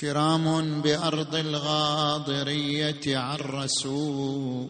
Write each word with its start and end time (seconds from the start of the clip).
كرام 0.00 0.82
بأرض 0.82 1.34
الغاضرية 1.34 3.18
عرسوا 3.18 4.66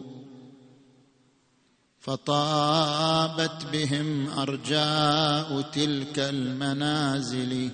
فطابت 1.99 3.65
بهم 3.73 4.29
أرجاء 4.29 5.61
تلك 5.61 6.19
المنازل. 6.19 7.71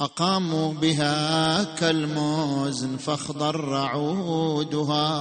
أقاموا 0.00 0.72
بها 0.72 1.64
كالموزن 1.64 2.96
فاخضر 2.96 3.74
عودها. 3.74 5.18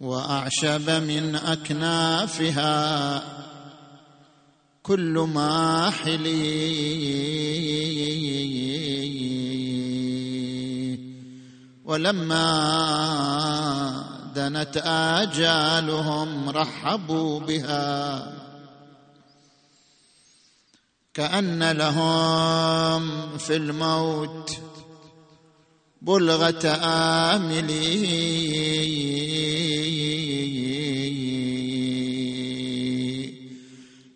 وأعشب 0.00 0.90
من 0.90 1.36
أكنافها 1.36 2.68
كل 4.88 5.28
ماحل. 5.34 6.26
ولما 11.84 12.48
دنت 14.36 14.76
آجالهم 14.84 16.48
رحبوا 16.48 17.40
بها. 17.40 18.32
كأن 21.14 21.72
لهم 21.72 23.38
في 23.38 23.56
الموت 23.56 24.58
بلغة 26.02 26.66
املي 27.34 28.28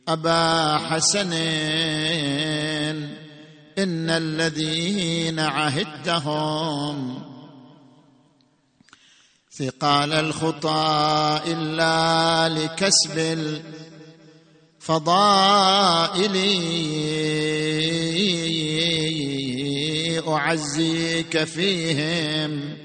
أبا 0.09 0.79
حسن 0.79 1.33
إن 3.79 4.11
الذين 4.11 5.39
عهدتهم 5.41 7.23
ثقال 9.53 10.13
الخطى 10.13 11.41
إلا 11.47 12.49
لكسب 12.49 13.19
الفضائل. 14.79 16.37
أعزيك 20.53 21.45
فيهم 21.45 22.77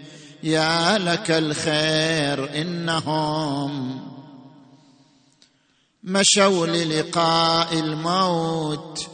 يا 0.43 0.97
لك 0.97 1.31
الخير 1.31 2.61
إنهم 2.61 4.06
مشوا 6.07 6.67
للقاء 6.67 7.79
الموت 7.79 9.07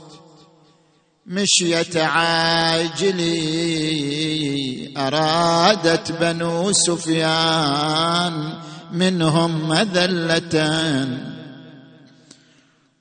مشية 1.26 2.04
عاجلي 2.04 3.34
أرادت 4.98 6.12
بنو 6.12 6.72
سفيان 6.72 8.54
منهم 8.92 9.70
مذلة 9.70 11.08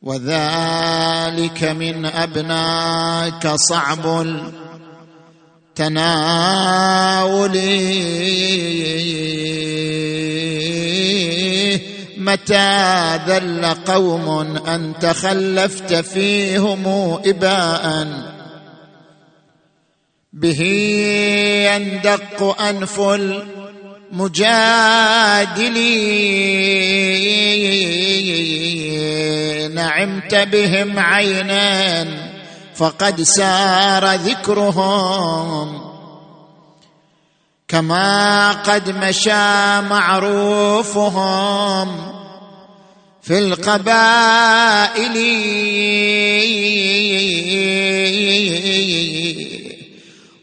وذلك 0.02 1.64
من 1.64 2.06
أبناك 2.06 3.48
صعب 3.54 4.26
التناول 5.76 7.56
متى 12.24 13.16
ذل 13.26 13.66
قوم 13.86 14.56
انت 14.66 15.06
خلفت 15.06 15.94
فيهم 15.94 16.86
إباء؟ 17.26 18.06
به 20.32 20.60
يندق 21.74 22.60
أنف 22.60 23.00
المجادل 23.00 24.42
نعمت 29.74 30.34
بهم 30.34 30.98
عينا 30.98 32.06
فقد 32.74 33.22
سار 33.22 34.14
ذكرهم. 34.14 35.81
كما 37.72 38.52
قد 38.52 38.90
مشى 38.90 39.80
معروفهم 39.80 41.32
في 43.22 43.38
القبائل. 43.38 45.16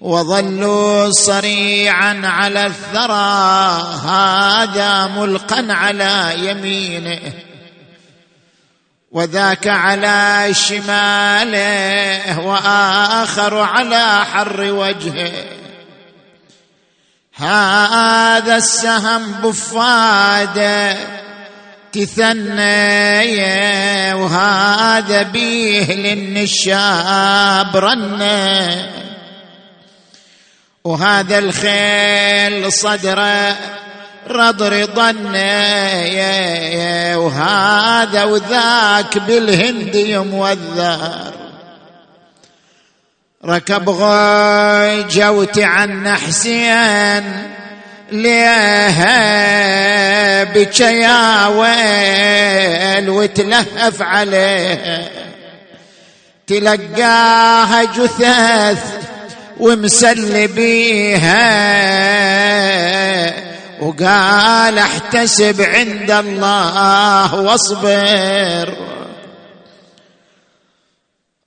وظلوا 0.01 1.09
صريعا 1.11 2.21
على 2.23 2.65
الثرى 2.65 3.83
هذا 4.05 5.07
ملقا 5.07 5.67
على 5.69 6.33
يمينه. 6.37 7.19
وذاك 9.11 9.67
على 9.67 10.49
شماله 10.53 12.39
وآخر 12.39 13.57
على 13.57 14.25
حر 14.25 14.61
وجهه. 14.61 15.58
هذا 17.39 18.55
السهم 18.57 19.31
بفاده 19.43 20.97
تثنى 21.91 23.33
وهذا 24.13 25.21
بيه 25.21 25.95
للنشاب 25.95 27.77
رنه 27.77 28.89
وهذا 30.83 31.37
الخيل 31.37 32.71
صدره 32.73 33.55
رضر 34.27 34.85
ضنه 34.85 35.37
وهذا 37.17 38.23
وذاك 38.23 39.17
بالهندي 39.17 40.17
موذر 40.17 41.48
ركب 43.45 43.89
غيجوت 43.89 45.59
عن 45.59 46.15
حسين 46.15 47.47
ليها 48.11 49.13
بك 50.43 50.79
يا 50.79 51.47
ويل 51.47 53.09
وتلهف 53.09 54.01
عليه. 54.01 55.11
تلقاها 56.47 57.83
جثث 57.83 58.83
ومسل 59.59 60.47
بيها 60.47 61.39
وقال 63.81 64.77
احتسب 64.77 65.61
عند 65.61 66.11
الله 66.11 67.35
واصبر. 67.35 68.73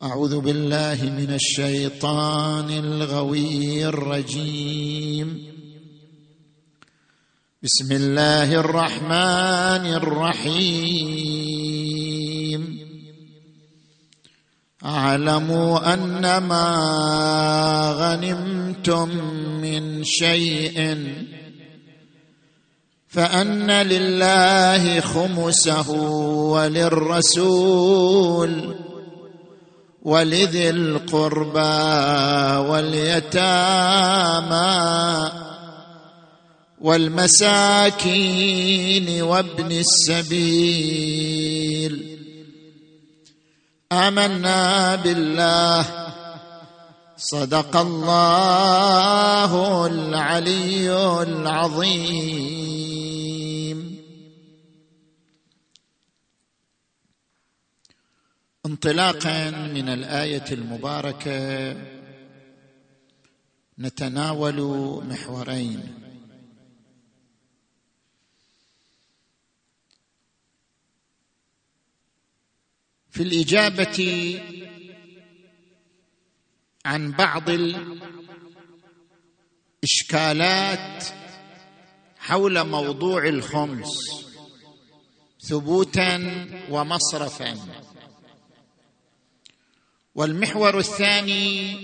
أعوذ 0.03 0.41
بالله 0.41 0.99
من 1.03 1.35
الشيطان 1.35 2.71
الغوي 2.71 3.87
الرجيم. 3.87 5.47
بسم 7.63 7.93
الله 7.93 8.55
الرحمن 8.55 9.87
الرحيم. 10.03 11.23
أعلموا 14.85 15.95
أنما 15.95 16.67
غنمتم 17.99 19.09
من 19.63 20.05
شيء 20.05 21.07
فأن 23.09 23.71
لله 23.71 25.01
خمسه 25.01 25.91
وللرسول 26.51 27.63
ولذي 30.03 30.71
القربى 30.71 31.61
واليتامى 32.69 33.33
والمساكين 36.81 39.23
وابن 39.23 39.73
السبيل. 39.73 40.93
آمنا 43.93 44.95
بالله. 44.95 45.85
صدق 47.17 47.77
الله 47.77 49.87
العلي 49.87 51.23
العظيم. 51.23 52.62
انطلاقا 58.67 59.51
من 59.51 59.89
الآية 59.89 60.45
المباركة 60.53 61.77
نتناول 63.79 64.61
محورين. 65.07 65.95
في 73.11 73.23
الإجابة 73.23 73.99
عن 76.85 77.13
بعض 77.13 77.51
الإشكالات 79.83 81.05
حول 82.19 82.65
موضوع 82.67 83.29
الخمس 83.29 84.23
ثبوتا 85.41 86.47
ومصرفا. 86.71 87.82
والمحور 90.15 90.79
الثاني 90.79 91.77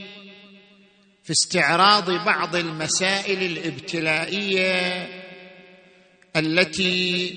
في 1.25 1.31
استعراض 1.31 2.11
بعض 2.11 2.57
المسائل 2.57 3.43
الابتلائية 3.43 5.09
التي 6.37 7.29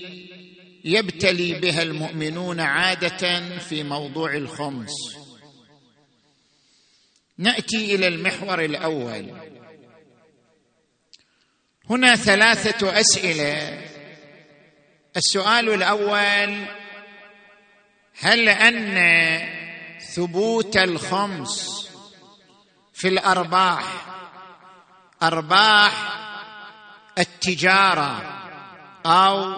يبتلي 0.84 1.54
بها 1.54 1.82
المؤمنون 1.82 2.60
عادة 2.60 3.58
في 3.58 3.82
موضوع 3.82 4.34
الخمس. 4.36 4.92
نأتي 7.38 7.94
إلى 7.94 8.08
المحور 8.08 8.64
الأول. 8.64 9.32
هنا 11.90 12.16
ثلاثة 12.16 13.00
أسئلة. 13.00 13.82
السؤال 15.16 15.68
الأول 15.68 16.66
هل 18.18 18.48
أن 18.48 19.61
ثبوت 20.14 20.76
الخمس 20.76 21.88
في 22.94 23.08
الأرباح. 23.08 23.84
أرباح 25.22 25.92
التجارة 27.18 28.22
أو 29.06 29.54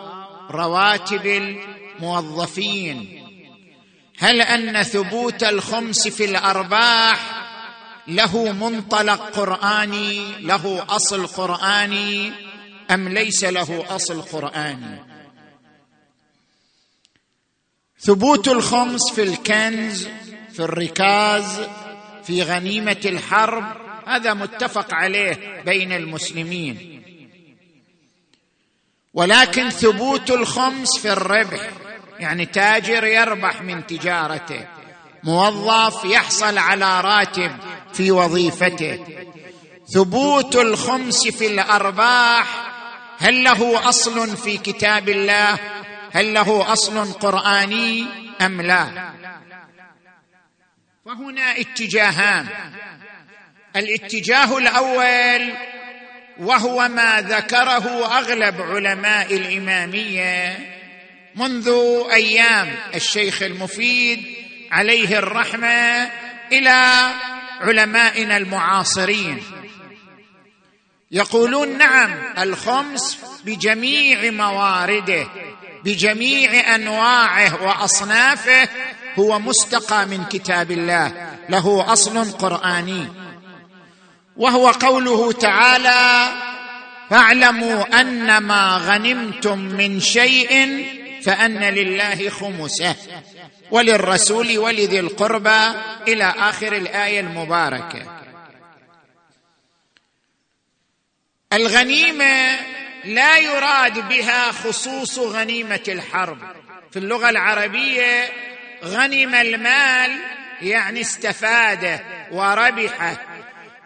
رواتب 0.51 1.27
الموظفين. 1.27 3.25
هل 4.19 4.41
أن 4.41 4.83
ثبوت 4.83 5.45
الخمس 5.45 6.09
في 6.09 6.25
الأرباح 6.25 7.45
له 8.09 8.53
منطلق 8.53 9.31
قرآني 9.37 10.33
له 10.41 10.87
أصل 10.89 11.27
قرآني 11.27 12.33
أم 12.91 13.09
ليس 13.09 13.45
له 13.45 13.97
أصل 13.97 14.23
قرآني؟ 14.23 15.05
ثبوت 18.01 18.49
الخمس 18.49 19.13
في 19.13 19.23
الكنز 19.23 20.09
في 20.55 20.61
الركاز 20.61 21.61
في 22.25 22.43
غنيمة 22.43 23.01
الحرب 23.05 23.65
هذا 24.07 24.35
متفق 24.35 24.95
عليه 24.95 25.63
بين 25.67 25.93
المسلمين. 25.93 27.03
ولكن 29.15 29.71
ثبوت 29.71 30.31
الخمس 30.31 30.99
في 30.99 31.13
الربح 31.13 31.71
يعني 32.19 32.47
تاجر 32.47 33.05
يربح 33.05 33.63
من 33.63 33.87
تجارته 33.87 34.67
موظف 35.25 36.05
يحصل 36.05 36.59
على 36.59 37.01
راتب 37.01 37.53
في 37.93 38.11
وظيفته. 38.11 39.05
ثبوت 39.95 40.57
الخمس 40.57 41.29
في 41.29 41.47
الأرباح 41.47 42.73
هل 43.19 43.45
له 43.45 43.89
أصل 43.89 44.37
في 44.37 44.57
كتاب 44.57 45.09
الله؟ 45.09 45.59
هل 46.13 46.35
له 46.35 46.73
أصل 46.73 47.13
قرآني 47.13 48.07
أم 48.41 48.63
لا؟ 48.63 49.14
فهنا 51.05 51.61
اتجاهان. 51.61 52.47
الاتجاه 53.77 54.59
الأول 54.59 55.53
وهو 56.39 56.89
ما 56.89 57.21
ذكره 57.21 58.17
أغلب 58.19 58.61
علماء 58.63 59.37
الإمامية 59.37 60.59
منذ 61.35 61.73
أيام 62.13 62.75
الشيخ 62.95 63.43
المفيد 63.43 64.25
عليه 64.71 65.19
الرحمة 65.19 66.11
إلى 66.53 67.11
علمائنا 67.61 68.37
المعاصرين. 68.37 69.43
يقولون 71.11 71.79
نعم 71.79 72.15
الخمس 72.39 73.19
بجميع 73.45 74.31
مواردة 74.31 75.27
بجميع 75.85 76.75
أنواعه 76.75 77.63
وأصنافه 77.63 78.69
هو 79.19 79.39
مستقى 79.39 80.07
من 80.07 80.25
كتاب 80.25 80.71
الله 80.71 81.35
له 81.49 81.93
أصل 81.93 82.33
قرآني. 82.33 83.09
وهو 84.37 84.69
قوله 84.69 85.33
تعالى 85.33 86.33
فاعلموا 87.11 88.01
ان 88.01 88.39
ما 88.39 88.77
غنمتم 88.77 89.59
من 89.59 90.01
شيء 90.01 90.85
فأن 91.25 91.65
لله 91.65 92.29
خمسه 92.29 92.97
وللرسول 93.71 94.59
ولذي 94.59 95.01
القربى 95.01 95.79
إلى 96.09 96.35
آخر 96.39 96.73
الآية 96.73 97.21
المباركة. 97.21 98.21
الغنيمة 101.53 102.57
لا 103.05 103.39
يراد 103.39 104.09
بها 104.09 104.53
خصوص 104.53 105.19
غنيمة 105.19 105.83
الحرب. 105.89 106.39
في 106.91 106.99
اللغة 106.99 107.31
العربية 107.31 108.29
غنم 108.85 109.35
المال 109.35 110.21
يعني 110.63 111.01
استفاد 111.01 112.01
وربح 112.33 113.25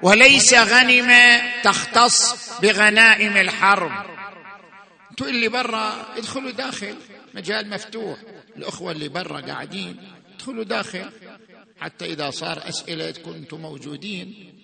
وليس 0.03 0.55
غنم 0.55 1.41
تختص 1.63 2.53
بغنائم 2.61 3.37
الحرب. 3.37 3.93
أنتوا 5.11 5.27
اللي 5.27 5.49
برا 5.49 6.07
ادخلوا 6.17 6.51
داخل 6.51 6.97
مجال 7.35 7.71
مفتوح 7.71 8.19
الأخوة 8.57 8.93
اللي 8.93 9.09
برا 9.09 9.41
قاعدين 9.41 10.13
ادخلوا 10.35 10.65
داخل. 10.65 11.11
حتى 11.81 12.05
إذا 12.05 12.31
صار 12.31 12.69
أسئلة 12.69 13.11
كنتم 13.11 13.61
موجودين. 13.61 14.55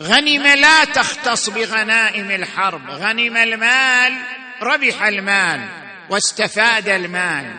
غنم 0.00 0.46
لا 0.46 0.84
تختص 0.84 1.50
بغنائم 1.50 2.30
الحرب 2.30 2.90
غنم 2.90 3.36
المال 3.36 4.16
ربح 4.62 5.02
المال. 5.02 5.85
واستفاد 6.10 6.88
المال. 6.88 7.54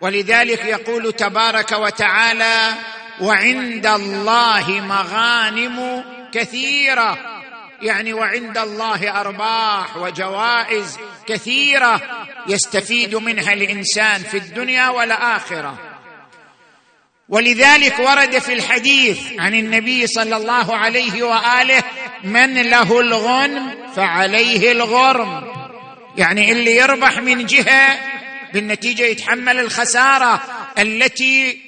ولذلك 0.00 0.64
يقول 0.64 1.12
تبارك 1.12 1.72
وتعالى 1.72 2.74
وعند 3.20 3.86
الله 3.86 4.70
مغانم 4.70 6.04
كثيرة. 6.32 7.18
يعني 7.82 8.12
وعند 8.12 8.58
الله 8.58 9.20
أرباح 9.20 9.96
وجوائز 9.96 10.98
كثيرة 11.26 12.00
يستفيد 12.46 13.14
منها 13.14 13.52
الإنسان 13.52 14.22
في 14.22 14.36
الدنيا 14.36 14.88
والآخرة. 14.88 15.78
ولذلك 17.28 17.98
ورد 17.98 18.38
في 18.38 18.52
الحديث 18.52 19.20
عن 19.38 19.54
النبي 19.54 20.06
صلى 20.06 20.36
الله 20.36 20.76
عليه 20.76 21.22
وآله 21.22 21.82
من 22.24 22.54
له 22.54 23.00
الغنم 23.00 23.74
فعليه 23.96 24.72
الغرم. 24.72 25.55
يعني 26.18 26.52
اللي 26.52 26.76
يربح 26.76 27.18
من 27.18 27.46
جهة 27.46 27.98
بالنتيجة 28.52 29.02
يتحمل 29.02 29.58
الخسارة 29.58 30.42
التي 30.78 31.60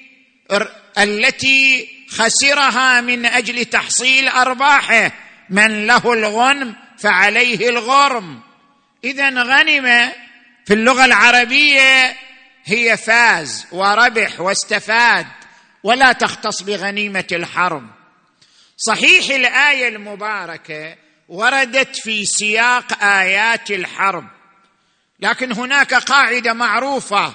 التي 0.98 1.88
خسرها 2.08 3.00
من 3.00 3.26
أجل 3.26 3.64
تحصيل 3.64 4.28
أرباحه. 4.28 5.12
من 5.50 5.86
له 5.86 6.12
الغنم 6.12 6.74
فعليه 6.98 7.68
الغرم. 7.68 8.40
اذا 9.04 9.28
غنم 9.28 10.12
في 10.66 10.74
اللغة 10.74 11.04
العربية 11.04 12.16
هي 12.64 12.96
فاز 12.96 13.66
وربح 13.72 14.40
واستفاد 14.40 15.26
ولا 15.82 16.12
تختص 16.12 16.62
بغنيمة 16.62 17.24
الحرب 17.32 17.90
صحيح 18.76 19.30
الآية 19.30 19.88
المباركة 19.88 20.96
وردت 21.28 21.96
في 21.96 22.24
سياق 22.24 23.04
آيات 23.04 23.70
الحرب. 23.70 24.37
لكن 25.20 25.52
هناك 25.52 25.94
قاعدة 25.94 26.52
معروفة. 26.52 27.34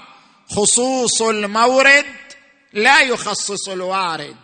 خصوص 0.49 1.21
المورد 1.21 2.05
لا 2.73 3.01
يخصص 3.01 3.69
الوارد. 3.69 4.35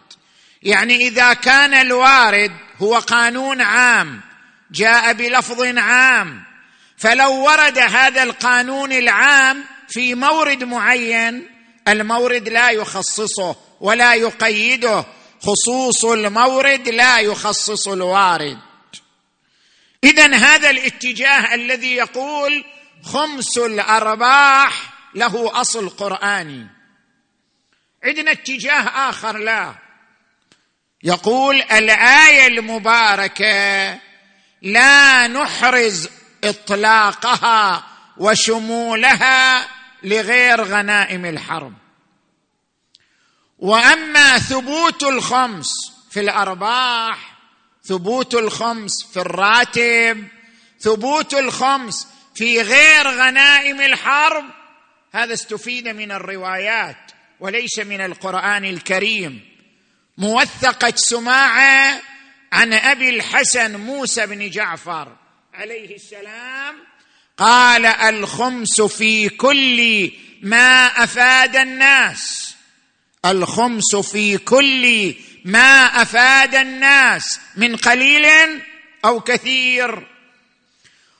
يعني 0.64 0.96
إذا 0.96 1.34
كان 1.34 1.74
الوارد 1.74 2.52
هو 2.78 2.96
قانون 2.96 3.62
عام 3.62 4.22
جاء 4.72 5.14
بلفظ 5.14 5.62
عام 5.78 6.44
فلو 6.98 7.46
ورد 7.46 7.78
هذا 7.78 8.24
القانون 8.24 8.92
العام 8.92 9.64
في 9.88 10.16
مورد 10.16 10.64
معين 10.64 11.50
المورد 11.88 12.50
لا 12.50 12.70
يخصصه 12.70 13.56
ولا 13.82 14.14
يقيده. 14.14 15.06
خصوص 15.42 16.06
المورد 16.06 16.90
لا 16.90 17.20
يخصص 17.20 17.88
الوارد. 17.88 18.58
اذا 20.04 20.36
هذا 20.36 20.70
الاتجاه 20.70 21.56
الذي 21.56 21.96
يقول 21.96 22.64
خمس 23.04 23.58
الأرباح 23.58 24.94
له 25.16 25.62
أصل 25.62 25.90
قرآني. 25.90 26.68
عندنا 28.04 28.32
اتجاه 28.32 29.10
آخر 29.10 29.38
لا. 29.38 29.76
يقول 31.04 31.62
الآية 31.62 32.48
المباركة 32.48 34.00
لا 34.62 35.28
نحرز 35.28 36.10
إطلاقها 36.44 37.84
وشمولها 38.18 39.68
لغير 40.04 40.64
غنائم 40.64 41.26
الحرب. 41.26 41.74
وأما 43.60 44.38
ثبوت 44.38 45.04
الخمس 45.04 45.70
في 46.12 46.20
الأرباح 46.20 47.38
ثبوت 47.84 48.36
الخمس 48.36 49.04
في 49.14 49.20
الراتب 49.20 50.28
ثبوت 50.80 51.34
الخمس 51.34 52.08
في 52.40 52.62
غير 52.62 53.08
غنائم 53.08 53.82
الحرب. 53.82 54.46
هذا 55.14 55.34
استفيد 55.34 55.88
من 55.88 56.12
الروايات 56.12 57.12
وليس 57.40 57.80
من 57.80 58.02
القرآن 58.02 58.66
الكريم. 58.66 59.42
موثقة 60.18 60.94
سماعة 60.96 62.02
عن 62.52 62.74
أبي 62.74 63.10
الحسن 63.10 63.76
موسى 63.80 64.26
بن 64.26 64.50
جعفر 64.50 65.16
عليه 65.54 65.96
السلام. 65.96 66.76
قال 67.38 67.86
الخمس 67.86 68.82
في 68.82 69.30
كل 69.30 70.12
ما 70.42 70.86
أفاد 71.04 71.56
الناس. 71.56 72.56
الخمس 73.26 73.96
في 73.96 74.38
كل 74.38 75.16
ما 75.46 76.02
أفاد 76.02 76.56
الناس. 76.56 77.40
من 77.56 77.76
قليل 77.76 78.26
أو 79.06 79.20
كثير؟ 79.20 80.08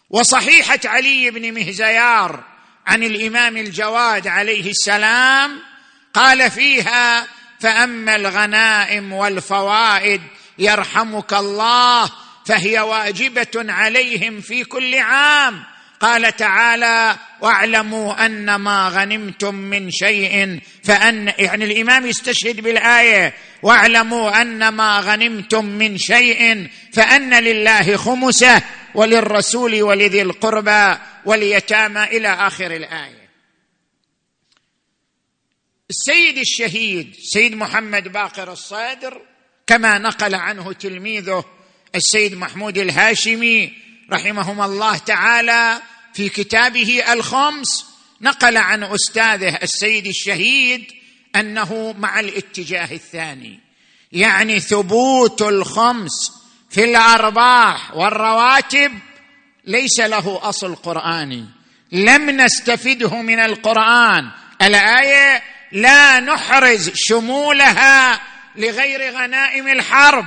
وصحيحة 0.10 0.80
علي 0.86 1.32
بن 1.32 1.54
مهزيار 1.54 2.44
عن 2.88 3.04
الإمام 3.04 3.58
الجواد 3.58 4.28
عليه 4.28 4.70
السلام 4.70 5.60
قال 6.14 6.52
فيها 6.52 7.28
فأما 7.60 8.16
الغنائم 8.16 9.14
والفوائد 9.14 10.22
يرحمك 10.60 11.34
الله 11.34 12.10
فهي 12.46 12.80
واجبة 12.80 13.52
عليهم 13.56 14.42
في 14.42 14.64
كل 14.64 14.96
عام. 14.96 15.64
قال 16.00 16.36
تعالى 16.36 17.16
واعلموا 17.42 18.26
أن 18.26 18.56
ما 18.56 18.90
غنمتم 18.90 19.56
من 19.56 19.92
شيء 19.92 20.60
فان 20.84 21.34
يعني 21.38 21.66
الإمام 21.66 22.06
يستشهد 22.06 22.62
بالآية 22.62 23.34
واعلموا 23.64 24.42
أن 24.42 24.70
ما 24.70 25.00
غنمتم 25.00 25.66
من 25.66 25.98
شيء 25.98 26.68
فأن 26.94 27.34
لله 27.34 27.98
خمسه. 27.98 28.62
وللرسول 28.96 29.84
ولذي 29.84 30.22
القربى 30.22 30.98
واليتامى 31.26 32.04
إلى 32.04 32.28
آخر 32.28 32.76
الآية. 32.76 33.30
السيد 35.90 36.38
الشهيد 36.38 37.16
سيد 37.24 37.56
محمد 37.56 38.08
باقر 38.08 38.52
الصادر 38.52 39.22
كما 39.68 39.98
نقل 39.98 40.36
عنه 40.36 40.74
تلميذه 40.74 41.46
السيد 41.96 42.34
محمود 42.36 42.78
الهاشمي 42.78 43.74
رحمهما 44.12 44.66
الله 44.66 44.98
تعالى 44.98 45.82
في 46.14 46.30
كتابه 46.30 47.14
الخمس 47.14 47.86
نقل 48.22 48.58
عن 48.58 48.84
أستاذه 48.84 49.56
السيد 49.64 50.08
الشهيد 50.08 50.92
أنه 51.36 51.96
مع 51.98 52.20
الاتجاه 52.20 52.94
الثاني 52.94 53.60
يعني 54.12 54.60
ثبوت 54.60 55.42
الخمس 55.42 56.39
في 56.70 56.84
الأرباح 56.84 57.96
والرواتب 57.96 59.00
ليس 59.66 60.00
له 60.00 60.40
أصل 60.44 60.76
قرآني. 60.76 61.46
لم 61.92 62.30
نستفده 62.30 63.22
من 63.22 63.40
القرآن. 63.40 64.30
الآية 64.62 65.44
لا 65.72 66.20
نحرز 66.20 66.92
شمولها 66.96 68.22
لغير 68.56 69.14
غنائم 69.14 69.68
الحرب. 69.68 70.26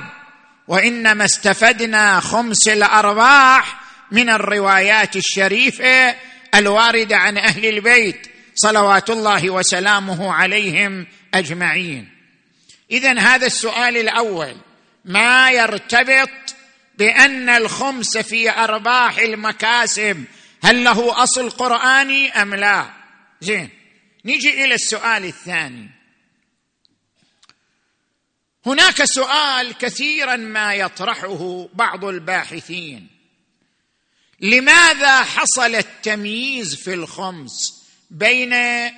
وإنما 0.67 1.25
استفدنا 1.25 2.19
خمس 2.19 2.67
الأرباح 2.67 3.79
من 4.11 4.29
الروايات 4.29 5.15
الشريفة 5.15 6.15
الواردة 6.55 7.17
عن 7.17 7.37
أهل 7.37 7.65
البيت. 7.65 8.27
صلوات 8.55 9.09
الله 9.09 9.49
وسلامه 9.49 10.33
عليهم 10.33 11.07
أجمعين. 11.33 12.09
اذا 12.91 13.19
هذا 13.19 13.45
السؤال 13.45 13.97
الأول. 13.97 14.55
ما 15.05 15.51
يرتبط 15.51 16.55
بأن 16.97 17.49
الخمس 17.49 18.17
في 18.17 18.49
أرباح 18.49 19.17
المكاسب 19.17 20.25
هل 20.63 20.83
له 20.83 21.23
أصل 21.23 21.49
قرآني 21.49 22.29
أم 22.41 22.55
لا؟ 22.55 22.89
زين 23.41 23.69
نيجي 24.25 24.65
إلى 24.65 24.75
السؤال 24.75 25.25
الثاني. 25.25 25.89
هناك 28.65 29.03
سؤال 29.03 29.77
كثيرا 29.77 30.35
ما 30.35 30.73
يطرحه 30.73 31.69
بعض 31.73 32.05
الباحثين. 32.05 33.07
لماذا 34.39 35.23
حصل 35.23 35.75
التمييز 35.75 36.75
في 36.75 36.93
الخمس 36.93 37.83
بين 38.09 38.53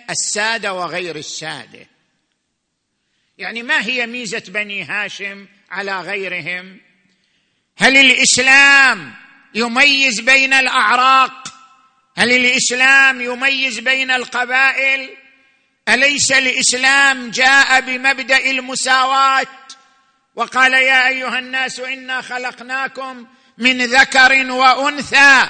السادة 0.09 0.73
وغير 0.73 1.15
السادة؟ 1.15 1.87
يعني 3.37 3.63
ما 3.63 3.85
هي 3.85 4.07
ميزة 4.07 4.43
بني 4.47 4.83
هاشم؟ 4.83 5.47
على 5.71 6.01
غيرهم. 6.01 6.79
هل 7.77 7.97
الإسلام 7.97 9.13
يميز 9.55 10.19
بين 10.19 10.53
الأعراق؟ 10.53 11.47
هل 12.17 12.31
الإسلام 12.31 13.21
يميز 13.21 13.79
بين 13.79 14.11
القبائل؟ 14.11 15.09
أليس 15.89 16.31
الإسلام 16.31 17.31
جاء 17.31 17.81
بمبدأ 17.81 18.49
المساواة؟ 18.49 19.47
وقال 20.35 20.73
يا 20.73 21.07
أيها 21.07 21.39
الناس 21.39 21.79
إنا 21.79 22.21
خلقناكم 22.21 23.27
من 23.57 23.85
ذكر 23.85 24.51
وأنثى 24.51 25.49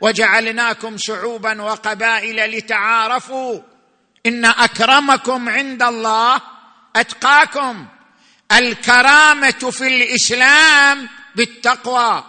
وجعلناكم 0.00 0.96
شعوبا 0.98 1.62
وقبائل 1.62 2.50
لتعارفوا. 2.50 3.60
إن 4.26 4.44
أكرمكم 4.44 5.48
عند 5.48 5.82
الله 5.82 6.40
أتقاكم. 6.96 7.86
الكرامة 8.52 9.70
في 9.70 9.86
الإسلام 9.86 11.08
بالتقوى. 11.34 12.24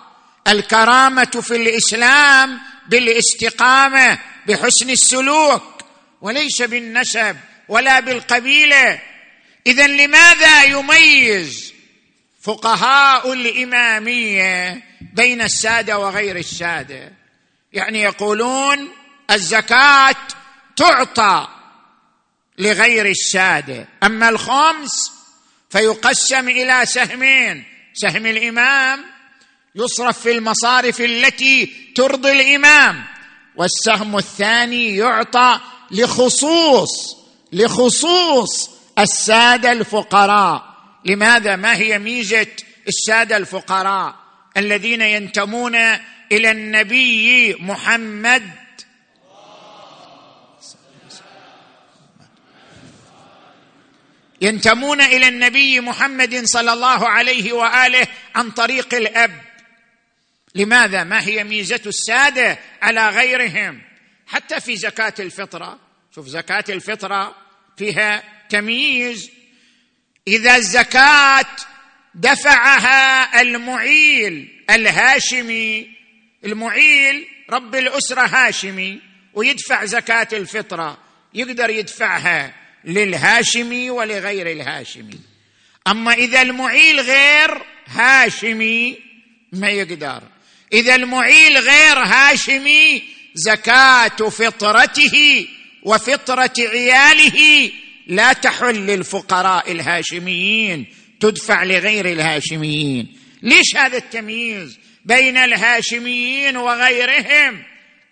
الكرامة 0.48 1.42
في 1.42 1.56
الإسلام 1.56 2.60
بالاستقامة 2.88 4.20
بحسن 4.48 4.90
السلوك 4.90 5.82
وليس 6.22 6.62
بالنسب 6.62 7.38
ولا 7.68 8.00
بالقبيلة. 8.00 9.02
إذا 9.68 9.88
لماذا 9.88 10.64
يميز 10.64 11.74
فقهاء 12.42 13.34
الإمامية 13.34 14.84
بين 15.14 15.42
السادة 15.42 16.00
وغير 16.00 16.38
السادة؟ 16.38 17.12
يعني 17.74 18.02
يقولون 18.02 18.90
الزكاة 19.32 20.16
تعطى 20.76 21.48
لغير 22.58 23.06
السادة 23.06 23.88
أما 24.04 24.30
الخمس 24.30 25.19
فيقسم 25.70 26.50
إلى 26.50 26.86
سهمين. 26.86 27.64
سهم 27.94 28.26
الإمام 28.26 29.06
يصرف 29.76 30.20
في 30.20 30.32
المصارف 30.32 31.02
التي 31.02 31.66
ترضي 31.96 32.32
الإمام. 32.32 33.04
والسهم 33.56 34.18
الثاني 34.18 34.96
يعطى 34.96 35.60
لخصوص 35.92 37.16
لخصوص 37.54 38.70
السادة 39.00 39.72
الفقراء. 39.72 40.64
لماذا؟ 41.06 41.56
ما 41.56 41.76
هي 41.76 42.00
ميزة 42.00 42.48
السادة 42.88 43.38
الفقراء؟ 43.38 44.16
الذين 44.58 45.02
ينتمون 45.02 45.76
إلى 46.32 46.52
النبي 46.52 47.56
محمد 47.60 48.50
ينتمون 54.42 55.02
إلى 55.02 55.28
النبي 55.28 55.80
محمد 55.80 56.46
صلى 56.46 56.74
الله 56.74 57.10
عليه 57.10 57.54
وآله 57.54 58.08
عن 58.36 58.52
طريق 58.52 58.94
الأب. 58.94 59.42
لماذا؟ 60.56 61.04
ما 61.04 61.22
هي 61.22 61.44
ميزة 61.44 61.82
السادة 61.86 62.60
على 62.82 63.10
غيرهم؟ 63.10 63.82
حتى 64.28 64.60
في 64.60 64.76
زكاة 64.76 65.14
الفطرة. 65.20 65.80
شوف 66.16 66.28
زكاة 66.28 66.64
الفطرة 66.70 67.36
فيها 67.78 68.24
تمييز. 68.50 69.30
إذا 70.28 70.56
الزكاة 70.56 71.46
دفعها 72.16 73.42
المعيل 73.42 74.64
الهاشمي. 74.70 75.90
المعيل 76.46 77.28
رب 77.50 77.76
الأسرة 77.76 78.22
هاشمي 78.22 79.02
ويدفع 79.34 79.86
زكاة 79.86 80.28
الفطرة. 80.34 80.98
يقدر 81.34 81.70
يدفعها. 81.70 82.59
للهاشمي 82.86 83.90
ولغير 83.90 84.52
الهاشمي. 84.52 85.20
أما 85.88 86.14
إذا 86.14 86.42
المعيل 86.42 87.00
غير 87.00 87.62
هاشمي 87.88 88.98
ما 89.54 89.70
يقدر. 89.70 90.24
إذا 90.74 90.96
المعيل 90.96 91.58
غير 91.58 92.00
هاشمي 92.00 93.04
زكاة 93.34 94.30
فطرته 94.30 95.48
وفطرة 95.84 96.54
عياله 96.60 97.72
لا 98.08 98.34
تحل 98.34 98.76
للفقراء 98.76 99.72
الهاشميين 99.72 100.86
تدفع 101.20 101.64
لغير 101.64 102.06
الهاشميين. 102.06 103.16
ليش 103.42 103.76
هذا 103.76 103.98
التمييز 103.98 104.80
بين 105.06 105.38
الهاشميين 105.38 106.58
وغيرهم؟ 106.58 107.64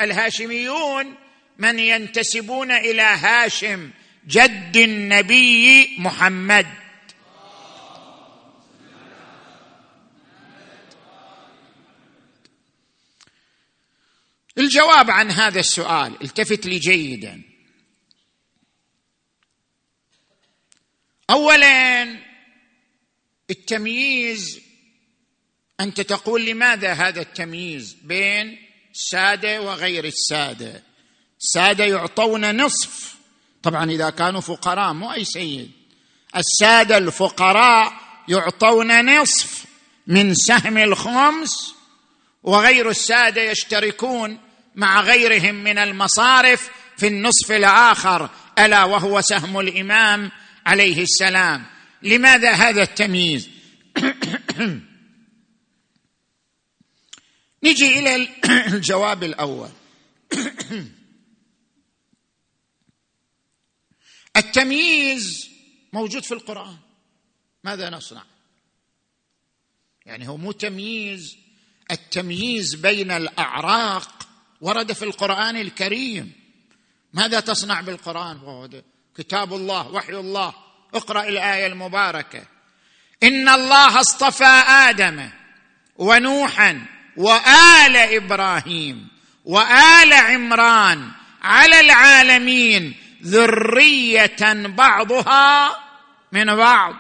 الهاشميون 0.02 1.16
من 1.58 1.80
ينتسبون 1.80 2.72
إلى 2.72 3.02
هاشم 3.02 3.90
جد 4.28 4.78
النبي 4.78 5.96
محمد. 6.00 6.68
الجواب 14.58 15.12
عن 15.12 15.32
هذا 15.32 15.60
السؤال 15.60 16.24
التفت 16.24 16.66
لي 16.66 16.80
جيدا. 16.80 17.42
اولا 21.30 22.18
التمييز 23.50 24.62
أنت 25.80 26.02
تقول 26.02 26.46
لماذا 26.46 26.94
هذا 26.94 27.22
التمييز 27.22 27.94
بين 27.94 28.58
الساده 28.92 29.62
وغير 29.62 30.06
السادة؟ 30.06 30.84
الساده 31.40 31.86
يعطون 31.86 32.62
نصف 32.62 33.17
طبعا 33.68 33.92
إذا 33.92 34.10
كانوا 34.10 34.42
فقراء 34.42 34.94
مو 34.94 35.14
أي 35.14 35.26
سيد. 35.26 35.72
السادة 36.36 36.98
الفقراء 36.98 37.94
يعطون 38.28 39.20
نصف 39.22 39.66
من 40.08 40.34
سهم 40.34 40.78
الخمس 40.78 41.74
وغير 42.44 42.90
السادة 42.90 43.42
يشتركون 43.42 44.40
مع 44.76 45.02
غيرهم 45.02 45.56
من 45.56 45.78
المصارف 45.78 46.70
في 46.98 47.08
النصف 47.08 47.52
الآخر 47.52 48.30
ألا 48.60 48.84
وهو 48.84 49.22
سهم 49.22 49.60
الإمام 49.60 50.32
عليه 50.66 51.02
السلام. 51.02 51.66
لماذا 52.04 52.52
هذا 52.52 52.84
التمييز؟ 52.84 53.50
نجي 57.64 58.00
إلى 58.00 58.28
الجواب 58.68 59.24
الأول. 59.24 59.70
التمييز 64.38 65.50
موجود 65.94 66.24
في 66.24 66.34
القرآن. 66.34 66.78
ماذا 67.64 67.90
نصنع؟ 67.90 68.24
يعني 70.06 70.28
هو 70.28 70.38
مو 70.38 70.52
تمييز 70.52 71.38
التمييز 71.92 72.76
بين 72.76 73.12
الأعراق 73.12 74.28
ورد 74.62 74.94
في 74.94 75.06
القرآن 75.06 75.58
الكريم. 75.58 76.34
ماذا 77.14 77.40
تصنع 77.40 77.82
بالقرآن؟ 77.82 78.70
كتاب 79.18 79.54
الله 79.54 79.88
وحي 79.88 80.14
الله. 80.14 80.54
اقرأ 80.94 81.28
الآية 81.28 81.68
المباركة. 81.68 82.46
إن 83.24 83.50
الله 83.50 84.00
اصطفى 84.00 84.64
آدم 84.68 85.30
ونوحا 85.96 86.86
وآل 87.18 87.98
إبراهيم 87.98 89.08
وآل 89.46 90.14
عمران 90.14 91.12
على 91.42 91.80
العالمين 91.80 92.96
ذرية 93.24 94.68
بعضها 94.68 95.70
من 96.32 96.56
بعض. 96.56 96.94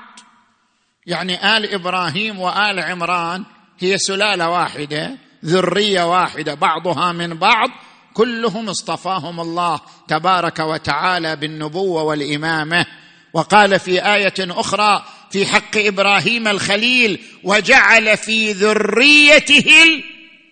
يعني 1.05 1.57
آل 1.57 1.73
إبراهيم 1.73 2.39
وآل 2.39 2.79
عمران 2.79 3.45
هي 3.79 3.97
سلالة 3.97 4.49
واحدة 4.49 5.17
ذرية 5.45 6.03
واحدة 6.11 6.53
بعضها 6.53 7.11
من 7.11 7.33
بعض. 7.33 7.69
كلهم 8.13 8.69
اصطفاهم 8.69 9.39
الله 9.39 9.81
تبارك 10.07 10.59
وتعالى 10.59 11.35
بالنبوة 11.35 12.03
والإمامة. 12.03 12.85
وقال 13.33 13.79
في 13.79 14.05
آية 14.15 14.33
أخرى 14.39 15.05
في 15.31 15.45
حق 15.45 15.77
إبراهيم 15.77 16.47
الخليل 16.47 17.23
وجعل 17.43 18.17
في 18.17 18.51
ذريته 18.51 20.03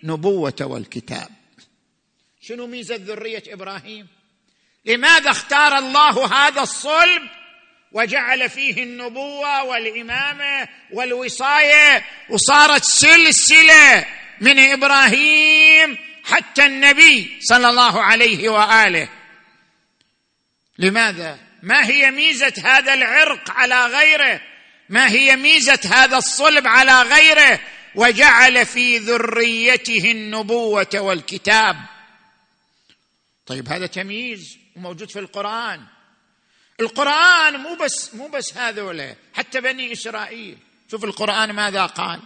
النبوة 0.02 0.56
والكتاب. 0.60 1.28
شنو 2.40 2.66
ميزة 2.66 2.96
ذرية 2.96 3.42
إبراهيم؟ 3.48 4.15
لماذا 4.86 5.30
اختار 5.30 5.78
الله 5.78 6.34
هذا 6.34 6.62
الصلب 6.62 7.22
وجعل 7.92 8.50
فيه 8.50 8.82
النبوة 8.82 9.64
والإمامة 9.64 10.68
والوصاية 10.92 12.04
وصارت 12.30 12.84
سلسله 12.84 14.06
من 14.40 14.58
إبراهيم 14.58 15.98
حتى 16.24 16.66
النبي 16.66 17.38
صلى 17.40 17.68
الله 17.68 18.02
عليه 18.02 18.48
وآله؟ 18.48 19.08
لماذا؟ 20.78 21.38
ما 21.62 21.86
هي 21.86 22.10
ميزة 22.10 22.52
هذا 22.64 22.94
العرق 22.94 23.50
على 23.50 23.86
غيره؟ 23.86 24.40
ما 24.88 25.10
هي 25.10 25.36
ميزة 25.36 25.80
هذا 25.84 26.16
الصلب 26.16 26.66
على 26.66 27.02
غيره؟ 27.02 27.60
وجعل 27.94 28.66
في 28.66 28.98
ذريته 28.98 30.10
النبوة 30.10 30.94
والكتاب. 30.94 31.76
طيب 33.46 33.68
هذا 33.68 33.86
تمييز. 33.86 34.65
موجود 34.76 35.10
في 35.10 35.18
القرآن. 35.18 35.80
القرآن 36.80 37.56
مو 37.56 37.74
بس 37.74 38.14
مو 38.14 38.28
بس 38.28 38.56
هذولا 38.56 39.16
حتى 39.34 39.60
بني 39.60 39.92
إسرائيل. 39.92 40.58
شوف 40.90 41.04
القرآن 41.04 41.50
ماذا 41.50 41.86
قال. 41.86 42.20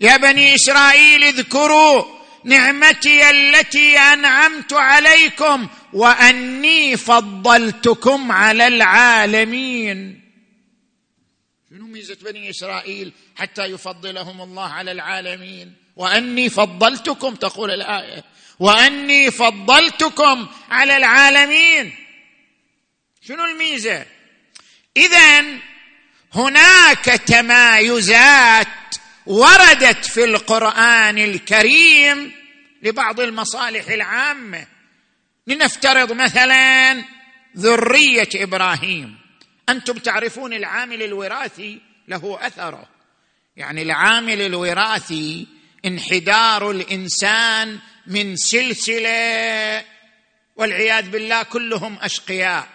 يا 0.00 0.16
بني 0.16 0.54
إسرائيل 0.54 1.24
اذكروا 1.24 2.04
نعمتي 2.44 3.30
التي 3.30 3.98
أنعمت 3.98 4.72
عليكم 4.72 5.68
وأني 5.92 6.96
فضلتكم 6.96 8.32
على 8.32 8.66
العالمين. 8.66 10.22
شنو 11.70 11.86
ميزة 11.86 12.16
بني 12.22 12.50
إسرائيل 12.50 13.12
حتى 13.36 13.64
يفضلهم 13.64 14.42
الله 14.42 14.68
على 14.68 14.92
العالمين؟ 14.92 15.74
وأني 15.96 16.48
فضلتكم 16.48 17.34
تقول 17.34 17.70
الآية. 17.70 18.24
وأني 18.62 19.30
فضلتكم 19.30 20.48
على 20.70 20.96
العالمين. 20.96 21.92
شنو 23.22 23.44
الميزة؟ 23.44 24.06
اذا 24.96 25.44
هناك 26.34 27.04
تمايزات 27.04 28.66
وردت 29.26 30.04
في 30.04 30.24
القرآن 30.24 31.18
الكريم 31.18 32.32
لبعض 32.82 33.20
المصالح 33.20 33.88
العامة. 33.88 34.66
لنفترض 35.46 36.12
مثلا 36.12 37.04
ذرية 37.56 38.28
إبراهيم. 38.34 39.18
أنتم 39.68 39.94
تعرفون 39.94 40.52
العامل 40.52 41.02
الوراثي 41.02 41.80
له 42.08 42.38
أثره. 42.40 42.88
يعني 43.56 43.82
العامل 43.82 44.42
الوراثي 44.42 45.46
انحدار 45.84 46.70
الإنسان 46.70 47.78
من 48.06 48.36
سلسلة 48.36 49.84
والعياذ 50.56 51.10
بالله 51.10 51.42
كلهم 51.42 51.98
أشقياء. 51.98 52.68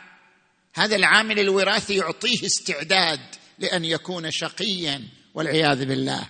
هذا 0.75 0.95
العامل 0.95 1.39
الوراثي 1.39 1.95
يعطيه 1.95 2.45
استعداد 2.45 3.19
لأن 3.59 3.85
يكون 3.85 4.31
شقيا 4.31 5.03
والعياذ 5.33 5.85
بالله. 5.85 6.27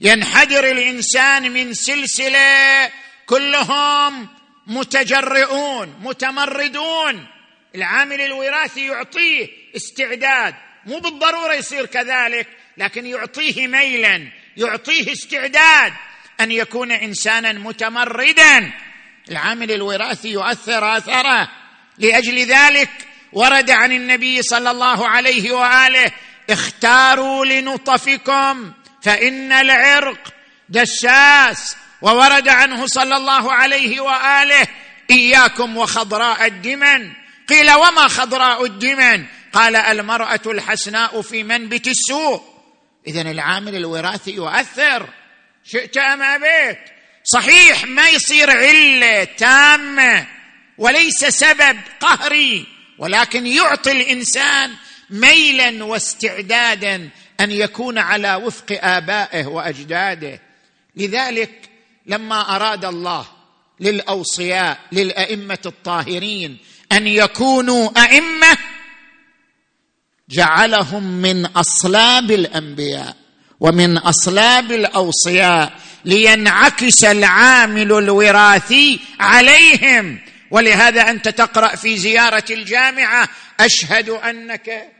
ينحدر 0.00 0.70
الإنسان 0.70 1.50
من 1.50 1.74
سلسلة 1.74 2.90
كلهم 3.26 4.28
متجرئون 4.66 5.96
متمردون. 6.02 7.26
العامل 7.74 8.20
الوراثي 8.20 8.86
يعطيه 8.86 9.48
استعداد. 9.76 10.54
مو 10.86 10.98
بالضرورة 10.98 11.54
يصير 11.54 11.86
كذلك 11.86 12.48
لكن 12.76 13.06
يعطيه 13.06 13.66
ميلا 13.66 14.32
يعطيه 14.56 15.12
استعداد. 15.12 15.92
أن 16.40 16.50
يكون 16.50 16.92
إنسانا 16.92 17.52
متمردا. 17.52 18.72
العامل 19.30 19.72
الوراثي 19.72 20.28
يؤثر 20.28 20.96
اثره 20.96 21.48
لأجل 21.98 22.38
ذلك 22.38 22.90
ورد 23.32 23.70
عن 23.70 23.92
النبي 23.92 24.42
صلى 24.42 24.70
الله 24.70 25.08
عليه 25.08 25.52
وآله 25.52 26.10
اختاروا 26.50 27.44
لنطفكم 27.44 28.72
فإن 29.02 29.52
العرق 29.52 30.34
دساس 30.68 31.76
وورد 32.02 32.48
عنه 32.48 32.86
صلى 32.86 33.16
الله 33.16 33.52
عليه 33.52 34.00
وآله 34.00 34.66
إياكم 35.10 35.76
وخضراء 35.76 36.46
الدمن. 36.46 37.12
قيل 37.48 37.72
وما 37.72 38.08
خضراء 38.08 38.64
الدمن؟ 38.64 39.24
قال 39.52 39.76
المرأة 39.76 40.40
الحسناء 40.46 41.22
في 41.22 41.42
منبت 41.42 41.86
السوء. 41.86 42.42
اذا 43.06 43.20
العامل 43.20 43.76
الوراثي 43.76 44.30
يؤثر. 44.30 45.08
شئت 45.64 45.96
أم 45.96 46.22
أبيت؟ 46.22 46.78
صحيح 47.24 47.84
ما 47.84 48.08
يصير 48.08 48.50
علة 48.50 49.24
تامة 49.24 50.26
وليس 50.78 51.24
سبب 51.24 51.78
قهري 52.00 52.66
ولكن 52.98 53.46
يعطي 53.46 53.92
الإنسان 53.92 54.74
ميلا 55.10 55.84
واستعدادا 55.84 57.08
أن 57.40 57.50
يكون 57.50 57.98
على 57.98 58.34
وفق 58.34 58.78
آبائه 58.82 59.46
وأجداده. 59.46 60.40
لذلك 60.96 61.70
لما 62.06 62.56
أراد 62.56 62.84
الله 62.84 63.26
للأوصياء 63.80 64.78
للأئمة 64.92 65.58
الطاهرين 65.66 66.58
أن 66.92 67.06
يكونوا 67.06 67.90
أئمة 68.04 68.58
جعلهم 70.28 71.02
من 71.02 71.46
أصلاب 71.46 72.30
الأنبياء. 72.30 73.16
ومن 73.60 73.98
أصلاب 73.98 74.72
الأوصياء 74.72 75.72
لينعكس 76.04 77.04
العامل 77.04 77.92
الوراثي 77.92 79.00
عليهم. 79.20 80.18
ولهذا 80.50 81.10
أنت 81.10 81.28
تقرأ 81.28 81.76
في 81.76 81.96
زيارة 81.96 82.44
الجامعة 82.50 83.28
أشهد 83.60 84.08
أنك 84.08 84.92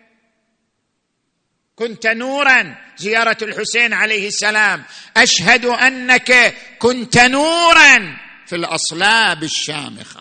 كنت 1.77 2.07
نورا. 2.07 2.77
زيارة 2.97 3.37
الحسين 3.43 3.93
عليه 3.93 4.29
السلام 4.29 4.83
أشهد 5.17 5.65
أنك 5.65 6.55
كنت 6.79 7.19
نورا 7.19 8.17
في 8.47 8.57
الأصلاب 8.57 9.43
الشامخة. 9.43 10.21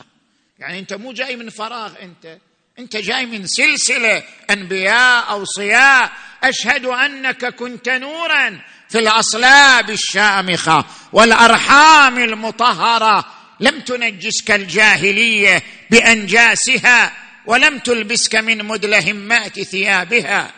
يعني 0.59 0.79
أنت 0.79 0.93
مو 0.93 1.13
جاي 1.13 1.35
من 1.35 1.49
فراغ 1.49 1.93
أنت. 2.01 2.37
انت 2.79 2.97
جاي 2.97 3.25
من 3.25 3.47
سلسلة 3.47 4.23
أنبياء 4.49 5.29
اوصياء 5.29 6.11
أشهد 6.43 6.85
أنك 6.85 7.45
كنت 7.45 7.89
نورا 7.89 8.61
في 8.89 8.99
الأصلاب 8.99 9.89
الشامخة 9.89 10.85
والأرحام 11.13 12.17
المطهرة. 12.17 13.25
لم 13.59 13.79
تنجسك 13.79 14.51
الجاهلية 14.51 15.63
بأنجاسها 15.89 17.13
ولم 17.45 17.79
تلبسك 17.79 18.35
من 18.35 18.65
مدلهمات 18.65 19.61
ثيابها. 19.61 20.53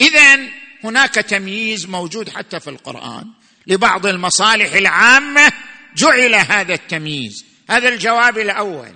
اذا 0.00 0.38
هناك 0.84 1.14
تمييز 1.14 1.86
موجود 1.86 2.28
حتى 2.28 2.60
في 2.60 2.70
القرآن. 2.70 3.24
لبعض 3.66 4.06
المصالح 4.06 4.72
العامة 4.72 5.52
جعل 5.96 6.34
هذا 6.34 6.74
التمييز. 6.74 7.44
هذا 7.70 7.88
الجواب 7.88 8.38
الأول. 8.38 8.94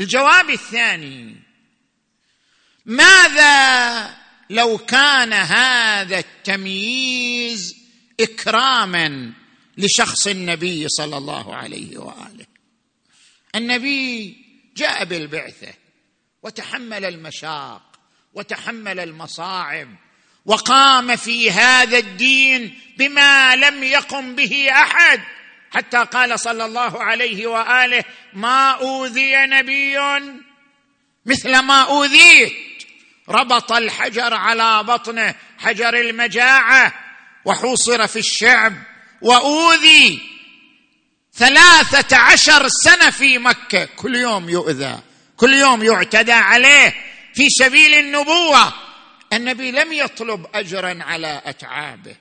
الجواب 0.00 0.50
الثاني 0.50 1.36
ماذا 2.86 4.16
لو 4.50 4.78
كان 4.78 5.32
هذا 5.32 6.18
التمييز 6.18 7.76
إكراما 8.20 9.32
لشخص 9.78 10.26
النبي 10.26 10.88
صلى 10.88 11.16
الله 11.16 11.54
عليه 11.54 11.98
وآله؟ 11.98 12.46
النبي 13.54 14.36
جاء 14.76 15.04
بالبعثة 15.04 15.74
وتحمل 16.42 17.04
المشاق 17.04 18.00
وتحمل 18.34 19.00
المصاعب 19.00 19.88
وقام 20.46 21.16
في 21.16 21.50
هذا 21.50 21.98
الدين 21.98 22.78
بما 22.98 23.56
لم 23.56 23.84
يقم 23.84 24.34
به 24.34 24.70
أحد. 24.70 25.20
حتى 25.70 25.98
قال 25.98 26.40
صلى 26.40 26.64
الله 26.64 27.02
عليه 27.02 27.46
وآله 27.46 28.04
ما 28.32 28.70
أوذي 28.70 29.36
نبي 29.36 29.98
مثل 31.26 31.58
ما 31.58 31.82
أوذيت. 31.82 32.52
ربط 33.28 33.72
الحجر 33.72 34.34
على 34.34 34.82
بطنه 34.82 35.34
حجر 35.58 35.94
المجاعة 35.94 36.94
وحوصر 37.44 38.06
في 38.06 38.18
الشعب 38.18 38.72
وأوذي 39.22 40.20
ثلاثة 41.34 42.16
عشر 42.16 42.68
سنة 42.68 43.10
في 43.10 43.38
مكة. 43.38 43.84
كل 43.84 44.16
يوم 44.16 44.48
يؤذى 44.48 44.98
كل 45.36 45.52
يوم 45.52 45.82
يعتدى 45.84 46.32
عليه. 46.32 46.94
في 47.34 47.48
سبيل 47.48 47.94
النبوة 47.94 48.72
النبي 49.32 49.70
لم 49.70 49.92
يطلب 49.92 50.46
اجرا 50.54 50.98
على 51.02 51.42
أتعابه 51.44 52.16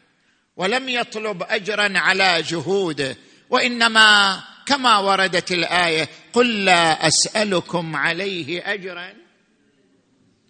ولم 0.57 0.89
يطلب 0.89 1.43
اجرا 1.43 1.99
على 1.99 2.41
جهوده. 2.41 3.17
وإنما 3.49 4.39
كما 4.65 4.97
وردت 4.97 5.51
الآية 5.51 6.09
قل 6.33 6.65
لا 6.65 7.07
أسألكم 7.07 7.95
عليه 7.95 8.73
أجرا 8.73 9.13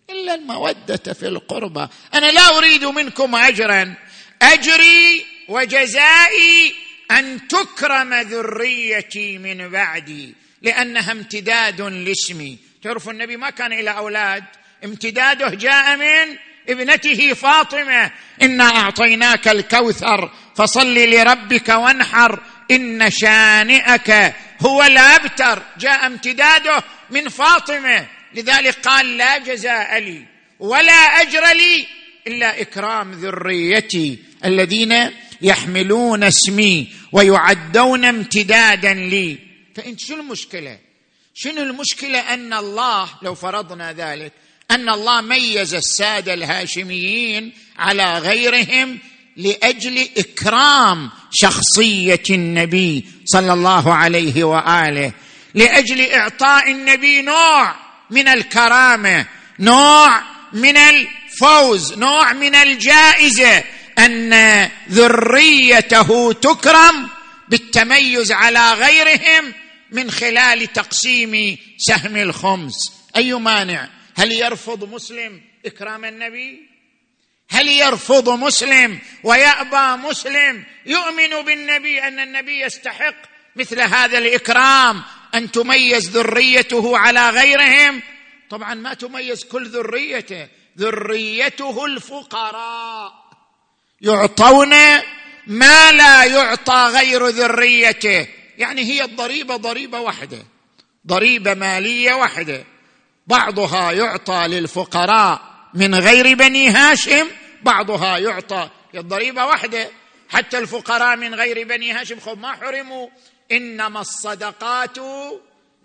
إلا 0.10 0.36
المودة 0.36 1.14
في 1.14 1.28
القربى. 1.28 1.88
أنا 2.14 2.26
لا 2.26 2.58
أريد 2.58 2.86
منكم 2.86 3.36
أجرا. 3.36 3.94
أجري 4.42 5.26
وجزائي 5.48 6.76
أن 7.12 7.48
تكرم 7.48 8.14
ذريتي 8.14 9.38
من 9.38 9.70
بعدي 9.70 10.36
لأنها 10.62 11.12
امتداد 11.12 11.82
لاسمي. 11.82 12.58
تعرف 12.84 13.10
النبي 13.10 13.38
ما 13.38 13.50
كان 13.50 13.74
إلى 13.74 13.90
أولاد؟ 13.90 14.44
امتداده 14.86 15.50
جاء 15.50 15.96
من 15.96 16.38
ابنته 16.70 17.34
فاطمة. 17.34 18.12
إنا 18.42 18.64
أعطيناك 18.64 19.48
الكوثر 19.48 20.32
فصل 20.56 20.94
لربك 20.94 21.70
وانحر. 21.70 22.40
إن 22.72 23.10
شانئك 23.10 24.36
هو 24.62 24.84
الأبتر. 24.84 25.64
جاء 25.80 26.06
امتداده 26.06 26.84
من 27.10 27.30
فاطمة. 27.30 28.08
لذلك 28.34 28.88
قال 28.88 29.18
لا 29.18 29.38
جزاء 29.38 30.00
لي 30.00 30.26
ولا 30.60 31.22
أجر 31.22 31.54
لي 31.54 31.86
إلا 32.28 32.62
إكرام 32.62 33.12
ذريتي 33.12 34.20
الذين 34.46 35.12
يحملون 35.42 36.24
اسمي 36.24 36.88
ويعدون 37.12 38.06
امتدادا 38.06 38.94
لي. 38.94 39.38
فانت 39.76 40.00
شو 40.00 40.16
المشكلة؟ 40.16 40.80
شنو 41.34 41.64
المشكلة؟ 41.64 42.20
أن 42.20 42.54
الله 42.54 43.10
لو 43.22 43.36
فرضنا 43.36 43.94
ذلك 43.94 44.32
أن 44.72 44.90
الله 44.90 45.22
ميز 45.22 45.74
السادة 45.74 46.34
الهاشميين 46.34 47.54
على 47.78 48.18
غيرهم 48.20 49.00
لأجل 49.38 50.10
إكرام 50.18 51.10
شخصية 51.32 52.24
النبي 52.30 53.06
صلى 53.26 53.54
الله 53.54 53.94
عليه 53.94 54.44
وآله. 54.44 55.14
لأجل 55.54 56.12
إعطاء 56.12 56.72
النبي 56.72 57.22
نوع 57.22 57.76
من 58.10 58.28
الكرامة 58.28 59.26
نوع 59.60 60.22
من 60.54 60.78
الفوز 60.78 61.94
نوع 61.94 62.34
من 62.34 62.56
الجائزة. 62.56 63.64
أن 64.00 64.70
ذريته 64.90 66.34
تكرم 66.34 67.10
بالتميز 67.50 68.32
على 68.32 68.74
غيرهم 68.74 69.54
من 69.92 70.12
خلال 70.12 70.74
تقسيم 70.74 71.58
سهم 71.78 72.16
الخمس. 72.16 72.74
أي 73.16 73.34
مانع؟ 73.34 73.90
هل 74.18 74.32
يرفض 74.32 74.94
مسلم 74.94 75.42
إكرام 75.66 76.06
النبي؟ 76.06 76.77
هل 77.50 77.68
يرفض 77.68 78.30
مسلم 78.30 79.00
ويأبى 79.24 80.08
مسلم 80.08 80.64
يؤمن 80.86 81.46
بالنبي 81.46 82.04
أن 82.04 82.20
النبي 82.20 82.62
يستحق 82.62 83.16
مثل 83.56 83.82
هذا 83.82 84.18
الإكرام 84.18 85.04
أن 85.36 85.52
تميز 85.52 86.10
ذريته 86.10 86.98
على 86.98 87.30
غيرهم؟ 87.30 88.02
طبعا 88.50 88.74
ما 88.74 88.94
تميز 88.94 89.44
كل 89.44 89.68
ذريته 89.68 90.48
ذريته 90.78 91.86
الفقراء. 91.86 93.14
يعطون 94.02 94.74
ما 95.48 95.92
لا 95.92 96.24
يعطى 96.24 96.92
غير 96.94 97.28
ذريته. 97.28 98.28
يعني 98.58 98.82
هي 98.82 99.04
الضريبة 99.04 99.56
ضريبة 99.56 100.00
واحدة 100.00 100.46
ضريبة 101.08 101.54
مالية 101.54 102.14
واحدة. 102.14 102.64
بعضها 103.28 103.92
يعطى 103.92 104.48
للفقراء. 104.48 105.57
من 105.78 105.96
غير 105.96 106.36
بني 106.36 106.70
هاشم 106.70 107.28
بعضها 107.62 108.18
يعطى 108.18 108.70
الضريبة 108.96 109.46
واحدة. 109.46 109.90
حتى 110.30 110.58
الفقراء 110.58 111.18
من 111.18 111.36
غير 111.36 111.68
بني 111.68 111.92
هاشم 111.92 112.20
خب 112.20 112.40
ما 112.40 112.52
حرموا. 112.56 113.08
إنما 113.52 114.02
الصدقات 114.02 114.98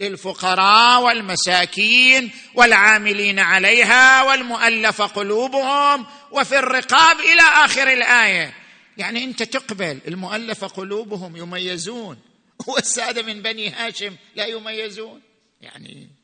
للفقراء 0.01 1.03
والمساكين 1.03 2.31
والعاملين 2.55 3.39
عليها 3.39 4.23
والمؤلف 4.23 5.03
قلوبهم 5.03 6.07
وفي 6.31 6.59
الرقاب 6.59 7.21
إلى 7.21 7.43
آخر 7.65 7.93
الآية. 7.93 8.55
يعني 8.97 9.25
أنت 9.25 9.43
تقبل 9.43 9.99
المؤلف 10.09 10.65
قلوبهم 10.65 11.37
يميزون. 11.37 12.19
والساده 12.67 13.23
من 13.23 13.43
بني 13.43 13.71
هاشم 13.71 14.17
لا 14.37 14.47
يميزون. 14.47 15.21
يعني 15.61 16.22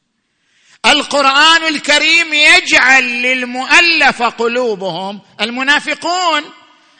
القرآن 0.88 1.64
الكريم 1.64 2.34
يجعل 2.34 3.04
للمؤلف 3.04 4.22
قلوبهم 4.22 5.20
المنافقون 5.40 6.44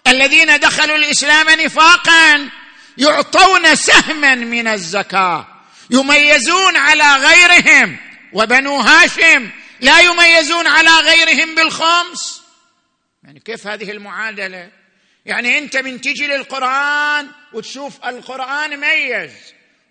الذين 0.06 0.60
دخلوا 0.60 0.96
الإسلام 0.96 1.50
نفاقا 1.50 2.48
يعطون 2.98 3.74
سهما 3.74 4.34
من 4.34 4.68
الزكاة 4.68 5.46
يميزون 5.90 6.76
على 6.76 7.16
غيرهم 7.16 7.96
وبنو 8.32 8.76
هاشم 8.76 9.50
لا 9.80 10.00
يميزون 10.00 10.66
على 10.66 10.90
غيرهم 10.90 11.54
بالخمس. 11.54 12.42
يعني 13.24 13.40
كيف 13.40 13.66
هذه 13.66 13.90
المعادلة؟ 13.90 14.70
يعني 15.26 15.58
أنت 15.58 15.76
من 15.76 16.00
تجي 16.00 16.26
للقرآن 16.26 17.30
وتشوف 17.52 18.04
القرآن 18.04 18.80
ميز. 18.80 19.32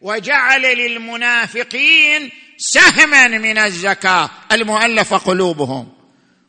وجعل 0.01 0.61
للمنافقين 0.61 2.31
سهما 2.57 3.27
من 3.27 3.57
الزكاة. 3.57 4.29
المؤلف 4.51 5.13
قلوبهم. 5.13 5.93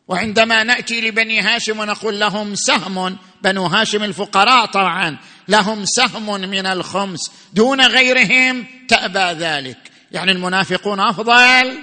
وعندما 0.08 0.64
نأتي 0.64 1.00
لبني 1.00 1.40
هاشم 1.40 1.78
ونقول 1.78 2.20
لهم 2.20 2.54
سهم. 2.54 3.18
بنو 3.42 3.66
هاشم 3.66 4.04
الفقراء 4.04 4.66
طبعا. 4.66 5.16
لهم 5.48 5.84
سهم 5.84 6.40
من 6.40 6.66
الخمس. 6.66 7.32
دون 7.52 7.80
غيرهم 7.80 8.66
تأبى 8.88 9.44
ذلك. 9.44 9.78
يعني 10.12 10.32
المنافقون 10.32 11.00
أفضل 11.00 11.82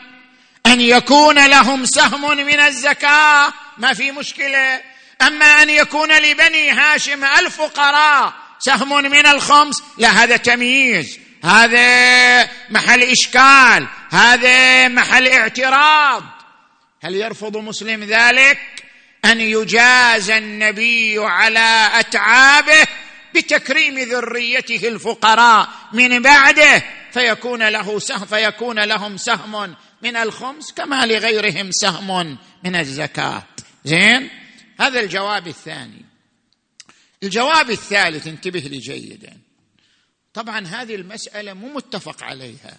أن 0.66 0.82
يكون 0.82 1.48
لهم 1.48 1.86
سهم 1.86 2.38
من 2.38 2.60
الزكاة. 2.60 3.54
ما 3.78 3.94
في 3.94 4.12
مشكلة. 4.12 4.82
أما 5.22 5.46
أن 5.46 5.70
يكون 5.70 6.18
لبني 6.18 6.72
هاشم 6.72 7.24
الفقراء 7.24 8.34
سهم 8.60 9.04
من 9.04 9.26
الخمس 9.26 9.84
لا 9.98 10.10
هذا 10.10 10.38
تمييز. 10.38 11.25
هذا 11.46 12.50
محل 12.70 13.04
إشكال 13.04 13.88
هذا 14.10 14.88
محل 14.88 15.28
اعتراض. 15.28 16.24
هل 17.04 17.16
يرفض 17.16 17.58
مسلم 17.58 18.04
ذلك؟ 18.04 18.60
أن 19.26 19.42
يجازى 19.42 20.38
النبي 20.38 21.18
على 21.20 21.90
أتعابه 21.94 22.88
بتكريم 23.36 24.00
ذريته 24.00 24.88
الفقراء 24.88 25.70
من 25.94 26.22
بعده 26.22 26.84
فيكون 27.12 27.68
له 27.70 28.00
سهم 28.00 28.26
فيكون 28.26 28.80
لهم 28.80 29.18
سهم 29.18 29.76
من 30.02 30.16
الخمس 30.16 30.72
كما 30.72 31.06
لغيرهم 31.06 31.72
سهم 31.72 32.38
من 32.64 32.76
الزكاة. 32.76 33.44
زين؟ 33.86 34.30
هذا 34.80 35.00
الجواب 35.00 35.48
الثاني. 35.48 36.06
الجواب 37.24 37.70
الثالث 37.70 38.28
انتبه 38.28 38.60
لي 38.60 38.78
جيدا. 38.78 39.45
طبعا 40.36 40.68
هذه 40.68 40.96
المسألة 40.96 41.54
مو 41.54 41.74
متفق 41.74 42.24
عليها. 42.24 42.78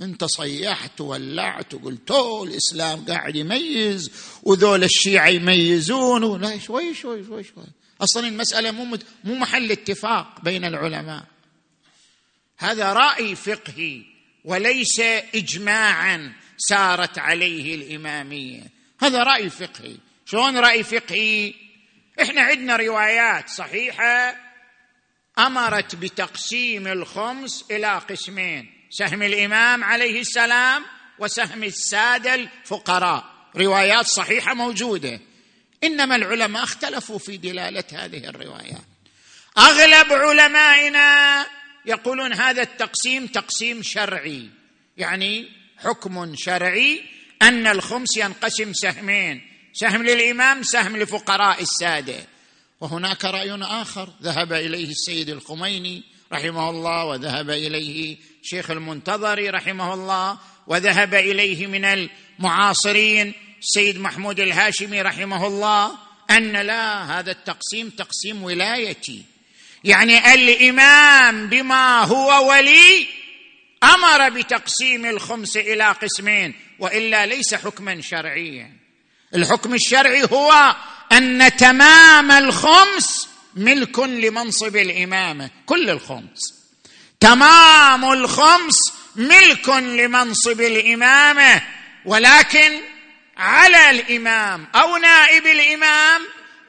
انت 0.00 0.24
صيحت 0.24 1.00
ولعت 1.00 1.74
وقلت 1.74 2.10
الإسلام 2.42 3.04
قاعد 3.04 3.36
يميز 3.36 4.10
وذول 4.42 4.84
الشيعة 4.84 5.28
يميزون 5.28 6.24
ولا 6.24 6.58
شوي 6.58 6.94
شوي 6.94 7.24
شوي 7.24 7.44
شوي. 7.44 7.64
أصلا 8.00 8.28
المسألة 8.28 8.70
مو 8.70 8.98
مو 9.24 9.34
محل 9.34 9.72
اتفاق 9.72 10.40
بين 10.42 10.64
العلماء. 10.64 11.24
هذا 12.58 12.92
رأي 12.92 13.34
فقهي 13.34 14.02
وليس 14.44 15.00
اجماعا 15.34 16.32
سارت 16.58 17.18
عليه 17.18 17.74
الإمامية. 17.74 18.62
هذا 19.00 19.22
رأي 19.22 19.50
فقهي. 19.50 19.96
شلون 20.26 20.56
رأي 20.56 20.82
فقهي؟ 20.82 21.54
إحنا 22.22 22.40
عندنا 22.40 22.76
روايات 22.76 23.48
صحيحة 23.48 24.45
أمرت 25.38 25.94
بتقسيم 25.94 26.86
الخمس 26.86 27.64
إلى 27.70 27.98
قسمين 27.98 28.72
سهم 28.90 29.22
الإمام 29.22 29.84
عليه 29.84 30.20
السلام 30.20 30.84
وسهم 31.18 31.64
السادة 31.64 32.34
الفقراء. 32.34 33.24
روايات 33.56 34.06
صحيحة 34.06 34.54
موجودة. 34.54 35.20
إنما 35.84 36.16
العلماء 36.16 36.62
اختلفوا 36.62 37.18
في 37.18 37.36
دلالة 37.36 37.84
هذه 37.92 38.28
الروايات. 38.28 38.84
أغلب 39.58 40.12
علمائنا 40.12 41.46
يقولون 41.86 42.32
هذا 42.32 42.62
التقسيم 42.62 43.26
تقسيم 43.26 43.82
شرعي. 43.82 44.50
يعني 44.96 45.48
حكم 45.78 46.34
شرعي 46.36 47.04
أن 47.42 47.66
الخمس 47.66 48.16
ينقسم 48.16 48.72
سهمين 48.72 49.42
سهم 49.72 50.02
للإمام 50.02 50.62
سهم 50.62 50.96
لفقراء 50.96 51.62
السادة. 51.62 52.35
وهناك 52.80 53.24
رأي 53.24 53.62
آخر. 53.62 54.08
ذهب 54.22 54.52
إليه 54.52 54.90
السيد 54.90 55.28
الخميني 55.28 56.02
رحمه 56.32 56.70
الله 56.70 57.04
وذهب 57.04 57.50
إليه 57.50 58.16
شيخ 58.42 58.70
المنتظري 58.70 59.50
رحمه 59.50 59.94
الله 59.94 60.38
وذهب 60.66 61.14
إليه 61.14 61.66
من 61.66 61.84
المعاصرين 61.84 63.34
السيد 63.62 63.98
محمود 63.98 64.40
الهاشمي 64.40 65.02
رحمه 65.02 65.46
الله 65.46 65.92
أن 66.30 66.52
لا 66.52 67.18
هذا 67.18 67.30
التقسيم 67.30 67.90
تقسيم 67.90 68.42
ولايتي. 68.42 69.22
يعني 69.84 70.34
الإمام 70.34 71.46
بما 71.46 72.04
هو 72.04 72.50
ولي 72.50 73.06
أمر 73.84 74.28
بتقسيم 74.28 75.06
الخمس 75.06 75.56
إلى 75.56 75.84
قسمين 75.84 76.54
وإلا 76.78 77.26
ليس 77.26 77.54
حكما 77.54 78.00
شرعيا. 78.00 78.72
الحكم 79.34 79.74
الشرعي 79.74 80.22
هو 80.32 80.76
أن 81.12 81.56
تمام 81.56 82.30
الخمس 82.30 83.28
ملك 83.56 83.98
لمنصب 83.98 84.76
الإمامة 84.76 85.50
كل 85.66 85.90
الخمس. 85.90 86.54
تمام 87.20 88.12
الخمس 88.12 88.76
ملك 89.16 89.68
لمنصب 89.68 90.60
الإمامة 90.60 91.62
ولكن 92.04 92.80
على 93.36 93.90
الإمام 93.90 94.66
أو 94.74 94.96
نائب 94.96 95.46
الإمام 95.46 96.22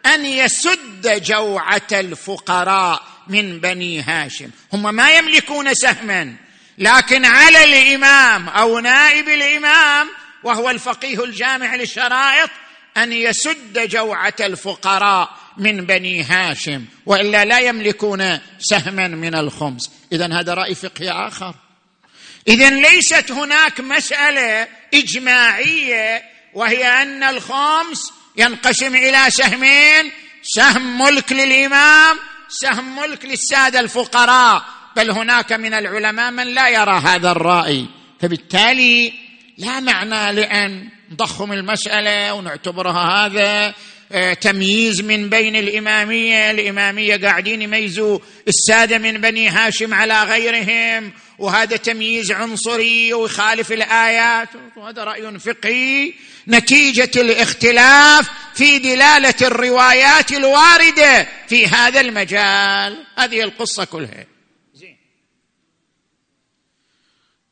أن 0.06 0.26
يسد 0.26 1.24
جوعة 1.24 1.88
الفقراء 1.92 3.04
من 3.28 3.60
بني 3.60 4.02
هاشم. 4.02 4.50
هم 4.74 4.96
ما 4.96 5.12
يملكون 5.12 5.74
سهما 5.74 6.36
لكن 6.78 7.26
على 7.26 7.64
الإمام 7.64 8.50
أو 8.50 8.80
نائب 8.80 9.30
الإمام 9.30 10.10
وهو 10.44 10.70
الفقيه 10.70 11.24
الجامع 11.24 11.76
للشرائط 11.76 12.50
أن 13.04 13.14
يسد 13.14 13.90
جوعة 13.90 14.34
الفقراء 14.40 15.30
من 15.58 15.86
بني 15.86 16.24
هاشم 16.24 16.86
وإلا 17.06 17.46
لا 17.46 17.60
يملكون 17.60 18.40
سهما 18.60 19.08
من 19.08 19.36
الخمس. 19.36 19.92
اذا 20.12 20.40
هذا 20.40 20.54
رأي 20.54 20.76
فقهي 20.76 21.12
آخر. 21.12 21.56
اذا 22.48 22.70
ليست 22.70 23.32
هناك 23.32 23.80
مسألة 23.80 24.68
إجماعية 24.94 26.24
وهي 26.54 26.86
أن 26.88 27.24
الخمس 27.24 28.14
ينقسم 28.38 28.96
إلى 28.96 29.26
سهمين 29.30 30.12
سهم 30.44 31.02
ملك 31.02 31.32
للإمام 31.32 32.18
سهم 32.50 32.96
ملك 32.96 33.26
للسادة 33.26 33.80
الفقراء. 33.80 34.66
بل 34.96 35.12
هناك 35.12 35.54
من 35.54 35.74
العلماء 35.74 36.32
من 36.32 36.48
لا 36.48 36.70
يرى 36.70 37.02
هذا 37.06 37.32
الرأي. 37.32 37.86
فبالتالي 38.22 39.14
لا 39.58 39.80
معنى 39.80 40.34
لأن 40.34 40.90
نضخم 41.12 41.54
المسألة 41.54 42.34
ونعتبرها 42.34 43.26
هذا 43.26 43.74
آه، 44.12 44.34
تمييز 44.34 45.02
من 45.02 45.30
بين 45.30 45.56
الإمامية، 45.56 46.52
الإمامية 46.52 47.18
قاعدين 47.18 47.62
يميزوا 47.62 48.20
السادة 48.48 48.98
من 48.98 49.22
بني 49.22 49.50
هاشم 49.50 49.94
على 49.94 50.24
غيرهم 50.24 51.14
وهذا 51.40 51.78
تمييز 51.78 52.32
عنصري 52.32 53.14
ويخالف 53.14 53.72
الآيات 53.72 54.50
وهذا 54.76 55.04
رأي 55.04 55.40
فقهي 55.40 56.14
نتيجة 56.48 57.12
الاختلاف 57.16 58.30
في 58.56 58.80
دلالة 58.80 59.36
الروايات 59.42 60.32
الواردة 60.32 61.28
في 61.48 61.68
هذا 61.68 62.02
المجال، 62.02 63.06
هذه 63.18 63.42
القصة 63.42 63.86
كلها. 63.86 64.26
زين. 64.74 64.98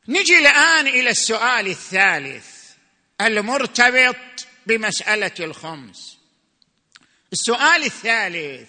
نجي 0.08 0.38
الآن 0.38 0.86
إلى 0.86 1.10
السؤال 1.10 1.66
الثالث 1.66 2.55
المرتبط 3.20 4.16
بمسألة 4.66 5.32
الخمس. 5.40 6.16
السؤال 7.32 7.84
الثالث 7.84 8.68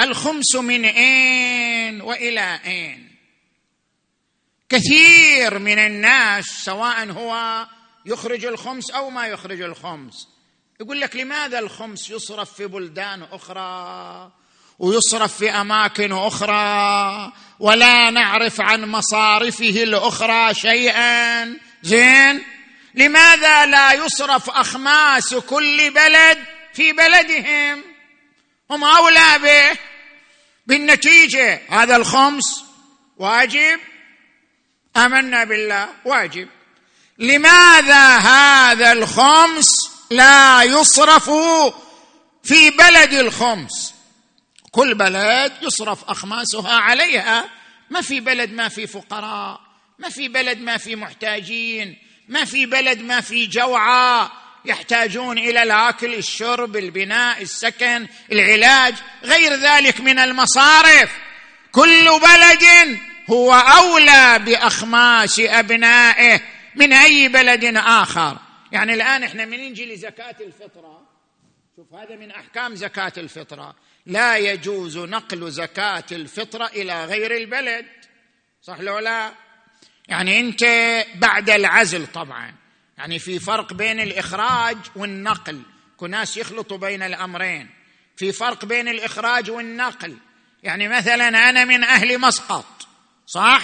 الخمس 0.00 0.56
من 0.56 0.84
أين 0.84 2.00
وإلى 2.00 2.60
أين؟ 2.64 3.08
كثير 4.68 5.58
من 5.58 5.78
الناس 5.78 6.44
سواء 6.44 7.10
هو 7.10 7.66
يخرج 8.06 8.44
الخمس 8.44 8.90
أو 8.90 9.10
ما 9.10 9.26
يخرج 9.26 9.60
الخمس 9.60 10.28
يقول 10.80 11.00
لك 11.00 11.16
لماذا 11.16 11.58
الخمس 11.58 12.10
يصرف 12.10 12.54
في 12.54 12.66
بلدان 12.66 13.22
أخرى 13.22 14.32
ويصرف 14.78 15.36
في 15.38 15.50
أماكن 15.50 16.12
أخرى 16.12 17.32
ولا 17.58 18.10
نعرف 18.10 18.60
عن 18.60 18.84
مصارفه 18.84 19.82
الأخرى 19.82 20.54
شيئا؟ 20.54 21.44
زين؟ 21.82 22.42
لماذا 22.94 23.66
لا 23.66 23.92
يصرف 23.92 24.50
أخماس 24.50 25.34
كل 25.34 25.90
بلد 25.90 26.44
في 26.74 26.92
بلدهم؟ 26.92 27.84
هم 28.70 28.84
أولى 28.84 29.38
به. 29.42 29.78
بالنتيجة 30.66 31.60
هذا 31.70 31.96
الخمس 31.96 32.64
واجب؟ 33.16 33.80
آمنا 34.96 35.44
بالله 35.44 35.88
واجب. 36.04 36.48
لماذا 37.18 38.16
هذا 38.16 38.92
الخمس 38.92 39.68
لا 40.10 40.62
يصرف 40.62 41.30
في 42.42 42.70
بلد 42.70 43.12
الخمس؟ 43.12 43.94
كل 44.72 44.94
بلد 44.94 45.52
يصرف 45.62 46.04
أخماسها 46.04 46.72
عليها. 46.78 47.50
ما 47.90 48.00
في 48.00 48.20
بلد 48.20 48.52
ما 48.52 48.68
في 48.68 48.86
فقراء 48.86 49.60
ما 49.98 50.08
في 50.08 50.28
بلد 50.28 50.58
ما 50.58 50.76
في 50.76 50.96
محتاجين. 50.96 52.07
ما 52.28 52.44
في 52.44 52.66
بلد 52.66 53.00
ما 53.00 53.20
في 53.20 53.46
جوعى 53.46 54.28
يحتاجون 54.64 55.38
إلى 55.38 55.62
الأكل 55.62 56.14
الشرب 56.14 56.76
البناء 56.76 57.42
السكن 57.42 58.06
العلاج. 58.32 58.94
غير 59.24 59.54
ذلك 59.54 60.00
من 60.00 60.18
المصارف. 60.18 61.10
كل 61.72 62.04
بلد 62.04 62.98
هو 63.30 63.52
أولى 63.52 64.38
بأخماس 64.38 65.40
أبنائه 65.40 66.40
من 66.74 66.92
أي 66.92 67.28
بلد 67.28 67.76
آخر. 67.76 68.38
يعني 68.72 68.94
الآن 68.94 69.22
إحنا 69.22 69.44
من 69.44 69.70
نجي 69.70 69.94
لزكاة 69.94 70.36
الفطرة؟ 70.40 71.08
شوف 71.76 71.94
هذا 71.94 72.16
من 72.16 72.30
أحكام 72.30 72.74
زكاة 72.74 73.12
الفطرة. 73.16 73.74
لا 74.06 74.36
يجوز 74.36 74.98
نقل 74.98 75.50
زكاة 75.50 76.04
الفطرة 76.12 76.66
إلى 76.66 77.04
غير 77.04 77.36
البلد. 77.36 77.86
صح 78.62 78.80
لو 78.80 78.98
لا؟ 78.98 79.32
يعني 80.08 80.40
انت 80.40 80.64
بعد 81.14 81.50
العزل 81.50 82.06
طبعا. 82.06 82.54
يعني 82.98 83.18
في 83.18 83.38
فرق 83.38 83.72
بين 83.72 84.00
الإخراج 84.00 84.76
والنقل. 84.96 85.62
كناس 85.96 86.36
يخلطوا 86.36 86.78
بين 86.78 87.02
الأمرين. 87.02 87.70
في 88.16 88.32
فرق 88.32 88.64
بين 88.64 88.88
الإخراج 88.88 89.50
والنقل. 89.50 90.16
يعني 90.62 90.88
مثلا 90.88 91.28
أنا 91.28 91.64
من 91.64 91.84
أهل 91.84 92.20
مسقط 92.20 92.88
صح؟ 93.26 93.62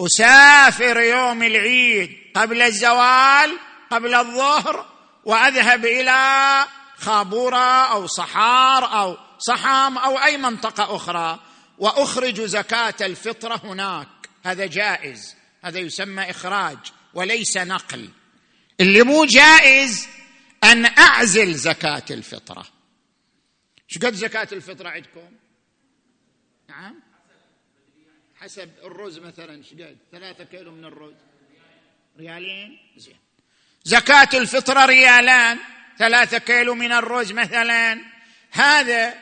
أسافر 0.00 1.00
يوم 1.00 1.42
العيد 1.42 2.16
قبل 2.34 2.62
الزوال 2.62 3.58
قبل 3.90 4.14
الظهر 4.14 4.86
وأذهب 5.24 5.84
إلى 5.84 6.64
خابورة 6.98 7.92
أو 7.92 8.06
صحار 8.06 9.00
أو 9.00 9.16
صحام 9.38 9.98
أو 9.98 10.18
أي 10.18 10.36
منطقة 10.36 10.96
أخرى 10.96 11.38
وأخرج 11.78 12.40
زكاة 12.40 12.94
الفطرة 13.00 13.60
هناك. 13.64 14.08
هذا 14.48 14.66
جائز 14.66 15.36
هذا 15.64 15.78
يسمى 15.78 16.30
إخراج 16.30 16.78
وليس 17.14 17.56
نقل. 17.56 18.10
اللي 18.80 19.02
مو 19.02 19.24
جائز 19.24 20.08
أن 20.64 20.86
أعزل 20.86 21.54
زكاة 21.54 22.04
الفطرة. 22.10 22.66
شو 23.88 24.00
قد 24.00 24.14
زكاة 24.14 24.48
الفطرة 24.52 24.88
عندكم؟ 24.88 25.30
نعم؟ 26.68 26.94
حسب 28.36 28.70
الرز 28.84 29.18
مثلا 29.18 29.62
شو 29.62 29.74
قد؟ 29.74 29.96
ثلاثة 30.12 30.44
كيلو 30.44 30.72
من 30.72 30.84
الرز. 30.84 31.14
ريالين؟ 32.18 32.78
زين. 32.96 33.18
زكاة 33.84 34.28
الفطرة 34.34 34.84
ريالان 34.86 35.58
ثلاثة 35.98 36.38
كيلو 36.38 36.74
من 36.74 36.92
الرز 36.92 37.32
مثلا. 37.32 38.00
هذا 38.50 39.14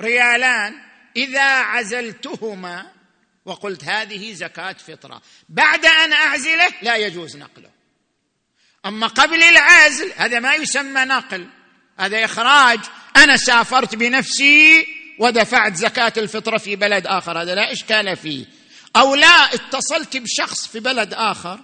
ريالان 0.00 0.74
إذا 1.16 1.60
عزلتهما 1.60 2.93
وقلت 3.44 3.84
هذه 3.84 4.32
زكاة 4.32 4.72
فطرة. 4.72 5.22
بعد 5.48 5.86
أن 5.86 6.12
أعزله 6.12 6.68
لا 6.82 6.96
يجوز 6.96 7.36
نقله. 7.36 7.70
أما 8.86 9.06
قبل 9.06 9.42
العزل 9.42 10.12
هذا 10.16 10.40
ما 10.40 10.54
يسمى 10.54 11.04
نقل. 11.04 11.48
هذا 11.98 12.24
إخراج. 12.24 12.80
أنا 13.16 13.36
سافرت 13.36 13.94
بنفسي 13.94 14.86
ودفعت 15.18 15.74
زكاة 15.74 16.12
الفطرة 16.16 16.58
في 16.58 16.76
بلد 16.76 17.06
آخر. 17.06 17.42
هذا 17.42 17.54
لا 17.54 17.72
إشكال 17.72 18.16
فيه. 18.16 18.46
أو 18.96 19.14
لا 19.14 19.54
اتصلت 19.54 20.16
بشخص 20.16 20.66
في 20.66 20.80
بلد 20.80 21.14
آخر. 21.14 21.60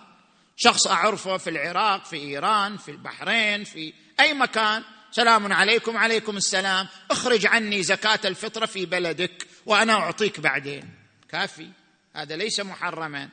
شخص 0.57 0.87
أعرفه 0.87 1.37
في 1.37 1.51
العراق 1.51 2.05
في 2.05 2.17
إيران 2.17 2.77
في 2.77 2.91
البحرين 2.91 3.65
في 3.65 3.93
أي 4.21 4.35
مكان. 4.35 4.83
سلام 5.13 5.53
عليكم 5.53 5.97
عليكم 5.97 6.37
السلام. 6.37 6.89
اخرج 7.11 7.47
عني 7.47 7.83
زكاة 7.83 8.21
الفطرة 8.25 8.67
في 8.67 8.87
بلدك 8.87 9.47
وأنا 9.67 9.93
أعطيك 9.93 10.41
بعدين. 10.41 11.00
كافي. 11.33 11.69
هذا 12.17 12.37
ليس 12.37 12.61
محرما. 12.61 13.29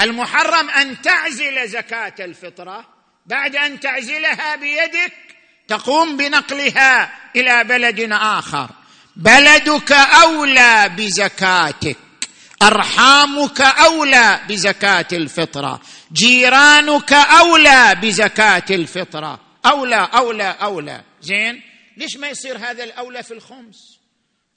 المحرم 0.00 0.70
أن 0.70 1.02
تعزل 1.02 1.68
زكاة 1.68 2.14
الفطرة. 2.20 2.88
بعد 3.26 3.56
أن 3.56 3.80
تعزلها 3.80 4.56
بيدك 4.56 5.12
تقوم 5.68 6.16
بنقلها 6.16 7.12
إلى 7.36 7.64
بلد 7.64 8.08
آخر. 8.12 8.70
بلدك 9.16 9.92
أولى 9.92 10.88
بزكاتك. 10.96 11.96
أرحامك 12.62 13.60
أولى 13.60 14.40
بزكاة 14.48 15.08
الفطرة. 15.12 15.80
جيرانك 16.12 17.12
أولى 17.12 17.94
بزكاة 18.02 18.64
الفطرة. 18.70 19.40
أولى 19.66 20.08
أولى 20.14 20.56
أولى. 20.62 21.02
زين؟ 21.20 21.62
ليش 21.96 22.16
ما 22.16 22.28
يصير 22.28 22.58
هذا 22.58 22.84
الأولى 22.84 23.22
في 23.22 23.34
الخمس؟ 23.34 24.01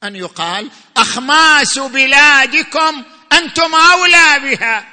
أن 0.08 0.16
يقال 0.16 0.72
أخماس 0.98 1.80
بلادكم 1.80 3.04
أنتم 3.34 3.76
أولى 3.76 4.40
بها. 4.40 4.88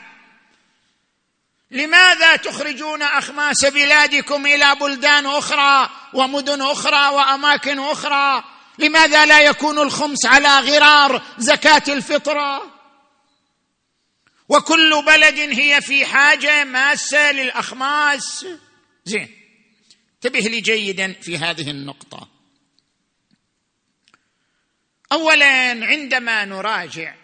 لماذا 1.70 2.36
تخرجون 2.36 3.02
أخماس 3.02 3.64
بلادكم 3.64 4.46
إلى 4.46 4.74
بلدان 4.80 5.26
أخرى 5.26 5.90
ومدن 6.14 6.62
أخرى 6.62 7.08
وأماكن 7.14 7.78
أخرى؟ 7.78 8.44
لماذا 8.78 9.26
لا 9.26 9.40
يكون 9.40 9.78
الخمس 9.78 10.26
على 10.26 10.60
غرار 10.60 11.22
زكاة 11.38 11.82
الفطره 11.88 12.62
وكل 14.48 15.02
بلد 15.06 15.38
هي 15.38 15.80
في 15.80 16.06
حاجة 16.06 16.64
ماسة 16.64 17.32
للأخماس. 17.32 18.46
زين 19.04 19.28
انتبه 20.14 20.40
لي 20.40 20.60
جيدا 20.60 21.12
في 21.22 21.38
هذه 21.38 21.70
النقطة. 21.70 22.31
اولا 25.12 25.86
عندما 25.86 26.44
نراجع 26.44 27.14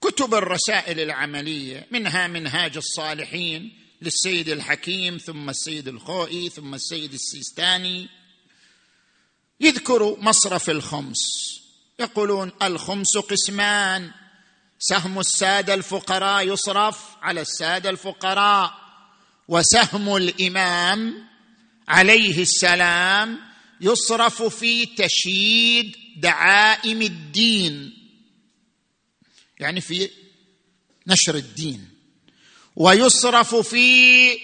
كتب 0.00 0.34
الرسائل 0.34 1.00
العملية 1.00 1.86
منها 1.90 2.26
منهاج 2.26 2.76
الصالحين 2.76 3.78
للسيد 4.02 4.48
الحكيم 4.48 5.18
ثم 5.18 5.50
السيد 5.50 5.88
الخوئي 5.88 6.48
ثم 6.48 6.74
السيد 6.74 7.12
السيستاني 7.12 8.08
يذكر 9.60 10.16
مصرف 10.20 10.70
الخمس. 10.70 11.18
يقولون 11.98 12.52
الخمس 12.62 13.16
قسمان 13.18 14.10
سهم 14.78 15.18
السادة 15.18 15.74
الفقراء 15.74 16.48
يصرف 16.48 17.16
على 17.22 17.40
السادة 17.40 17.90
الفقراء 17.90 18.74
وسهم 19.48 20.16
الإمام 20.16 21.28
عليه 21.88 22.42
السلام 22.42 23.49
يصرف 23.80 24.42
في 24.42 24.86
تشييد 24.86 25.96
دعائم 26.16 27.02
الدين. 27.02 27.92
يعني 29.60 29.80
في 29.80 30.10
نشر 31.06 31.34
الدين. 31.34 31.88
ويصرف 32.76 33.54
في 33.54 34.38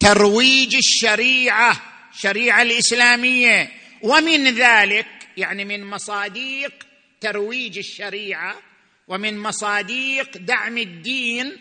ترويج 0.00 0.76
الشريعة 0.76 1.82
الشريعه 2.14 2.62
الإسلامية. 2.62 3.72
ومن 4.02 4.54
ذلك 4.54 5.06
يعني 5.36 5.64
من 5.64 5.84
مصاديق 5.84 6.72
ترويج 7.20 7.78
الشريعة 7.78 8.62
ومن 9.08 9.38
مصاديق 9.38 10.36
دعم 10.38 10.78
الدين 10.78 11.56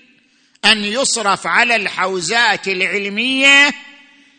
أن 0.65 0.84
يصرف 0.84 1.47
على 1.47 1.75
الحوزات 1.75 2.67
العلمية 2.67 3.73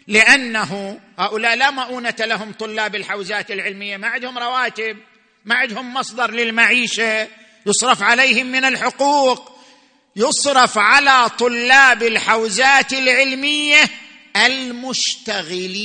لأنه 0.06 1.00
هؤلاء 1.18 1.56
لا 1.56 1.70
مؤونة 1.70 2.14
لهم 2.20 2.52
طلاب 2.52 2.94
الحوزات 2.94 3.50
العلمية. 3.50 3.96
ما 3.96 4.08
عندهم 4.08 4.38
رواتب 4.38 4.96
ما 5.44 5.54
عندهم 5.54 5.94
مصدر 5.94 6.30
للمعيشة. 6.30 7.28
يصرف 7.66 8.02
عليهم 8.02 8.46
من 8.46 8.64
الحقوق. 8.64 9.54
يصرف 10.16 10.78
على 10.78 11.30
طلاب 11.38 12.02
الحوزات 12.02 12.92
العلمية 12.92 13.90
المشتغلين 15.26 15.84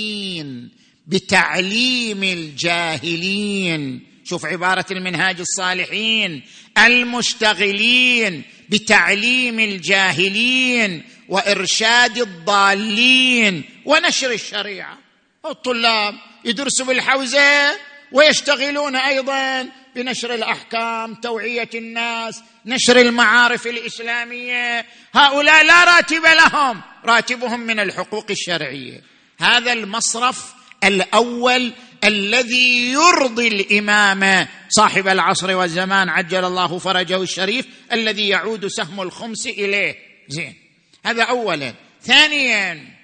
بتعليم 1.07 2.23
الجاهلين. 2.23 4.07
شوف 4.23 4.45
عبارة 4.45 4.85
المنهاج 4.91 5.39
الصالحين. 5.39 6.43
المشتغلين 6.77 8.43
بتعليم 8.69 9.59
الجاهلين. 9.59 11.03
وإرشاد 11.29 12.17
الضالين 12.17 13.63
ونشر 13.85 14.31
الشريعة. 14.31 14.97
الطلاب 15.45 16.15
يدرسوا 16.45 16.85
بالحوزة 16.85 17.71
ويشتغلون 18.11 18.95
أيضا 18.95 19.69
بنشر 19.95 20.33
الأحكام 20.33 21.15
توعية 21.15 21.69
الناس 21.75 22.43
نشر 22.65 22.97
المعارف 22.97 23.67
الإسلامية. 23.67 24.85
هؤلاء 25.13 25.65
لا 25.65 25.83
راتب 25.83 26.23
لهم 26.23 26.81
راتبهم 27.05 27.59
من 27.59 27.79
الحقوق 27.79 28.25
الشرعية. 28.29 29.01
هذا 29.39 29.73
المصرف 29.73 30.53
الأول 30.83 31.73
الذي 32.03 32.91
يرضي 32.91 33.47
الإمام 33.47 34.47
صاحب 34.69 35.07
العصر 35.07 35.55
والزمان 35.55 36.09
عجل 36.09 36.45
الله 36.45 36.77
فرجه 36.77 37.21
الشريف 37.21 37.65
الذي 37.91 38.29
يعود 38.29 38.67
سهم 38.67 39.01
الخمس 39.01 39.47
إليه. 39.47 39.95
زين. 40.27 40.68
هذا 41.09 41.23
اولا. 41.23 41.75
ثانيا 42.01 42.99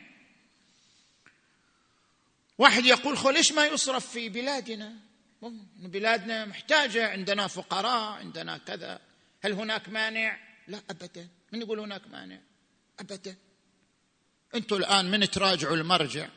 واحد 2.58 2.86
يقول 2.86 3.18
خو 3.18 3.30
ليش 3.30 3.52
ما 3.52 3.66
يصرف 3.66 4.12
في 4.12 4.30
بلادنا؟ 4.30 4.94
بلادنا 5.80 6.46
محتاجة 6.46 7.08
عندنا 7.08 7.48
فقراء 7.48 8.12
عندنا 8.12 8.58
كذا. 8.58 9.00
هل 9.42 9.54
هناك 9.54 9.90
مانع؟ 9.90 10.38
لا 10.68 10.82
ابدا. 10.90 11.28
من 11.52 11.62
يقول 11.62 11.80
هناك 11.80 12.02
مانع؟ 12.08 12.40
ابدا. 13.00 13.36
أنتم 14.56 14.76
الآن 14.76 15.12
من 15.12 15.30
تراجعوا 15.30 15.76
المرجع؟ 15.76 16.28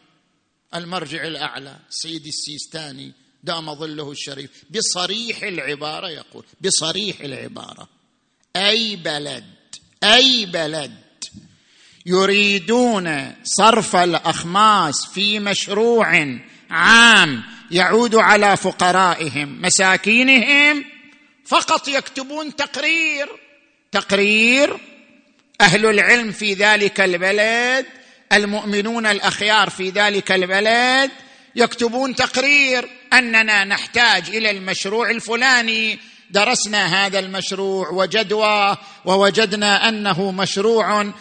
المرجع 0.75 1.27
الأعلى 1.27 1.79
السيد 1.89 2.27
السيستاني 2.27 3.13
دام 3.43 3.75
ظله 3.75 4.11
الشريف. 4.11 4.65
بصريح 4.71 5.43
العبارة 5.43 6.09
يقول 6.09 6.45
بصريح 6.61 7.21
العبارة 7.21 7.89
أي 8.57 8.97
بلد 8.97 9.55
أي 10.05 10.47
بلد 10.47 11.08
يريدون 12.09 13.35
صرف 13.45 13.97
الأخماس 13.97 14.95
في 15.15 15.41
مشروع 15.41 16.37
عام 16.71 17.43
يعود 17.71 18.15
على 18.15 18.57
فقرائهم 18.57 19.63
مساكينهم 19.63 20.85
فقط 21.47 21.89
يكتبون 21.89 22.57
تقرير. 22.57 23.29
تقرير 23.93 24.79
أهل 25.61 25.87
العلم 25.87 26.33
في 26.33 26.55
ذلك 26.55 27.01
البلد 27.01 27.87
المؤمنون 28.33 29.07
الأخيار 29.07 29.71
في 29.71 29.91
ذلك 29.91 30.33
البلد 30.33 31.11
يكتبون 31.57 32.15
تقرير 32.15 32.89
أننا 33.13 33.65
نحتاج 33.65 34.29
إلى 34.29 34.51
المشروع 34.51 35.11
الفلاني. 35.11 35.99
درسنا 36.31 37.07
هذا 37.07 37.19
المشروع 37.19 37.91
وجدواه 37.91 38.79
ووجدنا 39.05 39.89
أنه 39.89 40.31
مشروع 40.31 41.13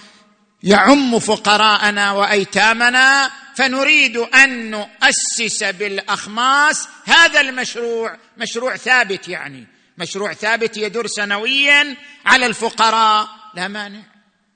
يعم 0.63 1.19
فقراءنا 1.19 2.11
وأيتامنا 2.11 3.31
فنريد 3.55 4.17
أن 4.17 4.71
نؤسس 4.71 5.63
بالأخماس 5.63 6.87
هذا 7.05 7.41
المشروع 7.41 8.17
مشروع 8.37 8.75
ثابت 8.75 9.27
يعني. 9.27 9.67
مشروع 9.97 10.33
ثابت 10.33 10.77
يدور 10.77 11.07
سنويا 11.07 11.95
على 12.25 12.45
الفقراء. 12.45 13.27
لا 13.55 13.67
مانع 13.67 14.01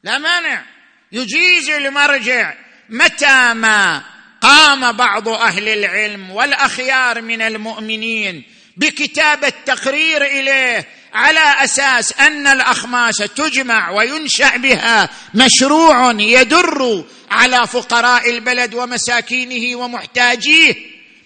لا 0.04 0.18
مانع. 0.18 0.66
يجيز 1.12 1.70
المرجع 1.70 2.54
متى 2.90 3.54
ما 3.54 4.04
قام 4.42 4.92
بعض 4.92 5.30
أهل 5.30 5.70
العلم 5.70 6.32
والأخيار 6.32 7.22
من 7.22 7.42
المؤمنين 7.42 8.44
بكتابه 8.78 9.54
تقرير 9.66 10.26
إليه 10.26 10.88
على 11.14 11.64
أساس 11.64 12.14
أن 12.14 12.48
الأخماس 12.48 13.18
تجمع 13.18 13.92
وينشأ 13.92 14.58
بها 14.58 15.10
مشروع 15.34 16.12
يدر 16.12 17.06
على 17.32 17.68
فقراء 17.68 18.30
البلد 18.30 18.74
ومساكينه 18.74 19.80
ومحتاجيه. 19.80 20.76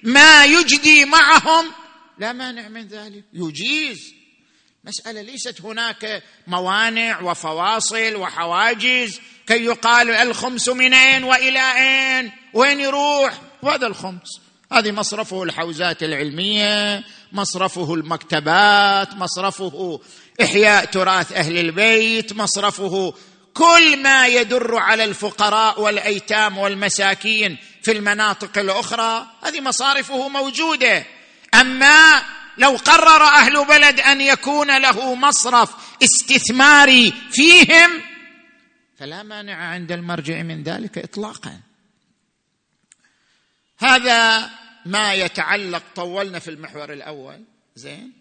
ما 0.03 0.45
يجدي 0.45 1.05
معهم 1.05 1.65
لا 2.19 2.33
مانع 2.33 2.67
من 2.67 2.87
ذلك 2.87 3.23
يجيز. 3.33 4.13
مسألة 4.83 5.21
ليست 5.21 5.61
هناك 5.61 6.23
موانع 6.47 7.21
وفواصل 7.21 8.15
وحواجز. 8.15 9.19
كي 9.47 9.65
يقال 9.65 10.11
الخمس 10.11 10.69
من 10.69 10.93
أين 10.93 11.23
وإلى 11.23 11.59
أين؟ 11.59 12.31
وين 12.53 12.79
يروح؟ 12.79 13.33
وهذا 13.61 13.87
الخمس. 13.87 14.41
هذه 14.71 14.91
مصرفه 14.91 15.43
الحوزات 15.43 16.03
العلمية 16.03 17.03
مصرفه 17.35 17.93
المكتبات 17.93 19.13
مصرفه 19.13 20.01
إحياء 20.41 20.85
تراث 20.85 21.31
أهل 21.31 21.57
البيت 21.57 22.33
مصرفه 22.33 23.13
كل 23.53 24.03
ما 24.03 24.27
يدر 24.27 24.75
على 24.77 25.03
الفقراء 25.03 25.81
والأيتام 25.81 26.57
والمساكين 26.57 27.57
في 27.83 27.91
المناطق 27.91 28.57
الأخرى. 28.57 29.27
هذه 29.43 29.61
مصارفه 29.61 30.27
موجودة. 30.27 31.05
أما 31.53 32.21
لو 32.57 32.75
قرر 32.75 33.23
أهل 33.23 33.65
بلد 33.65 33.99
أن 33.99 34.21
يكون 34.21 34.77
له 34.77 35.15
مصرف 35.15 35.69
استثماري 36.03 37.13
فيهم 37.31 38.01
فلا 38.99 39.23
مانع 39.23 39.55
عند 39.55 39.91
المرجع 39.91 40.41
من 40.41 40.63
ذلك 40.63 40.97
اطلاقا. 40.97 41.59
هذا 43.77 44.49
ما 44.85 45.13
يتعلق 45.13 45.83
طولنا 45.95 46.39
في 46.39 46.51
المحور 46.51 46.93
الأول 46.93 47.43
زين؟ 47.75 48.13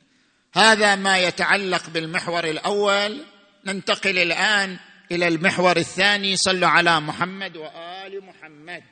هذا 0.55 0.95
ما 0.95 1.19
يتعلق 1.19 1.91
بالمحور 1.91 2.45
الأول. 2.45 3.25
ننتقل 3.65 4.19
الآن 4.19 4.77
إلى 5.13 5.29
المحور 5.29 5.77
الثاني. 5.77 6.37
صلوا 6.37 6.69
على 6.69 7.01
محمد 7.01 7.57
وآل 7.57 8.25
محمد. 8.25 8.83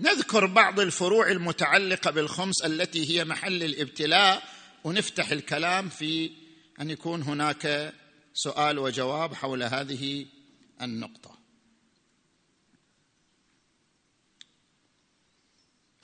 نذكر 0.00 0.46
بعض 0.46 0.80
الفروع 0.80 1.30
المتعلقة 1.30 2.10
بالخمس 2.10 2.64
التي 2.64 3.10
هي 3.10 3.24
محل 3.24 3.62
الابتلاء 3.62 4.42
ونفتح 4.84 5.30
الكلام 5.30 5.88
في 5.88 6.30
أن 6.80 6.90
يكون 6.90 7.22
هناك 7.22 7.94
سؤال 8.34 8.78
وجواب 8.78 9.34
حول 9.34 9.62
هذه 9.62 10.26
النقطة. 10.82 11.38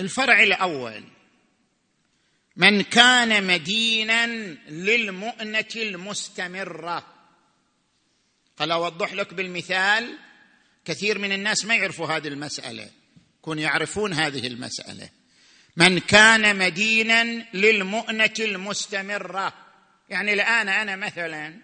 الفرع 0.01 0.43
الأول. 0.43 1.05
من 2.57 2.83
كان 2.83 3.47
مدينا 3.47 4.27
للمؤنة 4.69 5.69
المستمرة. 5.77 7.07
قال 8.57 8.71
أوضح 8.71 9.13
لك 9.13 9.35
بالمثال 9.35 10.19
كثير 10.85 11.19
من 11.19 11.33
الناس 11.33 11.65
ما 11.65 11.77
يعرفوا 11.77 12.07
هذه 12.07 12.29
المسألة. 12.29 12.91
يكون 13.45 13.59
يعرفون 13.59 14.13
هذه 14.13 14.47
المسألة. 14.47 15.11
من 15.77 15.99
كان 15.99 16.59
مدينا 16.59 17.25
للمؤنة 17.55 18.35
المستمرة. 18.41 19.53
يعني 20.09 20.33
الآن 20.33 20.69
أنا 20.69 20.97
مثلا 20.97 21.61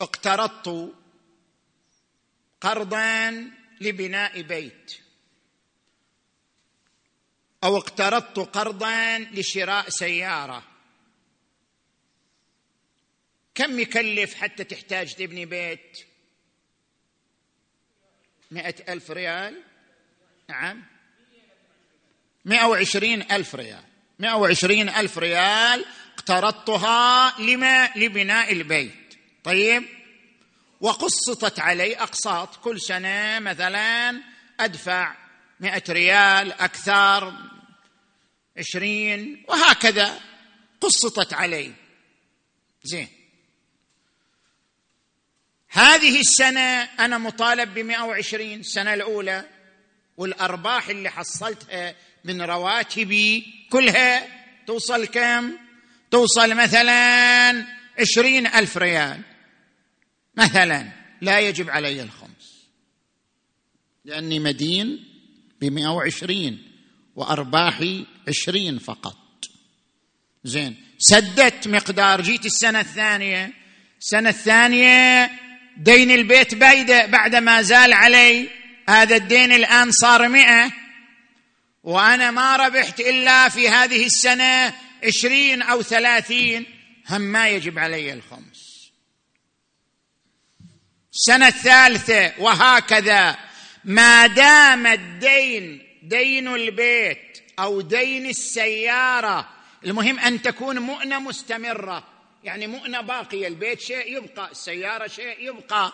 اقترضت 0.00 0.94
قرضا 2.60 3.50
لبناء 3.80 4.42
بيت. 4.42 4.92
أو 7.64 7.76
اقترضت 7.76 8.38
قرضا 8.38 9.18
لشراء 9.18 9.88
سيارة. 9.88 10.64
كم 13.54 13.80
يكلف 13.80 14.34
حتى 14.34 14.64
تحتاج 14.64 15.14
تبني 15.14 15.46
بيت؟ 15.46 15.98
مئة 18.50 18.92
ألف 18.92 19.10
ريال. 19.10 19.73
نعم. 20.48 20.82
مئة 22.44 22.64
وعشرين 22.64 23.32
ألف 23.32 23.54
ريال. 23.54 23.84
مئة 24.18 24.34
وعشرين 24.34 24.88
ألف 24.88 25.18
ريال 25.18 25.84
اقترضتها 26.14 27.40
لما؟ 27.40 27.90
لبناء 27.96 28.52
البيت. 28.52 29.14
طيب. 29.44 29.84
وقسطت 30.80 31.60
علي 31.60 31.96
أقساط. 31.96 32.56
كل 32.56 32.80
سنة 32.80 33.38
مثلا 33.38 34.20
أدفع 34.60 35.16
مئة 35.60 35.82
ريال 35.88 36.52
أكثر 36.52 37.32
عشرين 38.56 39.44
وهكذا 39.48 40.20
قسطت 40.80 41.34
علي. 41.34 41.72
زين. 42.82 43.08
هذه 45.68 46.20
السنة 46.20 46.82
أنا 46.82 47.18
مطالب 47.18 47.74
بمئة 47.74 48.02
وعشرين. 48.02 48.60
السنة 48.60 48.94
الأولى 48.94 49.53
والأرباح 50.16 50.88
اللي 50.88 51.10
حصلتها 51.10 51.94
من 52.24 52.42
رواتبي 52.42 53.46
كلها 53.70 54.26
توصل 54.66 55.06
كم؟ 55.06 55.52
توصل 56.10 56.54
مثلا 56.54 57.66
عشرين 57.98 58.46
ألف 58.46 58.76
ريال. 58.76 59.20
مثلا 60.36 60.88
لا 61.20 61.40
يجب 61.40 61.70
علي 61.70 62.02
الخمس. 62.02 62.68
لأني 64.04 64.38
مدين 64.38 65.04
بمئة 65.60 65.88
وعشرين 65.88 66.62
وأرباحي 67.16 68.06
عشرين 68.28 68.78
فقط. 68.78 69.16
زين 70.44 70.76
سدت 70.98 71.68
مقدار 71.68 72.20
جيت 72.20 72.46
السنة 72.46 72.80
الثانية. 72.80 73.52
السنة 74.00 74.28
الثانية 74.28 75.30
دين 75.76 76.10
البيت 76.10 76.54
بايدة 76.54 77.06
بعد 77.06 77.36
ما 77.36 77.62
زال 77.62 77.92
علي 77.92 78.48
هذا 78.88 79.16
الدين 79.16 79.52
الآن 79.52 79.90
صار 79.92 80.28
مئة 80.28 80.72
وأنا 81.82 82.30
ما 82.30 82.56
ربحت 82.56 83.00
إلا 83.00 83.48
في 83.48 83.68
هذه 83.68 84.06
السنة 84.06 84.74
عشرين 85.04 85.62
أو 85.62 85.82
ثلاثين 85.82 86.66
هم 87.10 87.20
ما 87.20 87.48
يجب 87.48 87.78
علي 87.78 88.12
الخمس. 88.12 88.90
السنة 91.12 91.48
الثالثة 91.48 92.32
وهكذا. 92.38 93.36
ما 93.84 94.26
دام 94.26 94.86
الدين 94.86 95.82
دين 96.02 96.48
البيت 96.48 97.42
أو 97.58 97.80
دين 97.80 98.26
السيارة 98.26 99.48
المهم 99.84 100.18
أن 100.18 100.42
تكون 100.42 100.78
مؤنة 100.78 101.18
مستمرة. 101.18 102.04
يعني 102.44 102.66
مؤنة 102.66 103.00
باقية 103.00 103.48
البيت 103.48 103.80
شيء 103.80 104.16
يبقى 104.16 104.50
السيارة 104.50 105.06
شيء 105.06 105.36
يبقى. 105.40 105.92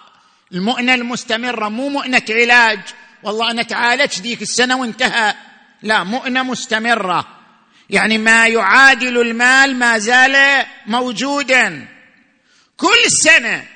المؤنة 0.53 0.94
المستمرة 0.94 1.68
مو 1.68 1.88
مؤنة 1.88 2.22
علاج. 2.30 2.80
والله 3.22 3.51
أنا 3.51 3.62
تعالجت 3.62 4.20
ذيك 4.20 4.42
السنة 4.42 4.80
وانتهى. 4.80 5.34
لا 5.82 6.05
مؤنة 6.05 6.42
مستمرة. 6.42 7.36
يعني 7.90 8.18
ما 8.18 8.46
يعادل 8.46 9.20
المال 9.20 9.76
ما 9.76 9.98
زال 9.98 10.66
موجودا. 10.86 11.88
كل 12.76 13.11
سنة 13.22 13.66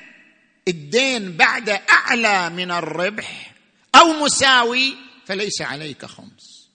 الدين 0.67 1.37
بعد 1.37 1.69
أعلى 1.69 2.49
من 2.49 2.71
الربح 2.71 3.51
أو 3.95 4.13
مساوي 4.13 4.97
فليس 5.25 5.61
عليك 5.61 6.05
خمس. 6.05 6.69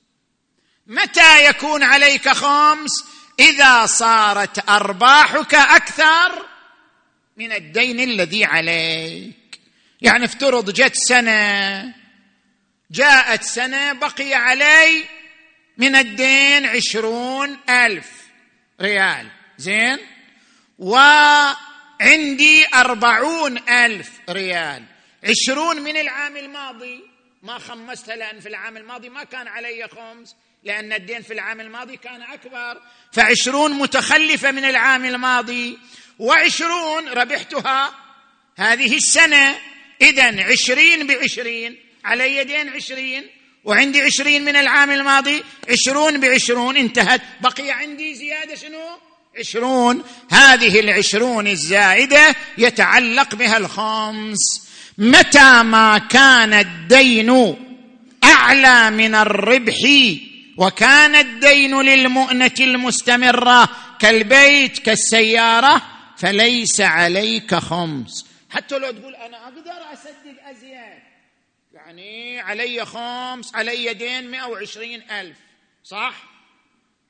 متى 0.87 1.49
يكون 1.49 1.83
عليك 1.83 2.29
خمس؟ 2.29 3.05
إذا 3.41 3.87
صارت 3.87 4.69
أرباحك 4.69 5.55
أكثر 5.55 6.47
من 7.37 7.53
الدين 7.53 8.01
الذي 8.01 8.45
عليك. 8.45 9.40
يعني 10.03 10.25
افترض 10.25 10.71
جت 10.71 10.95
سنة 10.95 11.95
جاءت 12.91 13.43
سنة 13.43 13.93
بقي 13.93 14.35
علي 14.35 15.05
من 15.79 15.97
الدين 15.97 16.67
عشرون 16.67 17.59
ألف 17.69 18.11
ريال. 18.81 19.29
زين؟ 19.59 19.99
وعندي 20.79 22.67
أربعون 22.75 23.69
ألف 23.69 24.11
ريال. 24.31 24.85
عشرون 25.25 25.81
من 25.83 25.97
العام 25.97 26.37
الماضي. 26.37 27.01
ما 27.43 27.59
خمستها 27.59 28.17
لأن 28.17 28.41
في 28.41 28.49
العام 28.49 28.77
الماضي 28.77 29.09
ما 29.09 29.25
كان 29.25 29.49
علي 29.49 29.89
خمس 29.89 30.37
لأن 30.65 30.93
الدين 30.93 31.23
في 31.23 31.33
العام 31.33 31.61
الماضي 31.61 31.97
كان 31.97 32.23
أكبر. 32.23 32.81
فعشرون 33.13 33.73
متخلفة 33.73 34.51
من 34.51 34.65
العام 34.65 35.05
الماضي. 35.05 35.79
وعشرون 36.19 37.09
ربحتها. 37.09 37.95
هذه 38.57 38.97
السنة. 38.97 39.59
إذا 40.03 40.43
عشرين 40.43 41.07
بعشرين 41.07 41.77
علي 42.05 42.45
دين 42.45 42.69
عشرين 42.69 43.27
وعندي 43.65 44.03
عشرين 44.03 44.45
من 44.45 44.57
العام 44.57 44.91
الماضي 44.91 45.43
عشرون 45.69 46.21
بعشرون 46.21 46.77
انتهت. 46.77 47.21
بقي 47.41 47.71
عندي 47.71 48.15
زيادة 48.15 48.55
شنو؟ 48.55 48.79
عشرون. 49.39 50.03
هذه 50.31 50.81
العشرون 50.81 51.47
الزائدة 51.47 52.35
يتعلق 52.59 53.35
بها 53.35 53.57
الخمس. 53.57 54.39
متى 54.99 55.63
ما 55.63 55.99
كان 55.99 56.53
الدين 56.53 57.57
أعلى 58.25 58.91
من 58.91 59.15
الربح 59.15 59.77
وكان 60.57 61.15
الدين 61.15 61.81
للمؤنة 61.81 62.55
المستمرة 62.61 63.69
كالبيت 63.99 64.79
كالسيارة 64.79 65.83
فليس 66.19 66.81
عليك 66.81 67.55
خمس. 67.55 68.30
حتى 68.51 68.79
لو 68.79 68.91
تقول 68.91 69.15
أنا 69.15 69.45
أقدر 69.45 69.93
أسدد 69.93 70.37
أزياد 70.41 71.03
يعني 71.73 72.41
علي 72.41 72.87
خمس 72.87 73.55
علي 73.55 73.95
دين 73.95 74.31
مئة 74.31 74.45
وعشرين 74.45 75.11
ألف 75.11 75.37
صح؟ 75.85 76.15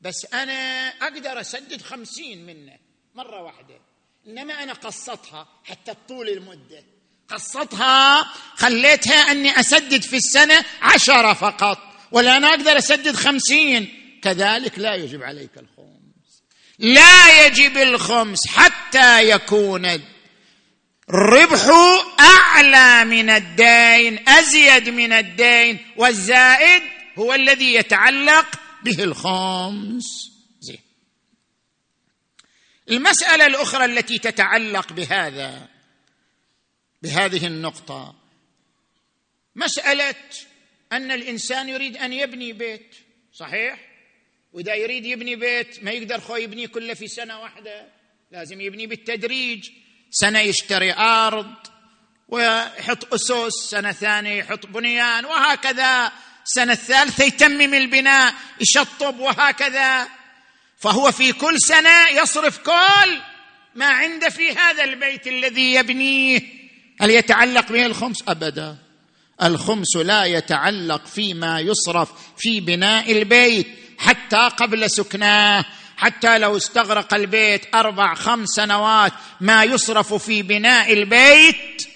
بس 0.01 0.34
أنا 0.34 0.88
أقدر 0.88 1.41
أسدد 1.41 1.82
خمسين 1.82 2.47
منه 2.47 2.76
مرة 3.14 3.43
واحدة. 3.43 3.80
إنما 4.26 4.62
أنا 4.62 4.72
قصتها 4.72 5.49
حتى 5.64 5.95
طول 6.09 6.28
المدة. 6.28 6.84
قصتها 7.28 8.22
خليتها 8.55 9.30
أني 9.30 9.61
أسدد 9.61 10.03
في 10.03 10.16
السنة 10.16 10.64
عشرة 10.82 11.32
فقط 11.32 11.78
ولا 12.12 12.36
أنا 12.36 12.49
أقدر 12.49 12.78
أسدد 12.78 13.14
خمسين. 13.14 13.97
كذلك 14.22 14.78
لا 14.78 14.95
يجب 14.95 15.22
عليك 15.22 15.51
الخمس. 15.59 16.43
لا 16.78 17.47
يجب 17.47 17.76
الخمس 17.76 18.47
حتى 18.47 19.30
يكون 19.30 20.01
الربح 21.15 21.63
أعلى 22.21 23.05
من 23.05 23.31
الدين 23.31 24.29
أزيد 24.29 24.89
من 24.89 25.13
الدين 25.13 25.79
والزائد 25.97 26.83
هو 27.19 27.35
الذي 27.35 27.75
يتعلق 27.75 28.61
به 28.83 29.05
الخمس. 29.05 30.31
المسألة 32.91 33.47
الأخرى 33.47 33.85
التي 33.85 34.19
تتعلق 34.19 34.93
بهذا 34.93 35.69
بهذه 37.03 37.47
النقطة 37.47 38.15
مسألة 39.57 40.15
أن 40.93 41.11
الإنسان 41.11 41.69
يريد 41.69 41.97
أن 41.97 42.13
يبني 42.13 42.53
بيت. 42.53 42.95
صحيح؟ 43.33 43.79
وإذا 44.53 44.75
يريد 44.75 45.07
يبني 45.07 45.37
بيت 45.37 45.85
ما 45.85 45.91
يقدر 45.91 46.21
خو 46.21 46.37
يبني 46.37 46.67
كله 46.67 46.95
في 46.95 47.09
سنة 47.09 47.41
واحدة 47.41 47.89
لازم 48.31 48.61
يبني 48.61 48.87
بالتدريج. 48.87 49.71
سنة 50.11 50.39
يشتري 50.39 50.93
أرض 50.93 51.55
ويحط 52.29 53.15
أسس 53.15 53.71
سنة 53.71 53.93
ثانية 53.93 54.39
يحط 54.39 54.67
بنيان 54.67 55.25
وهكذا. 55.25 56.13
السنة 56.47 56.73
الثالثة 56.73 57.25
يتمم 57.25 57.75
البناء 57.75 58.35
يشطب 58.61 59.19
وهكذا. 59.19 60.09
فهو 60.79 61.13
في 61.13 61.33
كل 61.33 61.61
سنة 61.61 62.09
يصرف 62.09 62.59
كل 62.59 63.21
ما 63.75 63.87
عنده 63.87 64.29
في 64.29 64.53
هذا 64.53 64.85
البيت 64.85 65.27
الذي 65.27 65.75
يبنيه. 65.75 66.41
هل 67.01 67.11
يتعلق 67.11 67.73
به 67.73 67.87
الخمس؟ 67.87 68.25
أبدا. 68.29 68.77
الخمس 69.43 69.97
لا 69.97 70.25
يتعلق 70.25 71.07
فيما 71.07 71.61
يصرف 71.61 72.09
في 72.39 72.61
بناء 72.61 73.13
البيت 73.13 73.67
حتى 73.99 74.37
قبل 74.37 74.91
سكناه. 74.91 75.65
حتى 76.01 76.38
لو 76.38 76.57
استغرق 76.57 77.14
البيت 77.14 77.74
أربع 77.74 78.14
خمس 78.14 78.48
سنوات 78.48 79.12
ما 79.40 79.64
يصرف 79.64 80.14
في 80.14 80.42
بناء 80.42 80.92
البيت 80.92 81.86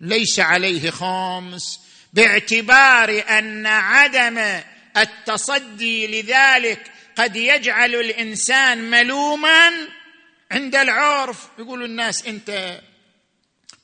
ليس 0.00 0.40
عليه 0.40 0.90
خمس 0.90 1.80
باعتبار 2.12 3.24
أن 3.38 3.66
عدم 3.66 4.60
التصدي 4.96 6.06
لذلك 6.06 6.90
قد 7.16 7.36
يجعل 7.36 7.94
الإنسان 7.94 8.90
ملوما 8.90 9.70
عند 10.50 10.76
العرف. 10.76 11.48
يقول 11.58 11.84
الناس 11.84 12.26
أنت 12.26 12.80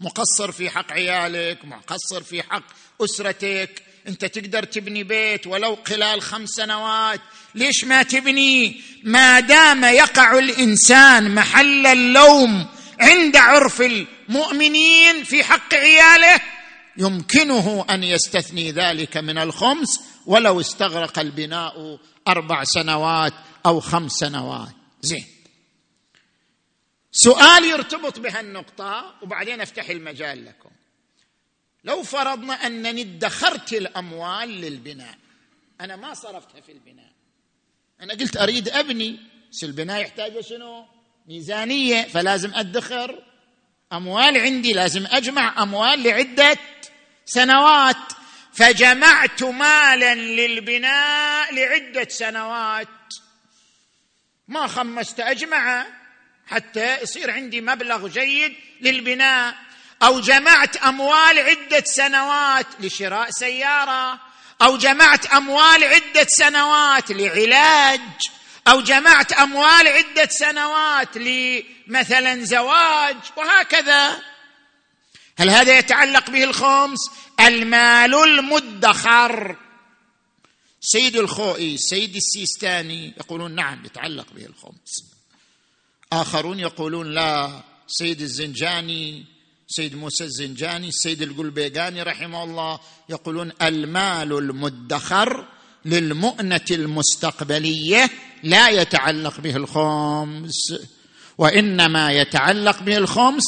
مقصر 0.00 0.52
في 0.52 0.70
حق 0.70 0.92
عيالك 0.92 1.64
مقصر 1.64 2.22
في 2.22 2.42
حق 2.42 2.64
أسرتك 3.00 3.82
أنت 4.08 4.24
تقدر 4.24 4.64
تبني 4.64 5.04
بيت 5.04 5.46
ولو 5.46 5.78
خلال 5.86 6.22
خمس 6.22 6.48
سنوات. 6.48 7.20
ليش 7.54 7.84
ما 7.84 8.02
تبني؟ 8.02 8.82
ما 9.04 9.40
دام 9.40 9.84
يقع 9.84 10.38
الإنسان 10.38 11.34
محل 11.34 11.86
اللوم 11.86 12.66
عند 13.00 13.36
عرف 13.36 13.82
المؤمنين 13.82 15.24
في 15.24 15.44
حق 15.44 15.74
عياله 15.74 16.40
يمكنه 16.96 17.86
أن 17.90 18.04
يستثني 18.04 18.70
ذلك 18.72 19.16
من 19.16 19.38
الخمس 19.38 20.00
ولو 20.26 20.60
استغرق 20.60 21.18
البناء 21.18 21.98
أربع 22.28 22.64
سنوات 22.64 23.32
أو 23.66 23.80
خمس 23.80 24.12
سنوات. 24.12 24.74
زين. 25.02 25.26
سؤال 27.12 27.64
يرتبط 27.64 28.18
بهالنقطه 28.18 29.14
وبعدين 29.22 29.60
أفتح 29.60 29.88
المجال 29.88 30.44
لكم. 30.44 30.70
لو 31.84 32.02
فرضنا 32.02 32.54
أنني 32.54 33.02
ادخرت 33.02 33.72
الأموال 33.72 34.48
للبناء 34.48 35.18
أنا 35.80 35.96
ما 35.96 36.14
صرفتها 36.14 36.60
في 36.60 36.72
البناء. 36.72 37.11
أنا 38.02 38.14
قلت 38.14 38.36
أريد 38.36 38.68
أبني. 38.68 39.20
بس 39.52 39.64
البناء 39.64 40.00
يحتاج 40.00 40.40
شنو؟ 40.40 40.86
ميزانية 41.28 42.02
فلازم 42.02 42.54
أدخر. 42.54 43.22
أموال 43.92 44.40
عندي 44.40 44.72
لازم 44.72 45.06
أجمع 45.06 45.62
أموال 45.62 46.02
لعدة 46.02 46.58
سنوات. 47.26 47.96
فجمعت 48.52 49.42
مالا 49.42 50.14
للبناء 50.14 51.54
لعدة 51.54 52.08
سنوات. 52.08 52.88
ما 54.48 54.66
خمست 54.66 55.20
اجمعه 55.20 55.86
حتى 56.46 57.02
يصير 57.02 57.30
عندي 57.30 57.60
مبلغ 57.60 58.08
جيد 58.08 58.54
للبناء. 58.80 59.54
أو 60.02 60.20
جمعت 60.20 60.76
أموال 60.76 61.38
عدة 61.38 61.84
سنوات 61.86 62.66
لشراء 62.80 63.30
سيارة. 63.30 64.31
أو 64.62 64.76
جمعت 64.76 65.26
أموال 65.26 65.84
عدة 65.84 66.26
سنوات 66.28 67.10
لعلاج 67.10 68.00
أو 68.68 68.80
جمعت 68.80 69.32
أموال 69.32 69.88
عدة 69.88 70.28
سنوات 70.30 71.16
لمثلا 71.16 72.44
زواج 72.44 73.16
وهكذا. 73.36 74.22
هل 75.38 75.50
هذا 75.50 75.78
يتعلق 75.78 76.30
به 76.30 76.44
الخمس؟ 76.44 76.98
المال 77.40 78.14
المدخر. 78.14 79.56
سيد 80.80 81.16
الخوئي 81.16 81.78
سيد 81.78 82.16
السيستاني 82.16 83.14
يقولون 83.16 83.54
نعم 83.54 83.84
يتعلق 83.84 84.26
به 84.32 84.46
الخمس. 84.46 85.04
آخرون 86.12 86.58
يقولون 86.58 87.14
لا 87.14 87.62
سيد 87.86 88.20
الزنجاني 88.20 89.31
سيد 89.76 89.94
موسى 89.94 90.24
الزنجاني 90.24 90.88
السيد 90.88 91.22
القلبيقاني 91.22 92.02
رحمه 92.02 92.44
الله 92.44 92.80
يقولون 93.08 93.52
المال 93.62 94.38
المدخر 94.38 95.46
للمؤنة 95.84 96.60
المستقبلية 96.70 98.10
لا 98.42 98.68
يتعلق 98.68 99.40
به 99.40 99.56
الخمس 99.56 100.74
وإنما 101.38 102.12
يتعلق 102.12 102.82
به 102.82 102.96
الخمس 102.96 103.42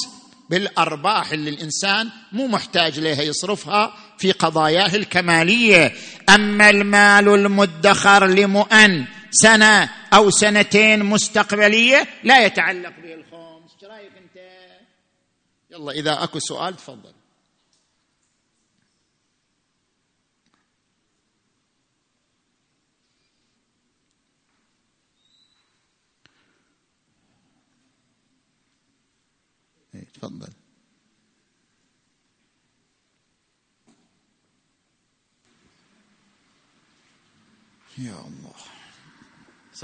بالأرباح 0.50 1.32
اللي 1.32 1.50
الإنسان 1.50 2.10
مو 2.32 2.46
محتاج 2.46 3.00
لها 3.00 3.22
يصرفها 3.22 3.94
في 4.18 4.32
قضاياه 4.32 4.96
الكمالية. 4.96 5.92
أما 6.28 6.70
المال 6.70 7.28
المدخر 7.28 8.26
لمؤن 8.26 9.04
سنة 9.30 9.90
أو 10.12 10.30
سنتين 10.30 11.04
مستقبلية 11.04 12.06
لا 12.24 12.44
يتعلق 12.44 12.92
به 13.02 13.03
يلا 15.74 15.92
إذا 15.92 16.24
أكو 16.24 16.38
سؤال 16.38 16.76
تفضل. 16.76 17.12
إيه، 29.94 30.04
تفضل. 30.04 30.52
يا 37.98 38.20
الله. 38.20 38.43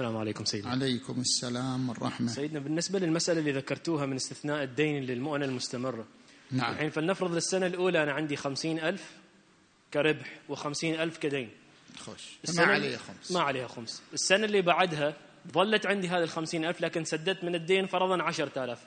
السلام 0.00 0.16
عليكم 0.16 0.44
سيدنا 0.44 0.70
عليكم 0.70 1.20
السلام 1.20 1.88
والرحمة. 1.88 2.28
سيدنا 2.28 2.58
بالنسبة 2.58 2.98
للمسألة 2.98 3.40
اللي 3.40 3.52
ذكرتوها 3.52 4.06
من 4.06 4.16
استثناء 4.16 4.62
الدين 4.62 5.02
للمؤنة 5.02 5.44
المستمرة. 5.44 6.06
نعم. 6.50 6.72
الحين 6.72 6.90
فلنفرض 6.90 7.34
للسنة 7.34 7.66
الأولى 7.66 8.02
أنا 8.02 8.12
عندي 8.12 8.36
خمسين 8.36 8.78
ألف 8.78 9.10
كربح 9.94 10.38
وخمسين 10.48 11.00
ألف 11.00 11.18
كدين. 11.18 11.50
خوش. 11.98 12.22
ما 12.56 12.62
عليه 12.62 12.96
خمس. 12.96 13.32
ما 13.32 13.40
عليها 13.40 13.68
خمس. 13.68 14.02
السنة 14.12 14.44
اللي 14.44 14.62
بعدها 14.62 15.16
ظلت 15.52 15.86
عندي 15.86 16.08
هذه 16.08 16.22
الخمسين 16.22 16.64
ألف 16.64 16.80
لكن 16.80 17.04
سددت 17.04 17.44
من 17.44 17.54
الدين 17.54 17.86
فرضا 17.86 18.22
عشرة 18.22 18.64
آلاف. 18.64 18.78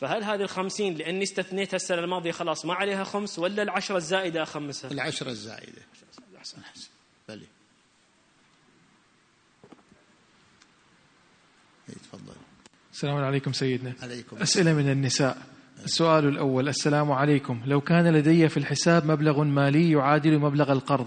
فهل 0.00 0.24
هذه 0.24 0.42
الخمسين 0.42 0.94
لأني 0.94 1.22
استثنيتها 1.22 1.76
السنة 1.76 1.98
الماضية 1.98 2.32
خلاص 2.32 2.64
ما 2.64 2.74
عليها 2.74 3.04
خمس 3.04 3.38
ولا 3.38 3.62
العشرة 3.62 3.96
الزائدة 3.96 4.42
أخمسها؟ 4.42 4.90
العشرة 4.90 5.30
الزائدة 5.30 5.82
أحسن 6.38 6.60
أحسن 6.60 6.88
بلي 7.28 7.46
إيه، 11.88 11.94
تفضل 11.94 12.34
السلام 12.96 13.16
عليكم 13.16 13.52
سيدنا. 13.52 13.92
عليكم 14.02 14.36
أسئلة 14.36 14.72
من 14.72 14.90
النساء. 14.90 15.38
السؤال 15.84 16.28
الأول 16.28 16.68
السلام 16.68 17.12
عليكم. 17.12 17.60
لو 17.66 17.80
كان 17.80 18.12
لدي 18.12 18.48
في 18.48 18.56
الحساب 18.56 19.06
مبلغ 19.06 19.44
مالي 19.44 19.90
يعادل 19.90 20.38
مبلغ 20.38 20.72
القرض 20.72 21.06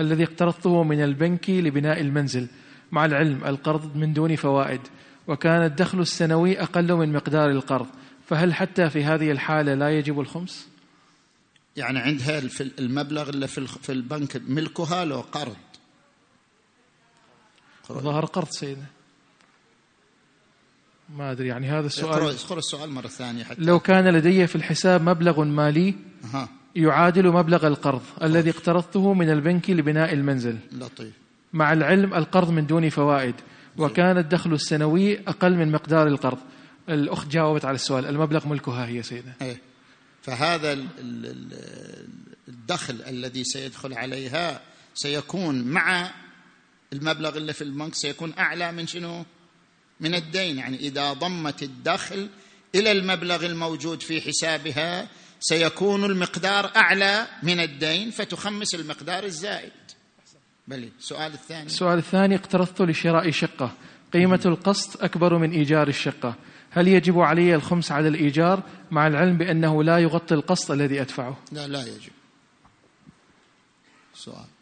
الذي 0.00 0.24
اقترضته 0.24 0.82
من 0.82 1.02
البنك 1.02 1.50
لبناء 1.50 2.00
المنزل 2.00 2.48
مع 2.92 3.04
العلم 3.04 3.44
القرض 3.44 3.96
من 3.96 4.12
دون 4.12 4.36
فوائد 4.36 4.80
وكان 5.28 5.64
الدخل 5.64 6.00
السنوي 6.00 6.62
أقل 6.62 6.92
من 6.92 7.12
مقدار 7.12 7.50
القرض 7.50 7.86
فهل 8.26 8.54
حتى 8.54 8.90
في 8.90 9.04
هذه 9.04 9.30
الحالة 9.30 9.74
لا 9.74 9.98
يجب 9.98 10.20
الخمس؟ 10.20 10.68
يعني 11.76 11.98
عندها 11.98 12.42
المبلغ 12.78 13.28
اللي 13.28 13.48
في 13.48 13.92
البنك 13.92 14.42
ملكها 14.48 15.04
لو 15.04 15.20
قرض. 15.20 15.56
ظهر 17.88 18.24
قرض 18.24 18.48
سيدنا. 18.48 18.97
ما 21.16 21.32
أدري 21.32 21.48
يعني 21.48 21.68
هذا 21.68 21.86
السؤال 21.86 22.34
اقرأ 22.34 22.58
السؤال 22.58 22.90
مرة 22.90 23.06
ثانية 23.08 23.44
حتى. 23.44 23.60
لو 23.60 23.80
كان 23.80 24.08
لدي 24.08 24.46
في 24.46 24.56
الحساب 24.56 25.02
مبلغ 25.02 25.44
مالي 25.44 25.94
ها 26.32 26.48
يعادل 26.76 27.28
مبلغ 27.32 27.66
القرض 27.66 28.02
الذي 28.22 28.50
اقترضته 28.50 29.14
من 29.14 29.30
البنك 29.30 29.70
لبناء 29.70 30.12
المنزل. 30.12 30.58
لطيف. 30.72 31.12
مع 31.52 31.72
العلم 31.72 32.14
القرض 32.14 32.50
من 32.50 32.66
دون 32.66 32.88
فوائد. 32.88 33.34
وكان 33.76 34.18
الدخل 34.18 34.52
السنوي 34.52 35.18
أقل 35.28 35.54
من 35.56 35.72
مقدار 35.72 36.06
القرض. 36.06 36.38
الأخت 36.88 37.28
جاوبت 37.28 37.64
على 37.64 37.74
السؤال 37.74 38.06
المبلغ 38.06 38.48
ملكها 38.48 38.86
هي 38.86 39.02
سيدنا 39.02 39.32
إيه. 39.42 39.60
فهذا 40.22 40.72
ال- 40.72 40.86
ال- 40.98 41.26
ال- 41.26 42.08
الدخل 42.48 43.02
الذي 43.08 43.44
سيدخل 43.44 43.94
عليها 43.94 44.60
سيكون 44.94 45.62
مع 45.62 46.10
المبلغ 46.92 47.36
اللي 47.36 47.52
في 47.52 47.62
البنك 47.64 47.94
سيكون 47.94 48.32
أعلى 48.38 48.72
من 48.72 48.86
شنو؟ 48.86 49.24
من 50.00 50.14
الدين 50.14 50.58
يعني 50.58 50.76
إذا 50.76 51.12
ضمت 51.12 51.62
الدخل 51.62 52.28
إلى 52.74 52.92
المبلغ 52.92 53.46
الموجود 53.46 54.02
في 54.02 54.20
حسابها 54.20 55.08
سيكون 55.40 56.04
المقدار 56.04 56.70
أعلى 56.76 57.26
من 57.42 57.60
الدين 57.60 58.10
فتخمس 58.10 58.74
المقدار 58.74 59.24
الزائد. 59.24 59.72
بلي 60.68 60.90
السؤال 60.98 61.32
الثاني. 61.32 61.66
السؤال 61.66 61.98
الثاني 61.98 62.34
اقترضت 62.34 62.82
لشراء 62.82 63.30
شقة. 63.30 63.72
قيمة 64.12 64.40
القسط 64.46 65.02
أكبر 65.02 65.38
من 65.38 65.50
إيجار 65.50 65.88
الشقة. 65.88 66.34
هل 66.70 66.88
يجب 66.88 67.18
علي 67.18 67.54
الخمس 67.54 67.92
على 67.92 68.08
الإيجار 68.08 68.62
مع 68.90 69.06
العلم 69.06 69.38
بأنه 69.38 69.82
لا 69.82 69.98
يغطي 69.98 70.34
القسط 70.34 70.70
الذي 70.70 71.00
أدفعه؟ 71.00 71.38
لا 71.52 71.68
لا 71.68 71.82
يجب. 71.82 72.12
سؤال. 74.14 74.57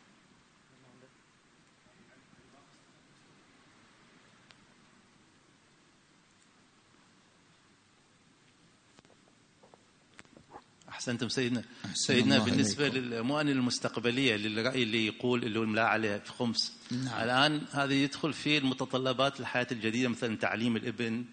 احسنتم 11.07 11.29
سيدنا 11.29 11.63
أحسن 11.85 11.95
سيدنا 11.95 12.47
إليكم. 12.47 12.83
للمؤن 12.83 13.49
المستقبلية 13.49 14.37
للرأي 14.37 14.83
اللي 14.83 15.07
يقول 15.07 15.45
اللي 15.45 15.75
لا 15.75 15.87
عليه 15.87 16.19
في 16.19 16.33
خمس 16.33 16.73
نعم. 16.91 17.23
الآن 17.23 17.63
هذا 17.73 17.93
يدخل 17.93 18.33
في 18.33 18.59
المتطلبات 18.59 19.41
الحياة 19.41 19.67
الجديدة 19.73 20.09
مثلا 20.09 20.37
تعليم 20.37 20.77
الابن 20.77 21.25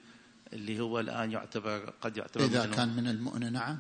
اللي 0.54 0.80
هو 0.80 1.00
الآن 1.00 1.32
يعتبر 1.32 1.94
قد 2.02 2.18
يعتبر 2.18 2.46
إذا 2.46 2.66
كان 2.66 2.96
من 2.96 3.08
المؤنة 3.08 3.50
نعم 3.50 3.80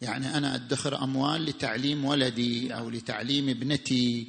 يعني 0.00 0.36
أنا 0.36 0.54
أدخر 0.54 1.04
أموال 1.04 1.44
لتعليم 1.44 2.04
ولدي 2.04 2.74
أو 2.74 2.90
لتعليم 2.90 3.48
ابنتي 3.48 4.28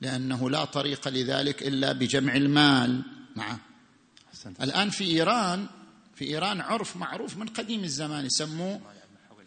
لأنه 0.00 0.50
لا 0.50 0.64
طريق 0.64 1.08
لذلك 1.08 1.62
إلا 1.62 1.92
بجمع 1.92 2.36
المال 2.36 3.02
نعم 3.36 3.58
أحسنت. 4.28 4.62
الآن 4.62 4.90
في 4.90 5.04
إيران 5.04 5.66
في 6.14 6.24
إيران 6.24 6.60
عرف 6.60 6.96
معروف 6.96 7.36
من 7.36 7.46
قديم 7.46 7.84
الزمان 7.84 8.26
يسموه 8.26 8.80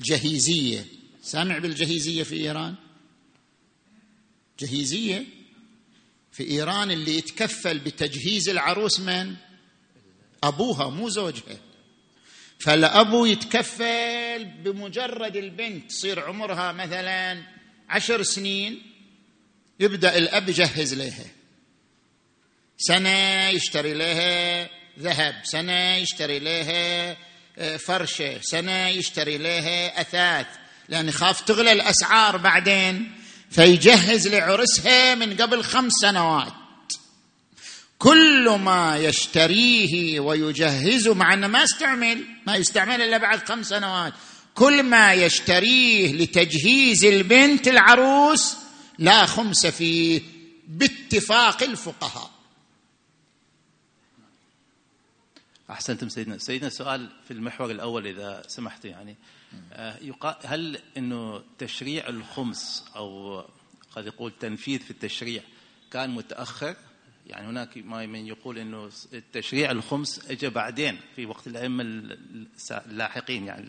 جهيزية. 0.02 0.86
سامع 1.22 1.58
بالجهيزية 1.58 2.24
في 2.24 2.36
إيران؟ 2.36 2.76
جهيزية 4.60 5.26
في 6.32 6.44
إيران 6.44 6.92
اللي 6.92 7.18
يتكفل 7.18 7.80
بتجهيز 7.80 8.50
العروس 8.50 9.00
من؟ 9.00 9.36
أبوها 10.44 10.90
مو 10.90 11.10
زوجها. 11.10 11.58
فالأبو 12.60 13.26
يتكفل 13.26 14.46
بمجرد 14.46 15.36
البنت 15.36 15.90
تصير 15.92 16.20
عمرها 16.20 16.72
مثلا 16.72 17.44
عشر 17.90 18.24
سنين 18.24 18.82
يبدأ 19.80 20.18
الأب 20.18 20.50
يجهز 20.50 20.94
لها. 20.94 21.26
سنة 22.78 23.50
يشتري 23.50 23.94
لها 23.94 24.70
ذهب 25.00 25.36
سنة 25.44 25.96
يشتري 25.96 26.40
لها 26.40 27.18
فرشة 27.80 28.42
سنة 28.42 28.88
يشتري 28.88 29.38
لها 29.38 30.02
أثاث 30.02 30.48
لأن 30.90 31.08
يخاف 31.08 31.42
تغلى 31.42 31.72
الأسعار 31.72 32.38
بعدين 32.38 33.12
فيجهز 33.52 34.28
لعرسها 34.28 35.16
من 35.16 35.38
قبل 35.38 35.64
خمس 35.64 35.94
سنوات. 35.94 36.54
كل 37.98 38.50
ما 38.50 38.98
يشتريه 38.98 40.20
ويجهزه 40.20 41.14
مع 41.14 41.34
إنه 41.34 41.48
ما 41.48 41.64
استعمل 41.64 42.26
ما 42.48 42.56
يستعمل 42.56 43.02
إلا 43.02 43.18
بعد 43.18 43.48
خمس 43.48 43.68
سنوات. 43.68 44.14
كل 44.56 44.84
ما 44.84 45.14
يشتريه 45.14 46.14
لتجهيز 46.14 47.06
البنت 47.06 47.68
العروس 47.68 48.56
لا 49.00 49.26
خمس 49.26 49.66
فيه 49.66 50.22
باتفاق 50.68 51.64
الفقهاء. 51.64 52.35
أحسنتم 55.76 56.10
سيدنا. 56.10 56.38
سيدنا 56.38 56.70
سؤال 56.70 57.10
في 57.28 57.32
المحور 57.32 57.72
الأول 57.72 58.08
إذا 58.08 58.44
سمحت 58.48 58.86
يعني. 58.86 59.16
آه، 59.74 59.98
هل 60.46 60.80
إنه 60.98 61.44
تشريع 61.58 62.10
الخمس 62.10 62.86
أو 62.96 63.40
قد 63.96 64.06
يقول 64.06 64.32
تنفيذ 64.40 64.80
في 64.80 64.92
التشريع 64.92 65.42
كان 65.92 66.10
متأخر؟ 66.10 66.76
يعني 67.28 67.48
هناك 67.48 67.78
ما 67.78 68.06
من 68.06 68.28
يقول 68.28 68.58
إنه 68.58 68.90
التشريع 69.14 69.72
الخمس 69.72 70.32
اجى 70.32 70.50
بعدين 70.50 71.00
في 71.16 71.26
وقت 71.26 71.48
الس- 71.48 72.72
اللاحقين 72.72 73.46
يعني 73.46 73.68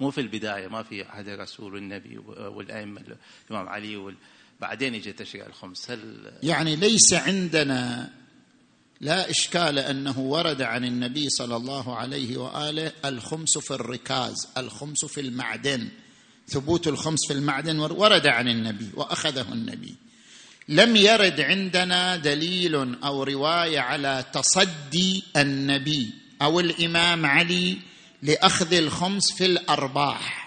مو 0.00 0.10
في 0.10 0.20
البداية 0.20 0.68
ما 0.68 0.82
في 0.82 1.02
عهد 1.04 1.28
الرسول 1.28 1.74
والنبي 1.74 2.18
والأئمة 2.18 3.04
الإمام 3.50 3.68
علي 3.68 4.14
بعدين 4.60 4.94
اجى 4.94 5.12
تشريع 5.12 5.46
الخمس. 5.46 5.90
هل 5.90 6.32
يعني 6.42 6.76
ليس 6.76 7.12
عندنا 7.14 8.10
لا 9.00 9.30
إشكال 9.30 9.78
أنه 9.78 10.18
ورد 10.18 10.62
عن 10.62 10.84
النبي 10.84 11.28
صلى 11.30 11.56
الله 11.56 11.96
عليه 11.96 12.36
وآله 12.36 12.92
الخمس 13.04 13.58
في 13.58 13.70
الركاز 13.70 14.48
الخمس 14.56 15.04
في 15.04 15.20
المعدن. 15.20 15.88
ثبوت 16.48 16.88
الخمس 16.88 17.26
في 17.28 17.32
المعدن 17.32 17.78
ورد 17.78 18.26
عن 18.26 18.48
النبي 18.48 18.90
وأخذه 18.94 19.52
النبي. 19.52 19.94
لم 20.68 20.96
يرد 20.96 21.40
عندنا 21.40 22.16
دليل 22.16 23.04
أو 23.04 23.22
رواية 23.22 23.80
على 23.80 24.24
تصدي 24.32 25.24
النبي 25.36 26.10
أو 26.42 26.60
الإمام 26.60 27.26
علي 27.26 27.78
لأخذ 28.22 28.74
الخمس 28.74 29.32
في 29.32 29.46
الأرباح. 29.46 30.44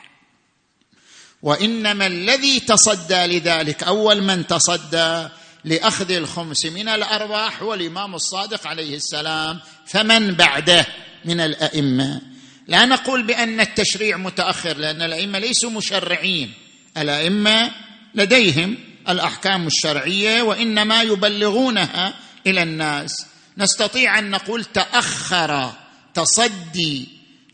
وإنما 1.42 2.08
الذي 2.08 2.60
تصدى 2.60 3.26
لذلك 3.26 3.84
أول 3.84 4.22
من 4.24 4.48
تصدى 4.48 5.30
لأخذ 5.66 6.12
الخمس 6.12 6.66
من 6.66 6.90
الارباح 6.90 7.62
هو 7.62 7.74
الامام 7.74 8.16
الصادق 8.16 8.68
عليه 8.68 8.96
السلام 8.96 9.60
فمن 9.86 10.34
بعده 10.34 10.86
من 11.26 11.40
الأئمة. 11.40 12.22
لا 12.68 12.86
نقول 12.86 13.24
بأن 13.24 13.60
التشريع 13.60 14.18
متأخر 14.18 14.78
لأن 14.78 15.02
الأئمة 15.02 15.40
ليسوا 15.40 15.70
مشرعين. 15.70 16.54
الأئمة 16.98 17.72
لديهم 18.16 18.78
الأحكام 19.10 19.68
الشرعية 19.68 20.42
وإنما 20.42 21.02
يبلغونها 21.02 22.14
إلى 22.48 22.64
الناس. 22.64 23.26
نستطيع 23.58 24.20
أن 24.20 24.30
نقول 24.30 24.66
تأخر 24.66 25.74
تصدي 26.14 27.08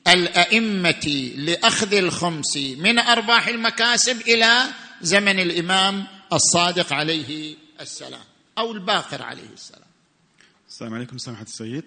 الأئمة 0.07 1.31
لأخذ 1.35 1.93
الخمس 1.93 2.57
من 2.57 2.99
ارباح 2.99 3.47
المكاسب 3.47 4.21
إلى 4.21 4.63
زمن 5.01 5.39
الإمام 5.39 6.07
الصادق 6.33 6.93
عليه 6.93 7.55
السلام 7.81 8.23
أو 8.57 8.71
الباقر 8.71 9.21
عليه 9.21 9.49
السلام. 9.53 9.87
السلام 10.69 10.93
عليكم 10.93 11.17
سماحة 11.17 11.43
السيد. 11.43 11.83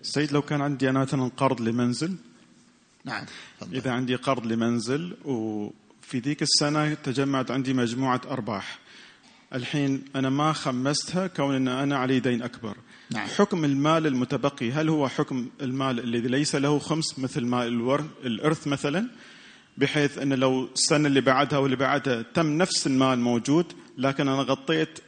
السيد 0.00 0.32
لو 0.32 0.42
كان 0.42 0.60
عندي 0.60 0.90
أنا 0.90 1.00
مثلا 1.00 1.30
قرض 1.36 1.60
لمنزل 1.60 2.16
نعم. 3.04 3.24
تفضل. 3.60 3.76
إذا 3.76 3.90
عندي 3.90 4.14
قرض 4.14 4.46
لمنزل 4.46 5.16
وفي 5.24 6.18
ذيك 6.18 6.42
السنة 6.42 6.94
تجمعت 6.94 7.50
عندي 7.50 7.74
مجموعة 7.74 8.20
أرباح. 8.30 8.78
الحين 9.54 10.04
أنا 10.16 10.30
ما 10.30 10.52
خمستها 10.52 11.26
كون 11.26 11.54
أن 11.54 11.68
أنا 11.68 11.96
علي 11.96 12.20
دين 12.20 12.42
أكبر. 12.42 12.76
نعم. 13.10 13.26
حكم 13.26 13.64
المال 13.64 14.06
المتبقي 14.06 14.72
هل 14.72 14.88
هو 14.88 15.08
حكم 15.08 15.48
المال 15.60 16.00
الذي 16.00 16.28
ليس 16.28 16.54
له 16.54 16.78
خمس 16.78 17.18
مثل 17.18 17.44
مال 17.44 17.66
الور... 17.66 18.04
الإرث 18.24 18.66
مثلا؟ 18.66 19.08
بحيث 19.78 20.18
أن 20.18 20.32
لو 20.32 20.64
السنة 20.64 21.08
اللي 21.08 21.20
بعدها 21.20 21.58
واللي 21.58 21.76
بعدها 21.76 22.22
تم 22.22 22.46
نفس 22.58 22.86
المال 22.86 23.18
موجود 23.18 23.72
لكن 23.98 24.28
أنا 24.28 24.42
غطيت 24.42 24.98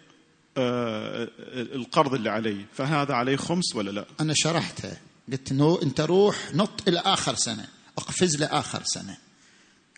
القرض 0.59 2.15
اللي 2.15 2.31
علي. 2.31 2.65
فهذا 2.75 3.15
عليه 3.15 3.37
خمس 3.37 3.75
ولا 3.75 3.91
لا؟ 3.91 4.07
أنا 4.21 4.35
شرحتها 4.37 4.97
قلت 5.33 5.53
نو 5.53 5.75
أنت 5.77 6.01
روح 6.01 6.37
نط 6.55 6.89
إلى 6.89 6.99
آخر 6.99 7.35
سنة. 7.35 7.69
اقفز 7.99 8.37
لآخر 8.37 8.83
سنة. 8.85 9.17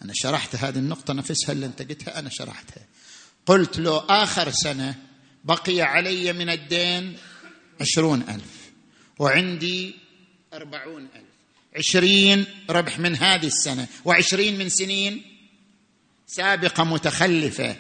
أنا 0.03 0.13
شرحت 0.15 0.57
هذه 0.57 0.79
النقطة 0.79 1.15
نفسها 1.15 1.53
اللي 1.53 1.67
أنت 1.67 1.83
قلتها 1.83 2.19
أنا 2.19 2.31
شرحتها. 2.33 2.85
قلت 3.47 3.79
لو 3.79 3.97
آخر 3.97 4.51
سنة 4.51 4.95
بقي 5.45 5.83
علي 5.83 6.33
من 6.33 6.51
الدين 6.51 7.17
عشرون 7.81 8.23
ألف 8.23 8.71
وعندي 9.19 9.95
أربعون 10.55 11.03
ألف. 11.03 11.27
عشرين 11.77 12.45
ربح 12.71 12.99
من 12.99 13.17
هذه 13.17 13.47
السنة 13.47 13.87
وعشرين 14.05 14.59
من 14.59 14.69
سنين 14.69 15.23
سابقة 16.27 16.85
متخلفة. 16.85 17.77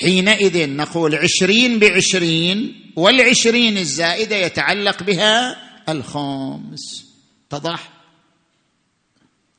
حينئذ 0.00 0.68
نقول 0.76 1.14
عشرين 1.14 1.78
بعشرين 1.78 2.90
والعشرين 2.96 3.78
الزائدة 3.78 4.36
يتعلق 4.36 5.02
بها 5.02 5.56
الخمس 5.88 7.04
تضح؟ 7.50 7.92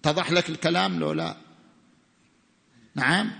تضح 0.03 0.31
لك 0.31 0.49
الكلام 0.49 0.99
لو 0.99 1.11
لا؟ 1.13 1.37
نعم؟ 2.95 3.31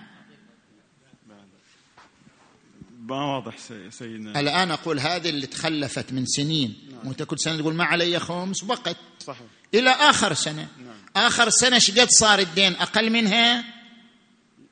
ما 3.00 3.16
واضح 3.36 3.58
سي- 3.58 3.92
سيدنا. 3.92 4.40
الآن 4.40 4.72
أقول 4.72 5.00
هذه 5.00 5.30
اللي 5.30 5.48
تخلفت 5.48 6.14
من 6.14 6.26
سنين. 6.26 6.76
وأنت 7.06 7.24
كل 7.24 7.40
سنة 7.40 7.58
تقول 7.58 7.74
ما 7.76 7.84
علي 7.84 8.20
خمس 8.20 8.64
وقت 8.64 8.98
صحيح. 9.26 9.42
إلى 9.74 9.90
آخر 9.90 10.34
سنة. 10.34 10.68
آخر 11.16 11.50
سنة 11.50 11.80
شقد 11.80 12.08
صار 12.10 12.40
الدين؟ 12.40 12.74
أقل 12.76 13.10
منها؟ 13.10 13.64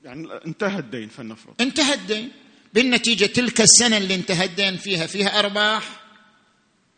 يعني 0.03 0.27
انتهى 0.45 0.79
الدين 0.79 1.09
فلنفرض. 1.09 1.53
انتهى 1.61 1.93
الدين. 1.93 2.31
بالنتيجة 2.73 3.25
تلك 3.25 3.61
السنة 3.61 3.97
اللي 3.97 4.15
انتهى 4.15 4.45
الدين 4.45 4.77
فيها 4.77 5.05
فيها 5.05 5.39
أرباح. 5.39 5.89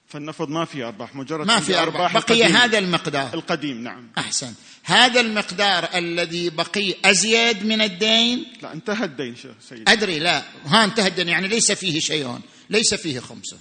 فلنفرض 0.08 0.50
ما 0.50 0.66
في 0.66 0.84
أرباح 0.84 1.16
مجرد 1.16 1.47
ما 1.47 1.60
في 1.60 1.80
أرباح. 1.80 2.14
بقي 2.14 2.34
القديم. 2.34 2.56
هذا 2.56 2.78
المقدار. 2.78 3.34
القديم 3.34 3.84
نعم. 3.84 4.10
أحسن. 4.18 4.54
هذا 4.84 5.22
المقدار 5.22 5.89
الذي 5.95 6.50
بقي 6.50 6.95
أزيد 7.06 7.66
من 7.66 7.82
الدين؟ 7.82 8.45
لا 8.62 8.74
انتهى 8.74 9.06
الدين 9.06 9.36
شيخ 9.36 9.56
سيدي. 9.70 9.84
أدري 9.88 10.20
لا. 10.20 10.43
ها 10.66 10.84
انتهى 10.84 11.08
الدين. 11.08 11.30
يعني 11.30 11.47
ليس 11.47 11.72
فيه 11.72 12.00
شيء 12.00 12.39
ليس 12.70 12.93
فيه 12.93 13.20
خمس 13.20 13.56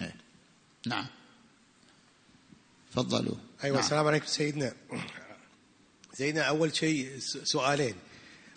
إيه. 0.00 0.14
نعم. 0.86 1.06
تفضلوا. 2.92 3.34
أيوه 3.64 3.76
نعم. 3.76 3.84
السلام 3.84 4.06
عليكم 4.06 4.26
سيدنا. 4.26 4.72
سيدنا 6.18 6.42
أول 6.42 6.76
شيء 6.76 7.10
سؤالين. 7.44 7.94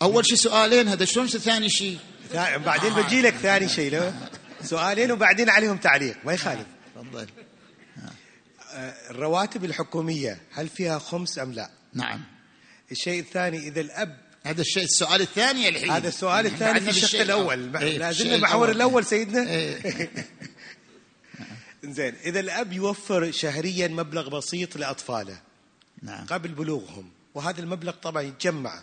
أول 0.02 0.26
شيء 0.26 0.36
سؤالين 0.36 0.88
هذا 0.88 1.04
شلون 1.04 1.26
ثاني 1.26 1.68
شيء؟ 1.68 1.98
بعدين 2.34 2.92
بجي 2.94 3.22
لك 3.22 3.34
ثاني 3.34 3.68
شيء 3.68 3.92
لو. 3.92 4.12
سؤالين 4.62 5.12
وبعدين 5.12 5.50
عليهم 5.50 5.76
تعليق 5.76 6.16
ما 6.24 6.32
يخالف. 6.32 6.66
تفضل. 6.94 7.26
آه، 8.72 8.94
الرواتب 9.10 9.64
الحكومية 9.64 10.40
هل 10.52 10.68
فيها 10.68 10.98
خمس 10.98 11.38
أم 11.38 11.52
لا؟ 11.52 11.70
نعم. 11.94 12.24
الشيء 12.90 13.20
الثاني 13.20 13.58
إذا 13.58 13.80
الأب 13.80 14.16
هذا 14.44 14.60
الشيء 14.60 14.84
السؤال 14.84 15.20
الثاني 15.20 15.68
الحين. 15.68 15.90
هذا 15.90 16.08
السؤال 16.08 16.46
الثاني 16.46 16.72
بعدنا 16.72 16.92
في 16.92 17.04
الشق 17.04 17.20
الأول. 17.20 17.76
إيه، 17.76 17.98
لا 17.98 18.10
الشيء 18.10 18.26
زلنا 18.26 18.36
محور 18.36 18.70
الأول. 18.70 19.06
سيدنا. 19.06 19.44
زين 21.84 22.14
إذا 22.24 22.40
الأب 22.40 22.72
يوفر 22.72 23.30
شهريا 23.30 23.88
مبلغ 23.88 24.28
بسيط 24.28 24.76
لأطفاله 24.76 25.40
نعم. 26.02 26.26
قبل 26.26 26.48
بلوغهم 26.48 27.10
وهذا 27.36 27.60
المبلغ 27.60 27.92
طبعا 27.92 28.22
يتجمع. 28.22 28.82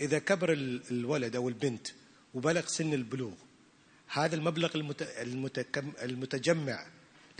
إذا 0.00 0.18
كبر 0.18 0.52
ال- 0.52 0.82
الولد 0.90 1.36
أو 1.36 1.48
البنت 1.48 1.86
وبلغ 2.34 2.66
سن 2.66 2.92
البلوغ 2.94 3.32
هذا 4.08 4.36
المبلغ. 4.36 4.70
المتجمع 6.02 6.86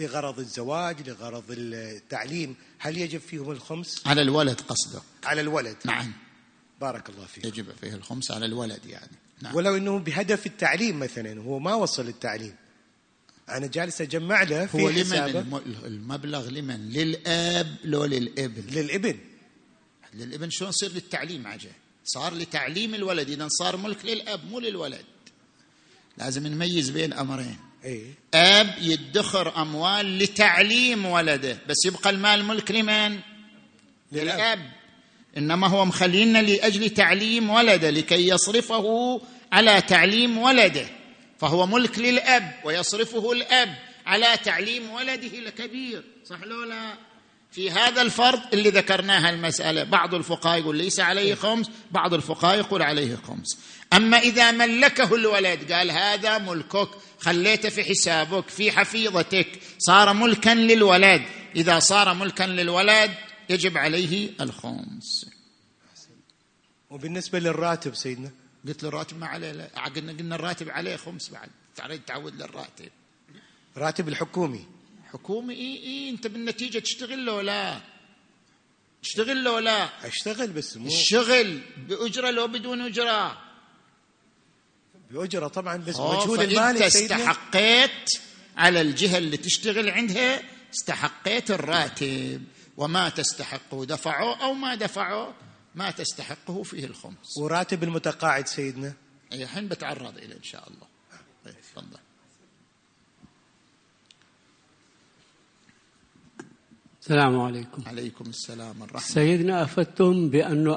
لغرض 0.01 0.39
الزواج 0.39 1.09
لغرض 1.09 1.45
التعليم 1.51 2.57
هل 2.79 2.99
يجب 2.99 3.21
فيهم 3.21 3.51
الخمس؟ 3.51 4.07
على 4.07 4.23
الولد 4.23 4.61
قصده. 4.61 5.03
على 5.25 5.41
الولد. 5.41 5.77
نعم. 5.85 6.13
بارك 6.81 7.11
الله 7.11 7.27
فيك. 7.27 7.45
يجب 7.45 7.67
فيه 7.81 7.95
الخمس 7.95 8.31
على 8.31 8.47
الولد 8.47 8.87
يعني. 8.87 9.11
نعم. 9.43 9.55
ولو 9.55 9.77
إنه 9.77 9.99
بهدف 9.99 10.47
التعليم 10.47 10.99
مثلا 10.99 11.41
هو 11.43 11.59
ما 11.59 11.75
وصل 11.75 12.09
التعليم. 12.09 12.55
أنا 13.49 13.67
جالس 13.67 14.01
أجمع 14.01 14.43
له 14.43 14.67
في 14.67 14.83
هو 14.83 14.89
لمن 14.91 15.05
حسابه. 15.05 15.41
الم- 15.41 15.63
المبلغ 15.85 16.49
لمن؟ 16.51 16.89
للأب 16.89 17.77
لو 17.85 18.05
للإبن. 18.05 18.63
للإبن. 18.71 19.19
للابن 20.17 20.51
شلون 20.51 20.71
يصير 20.71 20.93
للتعليم 20.93 21.47
عجل؟ 21.47 21.71
صار 22.05 22.35
لتعليم 22.35 22.95
الولد 22.95 23.31
إذا 23.31 23.49
صار 23.49 23.77
ملك 23.77 24.05
للأب 24.05 24.41
مو 24.51 24.61
للولد. 24.61 25.05
لازم 26.19 26.47
نميز 26.47 26.91
بين 26.91 27.13
أمرين. 27.13 27.59
اي 27.85 28.15
أب 28.35 28.75
يدخر 28.81 29.63
أموال 29.63 30.19
لتعليم 30.19 31.07
ولده 31.07 31.59
بس 31.69 31.85
يبقى 31.85 32.11
المال 32.11 32.45
ملك 32.45 32.71
لمن؟ 32.71 33.19
للأب. 34.13 34.71
إنما 35.37 35.67
هو 35.67 35.85
مخلينا 35.85 36.43
لأجل 36.43 36.91
تعليم 36.91 37.51
ولده 37.51 37.91
لكي 37.91 38.29
يصرفه 38.29 39.21
على 39.53 39.81
تعليم 39.83 40.39
ولده. 40.39 40.87
فهو 41.39 41.67
ملك 41.67 41.99
للأب 41.99 42.55
ويصرفه 42.65 43.33
الأب 43.33 43.75
على 44.07 44.37
تعليم 44.45 44.91
ولده 44.91 45.39
لكبير 45.41 46.05
صح 46.25 46.43
لو 46.43 46.65
لا؟ 46.65 46.95
في 47.57 47.71
هذا 47.71 48.03
الفرض 48.03 48.41
اللي 48.53 48.71
ذكرناها 48.71 49.31
المسألة. 49.31 49.85
بعض 49.85 50.15
الفقهاء 50.15 50.59
يقول 50.59 50.77
ليس 50.77 51.01
عليه 51.01 51.35
خمس 51.35 51.71
بعض 51.91 52.15
الفقهاء 52.15 52.59
يقول 52.59 52.83
عليه 52.83 53.17
خمس. 53.17 53.59
أما 53.93 54.19
إذا 54.19 54.51
ملكه 54.51 55.15
الولد 55.15 55.73
قال 55.73 55.91
هذا 55.91 56.39
ملكك 56.39 56.89
خليته 57.21 57.69
في 57.69 57.85
حسابك 57.85 58.49
في 58.49 58.73
حفيظتك 58.73 59.61
صار 59.79 60.13
ملكا 60.13 60.51
للولد. 60.51 61.23
إذا 61.57 61.79
صار 61.79 62.15
ملكا 62.15 62.45
للولد 62.45 63.15
يجب 63.49 63.79
عليه 63.79 64.31
الخمس. 64.41 65.27
وبالنسبة 66.91 67.39
للراتب 67.39 67.95
سيدنا؟ 67.95 68.31
قلت 68.69 68.83
له 68.83 68.89
الراتب 68.89 69.19
ما 69.19 69.27
عليه 69.27 69.71
قلنا 69.97 70.35
الراتب 70.35 70.71
عليه 70.71 70.97
خمس 70.97 71.31
بعد. 71.31 71.49
تعود 72.07 72.35
للراتب. 72.43 72.91
راتب 73.77 74.09
الحكومي. 74.09 74.67
حكومي 75.13 75.55
اي 75.55 75.83
اي 75.83 76.11
أنت 76.11 76.27
بالنتيجة 76.27 76.79
تشتغل 76.79 77.27
له 77.27 77.43
لا؟ 77.43 77.81
تشتغل 79.03 79.45
له 79.45 79.61
لا؟ 79.61 80.07
أشتغل 80.07 80.51
بس 80.51 80.77
مو 80.77 80.87
الشغل 80.87 81.61
بأجرة 81.89 82.31
لو 82.31 82.47
بدون 82.47 82.81
أجرة. 82.81 83.43
بأجرة 85.11 85.49
طبعا 85.49 85.77
بس 85.77 85.97
أوه، 85.97 86.17
مجهود 86.17 86.41
المالي 86.41 86.91
سيدنا 86.91 87.17
استحقيت 87.17 88.11
على 88.57 88.81
الجهة 88.81 89.19
اللي 89.19 89.37
تشتغل 89.37 89.91
عندها 89.91 90.43
استحقيت 90.75 91.51
الراتب. 91.51 92.45
وما 92.77 93.09
تستحقه 93.09 93.85
دفعوه 93.85 94.45
أو 94.45 94.53
ما 94.53 94.75
دفعوه 94.75 95.35
ما 95.75 95.91
تستحقه 95.91 96.63
فيه 96.63 96.85
الخمس. 96.85 97.39
وراتب 97.39 97.83
المتقاعد 97.83 98.47
سيدنا؟ 98.47 98.95
اي 99.33 99.43
الحين 99.43 99.69
بتعرض 99.69 100.19
اليه 100.19 100.37
إن 100.37 100.43
شاء 100.43 100.69
الله. 100.69 100.87
طيب، 101.45 101.55
تفضل. 101.61 101.99
السلام 107.07 107.41
عليكم. 107.41 107.83
عليكم 107.87 108.25
السلام 108.31 108.83
الرحمه 108.83 109.01
سيدنا 109.09 109.63
أفدتم 109.63 110.29
بأن 110.29 110.77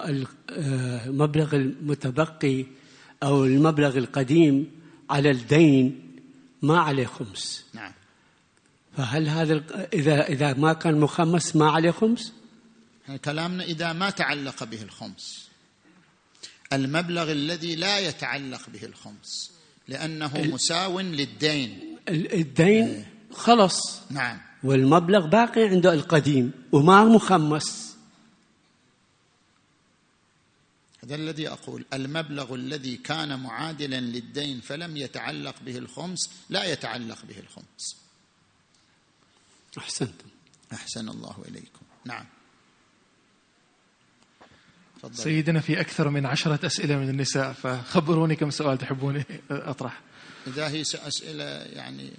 المبلغ 0.49 1.55
المتبقي 1.55 2.65
أو 3.23 3.45
المبلغ 3.45 3.97
القديم 3.97 4.71
على 5.09 5.29
الدين 5.31 6.01
ما 6.61 6.79
عليه 6.79 7.05
خمس. 7.05 7.65
نعم. 7.73 7.91
فهل 8.97 9.29
هذا 9.29 9.63
إذا 9.93 10.27
إذا 10.27 10.53
ما 10.53 10.73
كان 10.73 10.99
مخمس 10.99 11.55
ما 11.55 11.71
عليه 11.71 11.91
خمس؟ 11.91 12.33
كلامنا 13.25 13.63
إذا 13.63 13.93
ما 13.93 14.09
تعلق 14.09 14.63
به 14.63 14.81
الخمس. 14.81 15.49
المبلغ 16.73 17.31
الذي 17.31 17.75
لا 17.75 17.99
يتعلق 17.99 18.69
به 18.69 18.83
الخمس 18.85 19.51
لأنه 19.87 20.31
مساو 20.37 20.99
للدين. 20.99 21.97
ال- 22.09 22.33
الدين 22.33 23.05
خلص. 23.31 24.01
نعم. 24.11 24.48
والمبلغ 24.63 25.27
باقي 25.27 25.63
عنده 25.63 25.93
القديم 25.93 26.51
وما 26.71 27.03
مخمس. 27.03 27.95
هذا 31.03 31.15
الذي 31.15 31.49
أقول 31.49 31.85
المبلغ 31.93 32.55
الذي 32.55 32.97
كان 32.97 33.39
معادلا 33.39 33.99
للدين 33.99 34.59
فلم 34.59 34.97
يتعلق 34.97 35.55
به 35.65 35.77
الخمس 35.77 36.29
لا 36.49 36.63
يتعلق 36.63 37.25
به 37.25 37.39
الخمس. 37.39 37.97
أحسنتم. 39.77 40.27
أحسن 40.73 41.09
الله 41.09 41.35
إليكم. 41.47 41.85
نعم. 42.05 42.25
تفضل. 44.99 45.15
سيدنا 45.15 45.59
في 45.59 45.81
أكثر 45.81 46.09
من 46.09 46.25
عشرة 46.25 46.65
أسئلة 46.65 46.97
من 46.97 47.09
النساء 47.09 47.53
فخبروني 47.53 48.35
كم 48.35 48.49
سؤال 48.49 48.77
تحبوني 48.77 49.25
أطرح. 49.51 50.01
إذا 50.47 50.67
هي 50.67 50.81
اسئله 50.81 51.43
يعني 51.43 52.11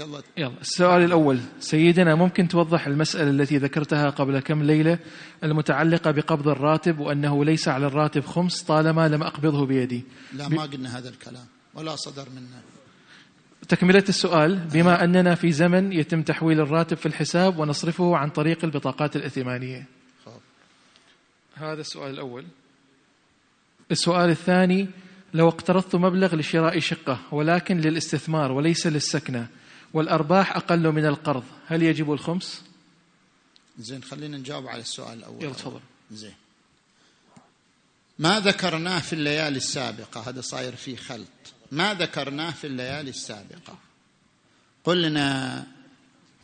يلا. 0.00 0.22
يلا 0.36 0.60
السؤال 0.60 1.02
الأول. 1.04 1.40
سيدنا 1.60 2.14
ممكن 2.14 2.48
توضح 2.48 2.86
المسألة 2.86 3.30
التي 3.30 3.58
ذكرتها 3.58 4.10
قبل 4.10 4.40
كم 4.40 4.62
ليلة 4.62 4.98
المتعلقة 5.44 6.10
بقبض 6.10 6.48
الراتب 6.48 6.98
وأنه 6.98 7.44
ليس 7.44 7.68
على 7.68 7.86
الراتب 7.86 8.24
خمس 8.24 8.62
طالما 8.62 9.08
لم 9.08 9.22
أقبضه 9.22 9.66
بيدي؟ 9.66 10.04
لا 10.32 10.48
ما 10.48 10.62
قلنا 10.62 10.98
هذا 10.98 11.08
الكلام 11.08 11.46
ولا 11.74 11.96
صدر 11.96 12.28
منا 12.36 12.60
تكملة 13.68 14.04
السؤال. 14.08 14.56
بما 14.56 15.04
أننا 15.04 15.34
في 15.34 15.52
زمن 15.52 15.92
يتم 15.92 16.22
تحويل 16.22 16.60
الراتب 16.60 16.96
في 16.96 17.06
الحساب 17.06 17.58
ونصرفه 17.58 18.16
عن 18.16 18.30
طريق 18.30 18.64
البطاقات 18.64 19.16
الائتمانية. 19.16 19.86
هذا 21.54 21.80
السؤال 21.80 22.10
الأول. 22.10 22.44
السؤال 23.90 24.30
الثاني. 24.30 24.88
لو 25.34 25.48
اقترضت 25.48 25.96
مبلغ 25.96 26.34
لشراء 26.34 26.78
شقة 26.78 27.20
ولكن 27.32 27.80
للاستثمار 27.80 28.52
وليس 28.52 28.86
للسكنة 28.86 29.46
والأرباح 29.94 30.56
أقل 30.56 30.92
من 30.92 31.06
القرض. 31.06 31.44
هل 31.66 31.82
يجب 31.82 32.12
الخمس؟ 32.12 32.62
زين 33.78 34.02
خلينا 34.02 34.36
نجاوب 34.38 34.68
على 34.68 34.80
السؤال 34.80 35.18
الأول. 35.18 35.44
يلا 35.44 35.52
تفضل. 35.52 35.80
زين. 36.10 36.34
ما 38.18 38.40
ذكرناه 38.40 39.00
في 39.00 39.12
الليالي 39.12 39.56
السابقة؟ 39.56 40.28
هذا 40.28 40.40
صاير 40.40 40.76
فيه 40.76 40.96
خلط. 40.96 41.28
ما 41.72 41.94
ذكرناه 41.94 42.50
في 42.50 42.66
الليالي 42.66 43.10
السابقة؟ 43.10 43.78
قلنا 44.84 45.66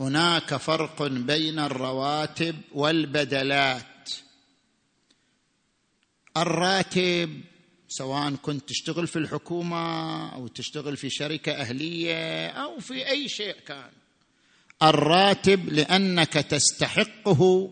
هناك 0.00 0.56
فرق 0.56 1.02
بين 1.02 1.58
الرواتب 1.58 2.60
والبدلات. 2.74 4.10
الراتب 6.36 7.40
سواء 7.98 8.34
كنت 8.34 8.68
تشتغل 8.68 9.06
في 9.06 9.16
الحكومة 9.16 10.34
أو 10.34 10.46
تشتغل 10.46 10.96
في 10.96 11.10
شركة 11.10 11.52
أهلية 11.52 12.48
أو 12.48 12.80
في 12.80 13.08
أي 13.08 13.28
شيء 13.28 13.56
كان. 13.66 13.90
الراتب 14.82 15.68
لأنك 15.68 16.32
تستحقه 16.32 17.70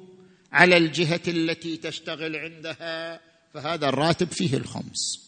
على 0.52 0.76
الجهة 0.76 1.20
التي 1.28 1.76
تشتغل 1.76 2.36
عندها 2.36 3.20
فهذا 3.54 3.88
الراتب 3.88 4.32
فيه 4.32 4.56
الخمس. 4.56 5.24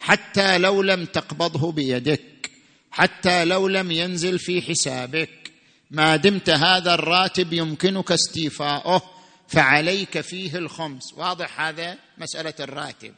حتى 0.00 0.58
لو 0.58 0.82
لم 0.82 1.04
تقبضه 1.04 1.72
بيدك 1.72 2.50
حتى 2.90 3.44
لو 3.44 3.68
لم 3.68 3.90
ينزل 3.90 4.38
في 4.38 4.62
حسابك 4.62 5.52
ما 5.90 6.16
دمت 6.16 6.50
هذا 6.50 6.94
الراتب 6.94 7.52
يمكنك 7.52 8.12
استيفاؤه 8.12 9.02
فعليك 9.48 10.20
فيه 10.20 10.56
الخمس. 10.56 11.12
واضح 11.16 11.60
هذا 11.60 11.98
مسألة 12.18 12.54
الراتب. 12.60 13.14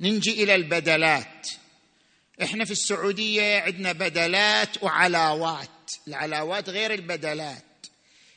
ننجي 0.00 0.42
إلى 0.42 0.54
البدلات. 0.54 1.48
إحنا 2.42 2.64
في 2.64 2.70
السعودية 2.70 3.60
عندنا 3.60 3.92
بدلات 3.92 4.82
وعلاوات. 4.82 5.68
العلاوات 6.08 6.68
غير 6.68 6.94
البدلات. 6.94 7.64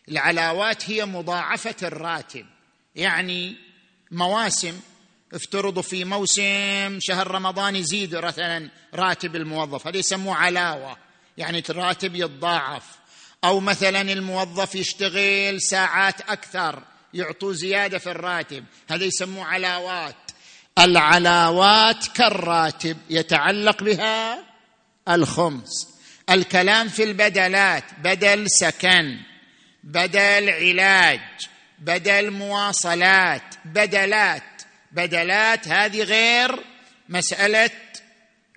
العلاوات 0.09 0.89
هي 0.89 1.05
مضاعفة 1.05 1.75
الراتب. 1.83 2.45
يعني 2.95 3.55
مواسم 4.11 4.79
افترضوا 5.33 5.81
في 5.81 6.05
موسم 6.05 6.99
شهر 7.01 7.31
رمضان 7.31 7.75
يزيد 7.75 8.15
مثلا 8.15 8.69
راتب 8.93 9.35
الموظف. 9.35 9.87
هذا 9.87 9.97
يسموه 9.97 10.35
علاوة. 10.35 10.97
يعني 11.37 11.63
الراتب 11.69 12.15
يتضاعف. 12.15 12.85
أو 13.43 13.59
مثلا 13.59 14.01
الموظف 14.01 14.75
يشتغل 14.75 15.61
ساعات 15.61 16.21
أكثر 16.21 16.83
يعطوه 17.13 17.53
زيادة 17.53 17.97
في 17.97 18.11
الراتب. 18.11 18.65
هذا 18.89 19.05
يسموه 19.05 19.45
علاوات. 19.45 20.15
العلاوات 20.79 22.07
كالراتب 22.07 22.97
يتعلق 23.09 23.83
بها 23.83 24.43
الخمس. 25.09 25.87
الكلام 26.29 26.89
في 26.89 27.03
البدلات 27.03 27.83
بدل 28.03 28.45
سكن 28.49 29.17
بدل 29.83 30.49
علاج 30.49 31.19
بدل 31.79 32.31
مواصلات 32.31 33.43
بدلات. 33.65 34.43
بدلات 34.91 35.67
هذه 35.67 36.03
غير 36.03 36.59
مسألة 37.09 37.69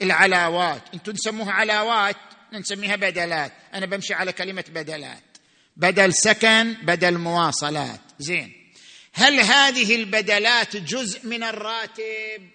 العلاوات. 0.03 0.83
أنتم 0.95 1.13
تسموها 1.13 1.53
علاوات 1.53 2.17
نسميها 2.53 2.97
بدلات. 2.97 3.53
أنا 3.75 3.87
بمشي 3.87 4.15
على 4.15 4.33
كلمة 4.33 4.65
بدلات. 4.69 5.23
بدل 5.77 6.15
سكن 6.15 6.73
بدل 6.83 7.19
مواصلات. 7.19 8.01
زين. 8.19 8.64
هل 9.17 9.41
هذه 9.41 9.95
البدلات 9.95 10.77
جزء 10.77 11.27
من 11.27 11.43
الراتب 11.43 12.49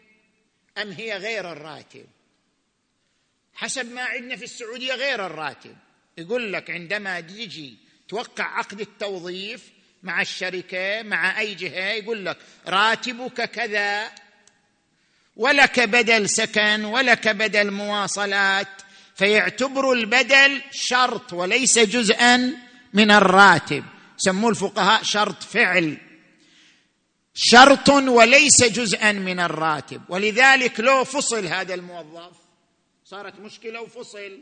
أم 0.78 0.92
هي 0.92 1.18
غير 1.18 1.52
الراتب؟ 1.52 2.06
حسب 3.54 3.92
ما 3.92 4.02
عندنا 4.02 4.36
في 4.36 4.44
السعودية 4.44 4.94
غير 4.94 5.26
الراتب. 5.26 5.76
يقول 6.18 6.54
لك 6.54 6.70
عندما 6.70 7.22
تجي 7.22 7.78
توقع 8.08 8.44
عقد 8.44 8.82
التوظيف 8.82 9.64
مع 10.04 10.22
الشركة 10.22 11.02
مع 11.02 11.40
أي 11.40 11.56
جهة 11.56 11.92
يقول 11.92 12.26
لك 12.26 12.38
راتبك 12.68 13.42
كذا 13.42 14.12
ولك 15.36 15.80
بدل 15.80 16.30
سكن 16.30 16.86
ولك 16.86 17.28
بدل 17.28 17.72
مواصلات 17.72 18.68
فيعتبر 19.16 19.94
البدل 19.94 20.62
شرط 20.72 21.34
وليس 21.34 21.80
جزءا 21.80 22.54
من 22.94 23.12
الراتب. 23.12 23.84
سموه 24.18 24.50
الفقهاء 24.50 25.04
شرط 25.04 25.44
فعل. 25.44 26.09
شرط 27.42 27.90
وليس 27.90 28.64
جزءا 28.64 29.12
من 29.12 29.40
الراتب. 29.40 30.02
ولذلك 30.10 30.80
لو 30.80 31.04
فصل 31.04 31.46
هذا 31.46 31.74
الموظف 31.74 32.32
صارت 33.06 33.40
مشكلة 33.40 33.82
وفصل 33.82 34.40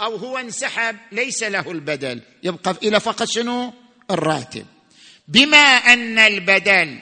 أو 0.00 0.16
هو 0.16 0.38
انسحب 0.38 0.96
ليس 1.12 1.42
له 1.42 1.70
البدل. 1.70 2.20
يبقى 2.42 2.76
إلى 2.82 3.00
فقط 3.00 3.28
شنو؟ 3.28 3.72
الراتب. 4.10 4.66
بما 5.28 5.58
أن 5.66 6.18
البدل 6.18 6.98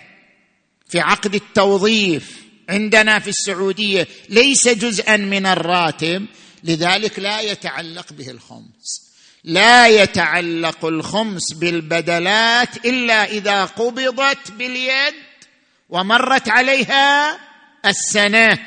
في 0.88 1.00
عقد 1.00 1.34
التوظيف 1.34 2.44
عندنا 2.68 3.18
في 3.18 3.28
السعودية 3.28 4.08
ليس 4.28 4.68
جزءا 4.68 5.16
من 5.16 5.46
الراتب 5.46 6.26
لذلك 6.64 7.18
لا 7.18 7.40
يتعلق 7.40 8.12
به 8.12 8.30
الخمس. 8.30 9.14
لا 9.44 9.88
يتعلق 9.88 10.84
الخمس 10.84 11.52
بالبدلات 11.52 12.86
إلا 12.86 13.24
إذا 13.24 13.64
قبضت 13.64 14.50
باليد 14.50 15.14
ومرت 15.88 16.48
عليها 16.48 17.38
السنة 17.86 18.58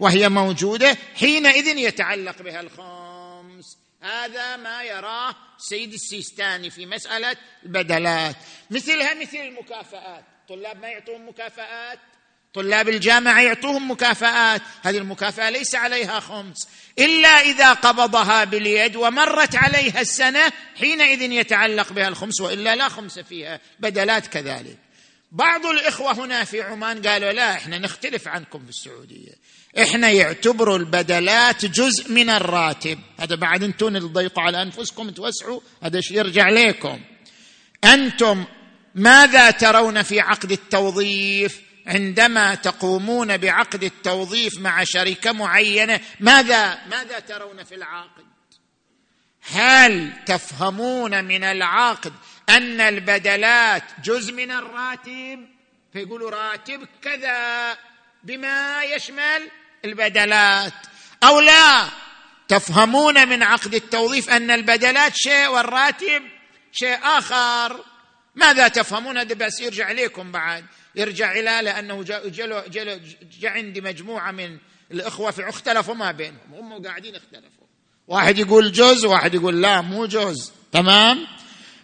وهي 0.00 0.28
موجودة 0.28 0.96
حينئذ 1.16 1.66
يتعلق 1.66 2.42
بها 2.42 2.60
الخمس. 2.60 3.78
هذا 4.02 4.56
ما 4.56 4.82
يراه 4.82 5.34
سيد 5.58 5.92
السيستاني 5.92 6.70
في 6.70 6.86
مسألة 6.86 7.36
البدلات. 7.62 8.36
مثلها 8.70 9.14
مثل 9.14 9.36
المكافآت. 9.36 10.24
طلاب 10.48 10.80
ما 10.80 10.88
يعطون 10.88 11.26
مكافآت؟ 11.26 11.98
طلاب 12.54 12.88
الجامعة 12.88 13.40
يعطوهم 13.40 13.90
مكافآت. 13.90 14.62
هذه 14.82 14.98
المكافأة 14.98 15.50
ليس 15.50 15.74
عليها 15.74 16.20
خمس. 16.20 16.68
إلا 16.98 17.28
إذا 17.28 17.72
قبضها 17.72 18.44
باليد 18.44 18.96
ومرت 18.96 19.56
عليها 19.56 20.00
السنة 20.00 20.52
حينئذ 20.80 21.22
يتعلق 21.22 21.92
بها 21.92 22.08
الخمس 22.08 22.40
وإلا 22.40 22.76
لا 22.76 22.88
خمس 22.88 23.18
فيها. 23.18 23.60
بدلات 23.80 24.26
كذلك. 24.26 24.76
بعض 25.32 25.66
الإخوة 25.66 26.12
هنا 26.12 26.44
في 26.44 26.62
عمان 26.62 27.02
قالوا 27.02 27.32
لا 27.32 27.52
إحنا 27.52 27.78
نختلف 27.78 28.28
عنكم 28.28 28.64
في 28.64 28.68
السعودية. 28.68 29.32
إحنا 29.82 30.10
يعتبروا 30.10 30.78
البدلات 30.78 31.64
جزء 31.64 32.12
من 32.12 32.30
الراتب. 32.30 32.98
هذا 33.18 33.34
بعد 33.34 33.62
أنتم 33.62 33.98
تضيقوا 33.98 34.42
على 34.42 34.62
أنفسكم 34.62 35.10
توسعوا 35.10 35.60
هذا 35.82 36.00
يرجع 36.10 36.48
لكم. 36.48 37.00
أنتم 37.84 38.44
ماذا 38.94 39.50
ترون 39.50 40.02
في 40.02 40.20
عقد 40.20 40.52
التوظيف؟ 40.52 41.60
عندما 41.86 42.54
تقومون 42.54 43.36
بعقد 43.36 43.84
التوظيف 43.84 44.58
مع 44.58 44.84
شركة 44.84 45.32
معينة 45.32 46.00
ماذا 46.20 46.86
ماذا 46.86 47.18
ترون 47.18 47.64
في 47.64 47.74
العقد؟ 47.74 48.24
هل 49.52 50.12
تفهمون 50.26 51.24
من 51.24 51.44
العقد 51.44 52.12
أن 52.48 52.80
البدلات 52.80 53.82
جزء 54.04 54.32
من 54.32 54.50
الراتب. 54.50 55.48
فيقولوا 55.92 56.30
راتب 56.30 56.88
كذا 57.02 57.76
بما 58.22 58.82
يشمل 58.84 59.50
البدلات. 59.84 60.72
أو 61.24 61.40
لا 61.40 61.88
تفهمون 62.48 63.28
من 63.28 63.42
عقد 63.42 63.74
التوظيف 63.74 64.30
أن 64.30 64.50
البدلات 64.50 65.12
شيء 65.16 65.48
والراتب 65.48 66.22
شيء 66.72 66.98
آخر. 67.02 67.84
ماذا 68.34 68.68
تفهمون؟ 68.68 69.18
هذا 69.18 69.34
بس 69.34 69.60
يرجع 69.60 69.86
عليكم 69.86 70.32
بعد. 70.32 70.64
يرجع 70.94 71.32
إلى 71.32 71.60
لأنه 71.62 72.02
جاء 72.02 72.28
جاء 72.28 72.68
جاء 72.68 73.00
جاء 73.40 73.52
عندي 73.52 73.80
مجموعة 73.80 74.30
من 74.30 74.58
الإخوة 74.90 75.30
في 75.30 75.48
اختلفوا 75.48 75.94
ما 75.94 76.12
بينهم. 76.12 76.54
هم 76.54 76.86
قاعدين 76.86 77.14
اختلفوا. 77.14 77.66
واحد 78.08 78.38
يقول 78.38 78.72
جزء 78.72 79.08
واحد 79.08 79.34
يقول 79.34 79.62
لا 79.62 79.80
مو 79.80 80.06
جزء. 80.06 80.52
تمام؟ 80.72 81.26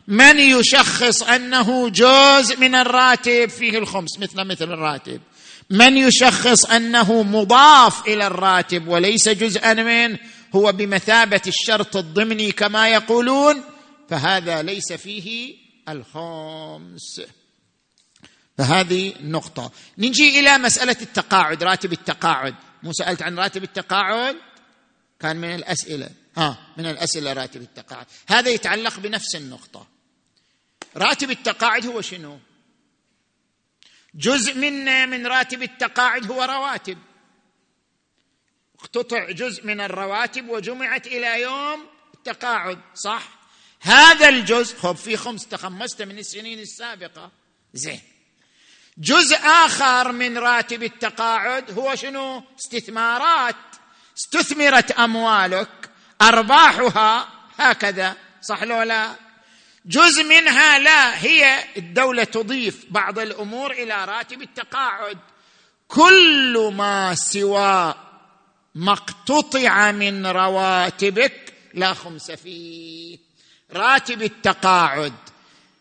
من 0.09 0.39
يشخص 0.39 1.23
أنه 1.23 1.89
جزء 1.89 2.61
من 2.61 2.75
الراتب؟ 2.75 3.49
فيه 3.49 3.79
الخمس 3.79 4.19
مثل 4.19 4.45
مثل 4.45 4.73
الراتب. 4.73 5.21
من 5.71 5.97
يشخص 5.97 6.65
أنه 6.65 7.23
مضاف 7.23 8.07
إلى 8.09 8.27
الراتب 8.27 8.89
وليس 8.89 9.29
جزءا 9.29 9.75
منه 9.75 10.19
هو 10.55 10.73
بمثابة 10.73 11.41
الشرط 11.47 11.97
الضمني 11.97 12.53
كما 12.53 12.89
يقولون 12.89 13.63
فهذا 14.09 14.63
ليس 14.63 14.93
فيه 14.93 15.55
الخمس. 15.89 17.21
فهذه 18.59 19.15
نقطة. 19.21 19.73
نجي 19.99 20.41
إلى 20.41 20.59
مسألة 20.59 20.97
التقاعد 21.03 21.63
راتب 21.63 21.93
التقاعد. 21.93 22.55
مو 22.83 22.93
سألت 22.93 23.23
عن 23.23 23.39
راتب 23.39 23.63
التقاعد؟ 23.63 24.37
كان 25.21 25.37
من 25.37 25.55
الأسئلة. 25.55 26.11
ها 26.37 26.59
من 26.77 26.87
الأسئلة 26.87 27.33
راتب 27.33 27.61
التقاعد. 27.61 28.07
هذا 28.29 28.51
يتعلق 28.51 29.01
بنفس 29.01 29.37
النقطة. 29.37 29.98
راتب 30.97 31.31
التقاعد 31.31 31.87
هو 31.87 32.01
شنو؟ 32.01 32.39
جزء 34.15 34.55
منا 34.55 35.07
من 35.07 35.27
راتب 35.27 35.63
التقاعد 35.63 36.31
هو 36.31 36.43
رواتب. 36.43 36.99
اقتطع 38.81 39.31
جزء 39.31 39.67
من 39.67 39.81
الرواتب 39.81 40.49
وجمعت 40.49 41.07
إلى 41.07 41.41
يوم 41.41 41.87
التقاعد 42.15 42.79
صح؟ 42.95 43.29
هذا 43.81 44.29
الجزء 44.29 44.77
خب 44.77 44.97
في 44.97 45.17
خمس 45.17 45.47
تخمست 45.47 46.03
من 46.03 46.19
السنين 46.19 46.59
السابقة. 46.59 47.31
زين. 47.75 48.01
جزء 48.99 49.37
آخر 49.37 50.13
من 50.13 50.39
راتب 50.39 50.83
التقاعد 50.83 51.79
هو 51.79 51.95
شنو؟ 51.95 52.43
استثمارات. 52.59 53.57
استثمرت 54.19 54.91
أموالك 54.91 55.91
أرباحها 56.23 57.29
هكذا 57.59 58.17
صح 58.43 58.63
لو 58.63 58.83
لا؟ 58.83 59.28
جزء 59.87 60.25
منها 60.25 60.79
لا 60.79 61.25
هي 61.25 61.65
الدولة 61.77 62.25
تضيف 62.25 62.85
بعض 62.91 63.19
الأمور 63.19 63.71
إلى 63.71 64.05
راتب 64.05 64.43
التقاعد. 64.43 65.19
كل 65.89 66.73
ما 66.77 67.15
سوى 67.15 67.95
ما 68.75 68.93
اقتطع 68.93 69.91
من 69.91 70.27
رواتبك 70.27 71.55
لا 71.75 71.95
خمس 71.95 72.31
فيه. 72.31 73.19
راتب 73.73 74.23
التقاعد. 74.23 75.15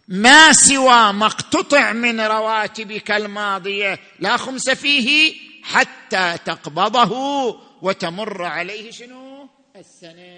ما 0.07 0.53
سوى 0.53 1.13
ما 1.13 1.25
اقتطع 1.25 1.93
من 1.93 2.21
رواتبك 2.21 3.11
الماضية 3.11 3.99
لا 4.19 4.37
خمس 4.37 4.69
فيه 4.69 5.35
حتى 5.63 6.37
تقبضه 6.45 7.11
وتمر 7.81 8.43
عليه 8.43 8.91
شنو؟ 8.91 9.49
السنة. 9.75 10.36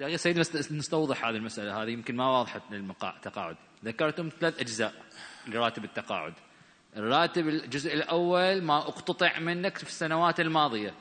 يا 0.00 0.16
سيد 0.16 0.38
نستوضح 0.70 1.24
هذه 1.24 1.36
المسألة. 1.36 1.82
هذه 1.82 1.90
يمكن 1.90 2.16
ما 2.16 2.40
وضحت 2.40 2.62
للتقاعد 2.70 3.56
ذكرتم 3.84 4.30
ثلاث 4.40 4.60
أجزاء 4.60 4.94
لراتب 5.46 5.84
التقاعد. 5.84 6.34
الراتب 6.96 7.48
الجزء 7.48 7.94
الأول 7.94 8.62
ما 8.62 8.78
أقتطع 8.78 9.38
منك 9.38 9.78
في 9.78 9.88
السنوات 9.88 10.40
الماضية. 10.40 10.94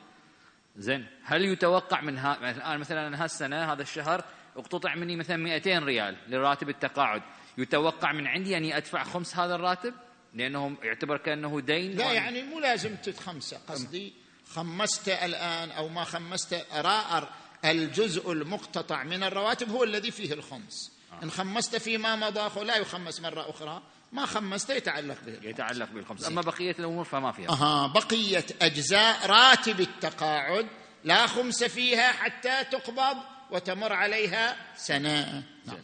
زين 0.78 1.08
هل 1.24 1.45
يتوقع 1.45 2.02
من 2.02 2.18
ها 2.18 2.52
الآن 2.52 2.80
مثلا 2.80 3.24
هالسنة 3.24 3.74
هذا 3.74 3.82
الشهر 3.82 4.24
أقتطع 4.58 4.95
مني 4.95 5.16
مثلا 5.16 5.38
200 5.38 5.80
ريال 5.80 6.16
لراتب 6.28 6.70
التقاعد. 6.70 7.22
يتوقع 7.58 8.12
من 8.12 8.28
عندي 8.28 8.58
أني 8.58 8.78
أدفع 8.78 9.04
خمس 9.04 9.36
هذا 9.38 9.56
الراتب؟ 9.56 9.93
لأنه 10.34 10.78
يعتبر 10.84 11.18
كأنه 11.18 11.60
دين؟ 11.60 11.97
لا 11.97 12.12
يعني 12.12 12.43
مو 12.43 12.60
لازم 12.60 12.95
تتخمسه 12.95 13.58
قصدي 13.68 14.14
خمست 14.54 15.10
الآن 15.10 15.72
أو 15.72 15.88
ما 15.88 16.04
خمست 16.04 16.66
أرى 16.74 17.28
الجزء 17.66 18.32
المقتطع 18.32 19.03
من 19.03 19.24
الرواتب 19.24 19.70
هو 19.70 19.84
الذي 19.84 20.12
فيه 20.12 20.34
الخمس. 20.34 20.91
آه. 21.12 21.24
إن 21.24 21.32
خمست 21.32 21.76
فيما 21.76 22.16
مضى 22.16 22.66
لا 22.66 22.76
يخمس 22.76 23.20
مرة 23.20 23.49
أخرى. 23.49 23.82
ما 24.12 24.26
خمست 24.26 24.70
يتعلق 24.70 25.18
به 25.26 25.49
يتعلق 25.49 25.89
بالخمس. 25.91 26.28
أما 26.28 26.41
بقية 26.41 26.76
الأمور 26.80 27.05
فما 27.05 27.32
فيها. 27.32 27.49
أها 27.49 27.88
بقية 27.88 28.45
أجزاء 28.62 29.26
راتب 29.26 29.80
التقاعد 29.80 30.68
لا 31.03 31.28
خمس 31.28 31.64
فيها 31.64 32.12
حتى 32.12 32.64
تقبض 32.64 33.18
وتمر 33.51 33.93
عليها 33.93 34.76
سنة. 34.76 35.43
نعم. 35.66 35.78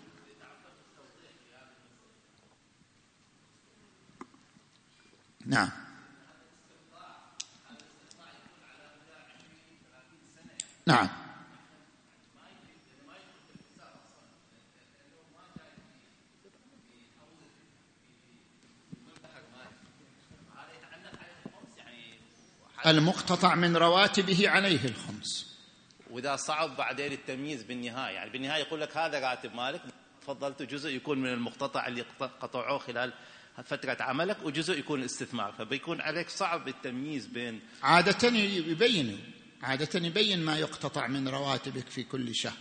نعم. 5.45 5.69
نعم. 10.87 11.24
المقتطع 22.87 23.55
من 23.55 23.77
رواتبه 23.77 24.49
عليه 24.49 24.85
الخمس. 24.85 25.55
وإذا 26.09 26.35
صعب 26.35 26.77
بعدين 26.77 27.11
التمييز 27.11 27.63
بالنهاية. 27.63 28.13
يعني 28.15 28.29
بالنهاية 28.29 28.61
يقول 28.61 28.81
لك 28.81 28.97
هذا 28.97 29.19
راتب 29.19 29.55
مالك 29.55 29.81
تفضلت 30.21 30.61
جزء 30.61 30.89
يكون 30.89 31.17
من 31.21 31.29
المقتطع 31.29 31.87
اللي 31.87 32.05
قطعوه 32.41 32.77
خلال 32.77 33.13
فترة 33.65 33.97
عملك 33.99 34.37
وجزء 34.43 34.79
يكون 34.79 35.03
استثمار 35.03 35.53
فبيكون 35.57 36.01
عليك 36.01 36.29
صعب 36.29 36.67
التمييز 36.67 37.25
بين 37.25 37.61
عادة 37.83 38.27
يبين 38.37 39.19
عادة 39.63 40.07
يبين 40.07 40.39
ما 40.45 40.57
يقتطع 40.57 41.07
من 41.07 41.27
رواتبك 41.27 41.89
في 41.89 42.03
كل 42.03 42.35
شهر. 42.35 42.57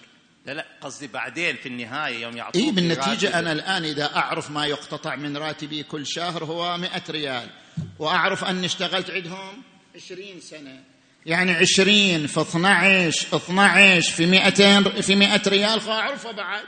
لا 0.46 0.52
لا 0.52 0.66
قصدي 0.80 1.06
بعدين 1.06 1.56
في 1.56 1.68
النهاية 1.68 2.22
يوم 2.22 2.36
يعطوك 2.36 2.62
إيه 2.62 2.72
بالنتيجة 2.72 3.38
أنا 3.38 3.52
الآن 3.52 3.84
إذا 3.84 4.16
أعرف 4.16 4.50
ما 4.50 4.66
يقتطع 4.66 5.16
من 5.16 5.36
راتبي 5.36 5.82
كل 5.82 6.06
شهر 6.06 6.44
هو 6.44 6.78
مئة 6.78 7.02
ريال. 7.10 7.50
وأعرف 7.98 8.44
أني 8.44 8.66
اشتغلت 8.66 9.10
عندهم 9.10 9.62
عشرين 9.94 10.40
سنة. 10.40 10.84
يعني 11.26 11.52
عشرين 11.52 12.26
في 12.26 12.40
12 12.40 13.36
12 13.36 14.12
في 14.12 14.26
200 14.26 15.00
في 15.00 15.16
100 15.16 15.42
ريال 15.46 15.80
فأعرفه 15.80 16.32
بعد. 16.32 16.64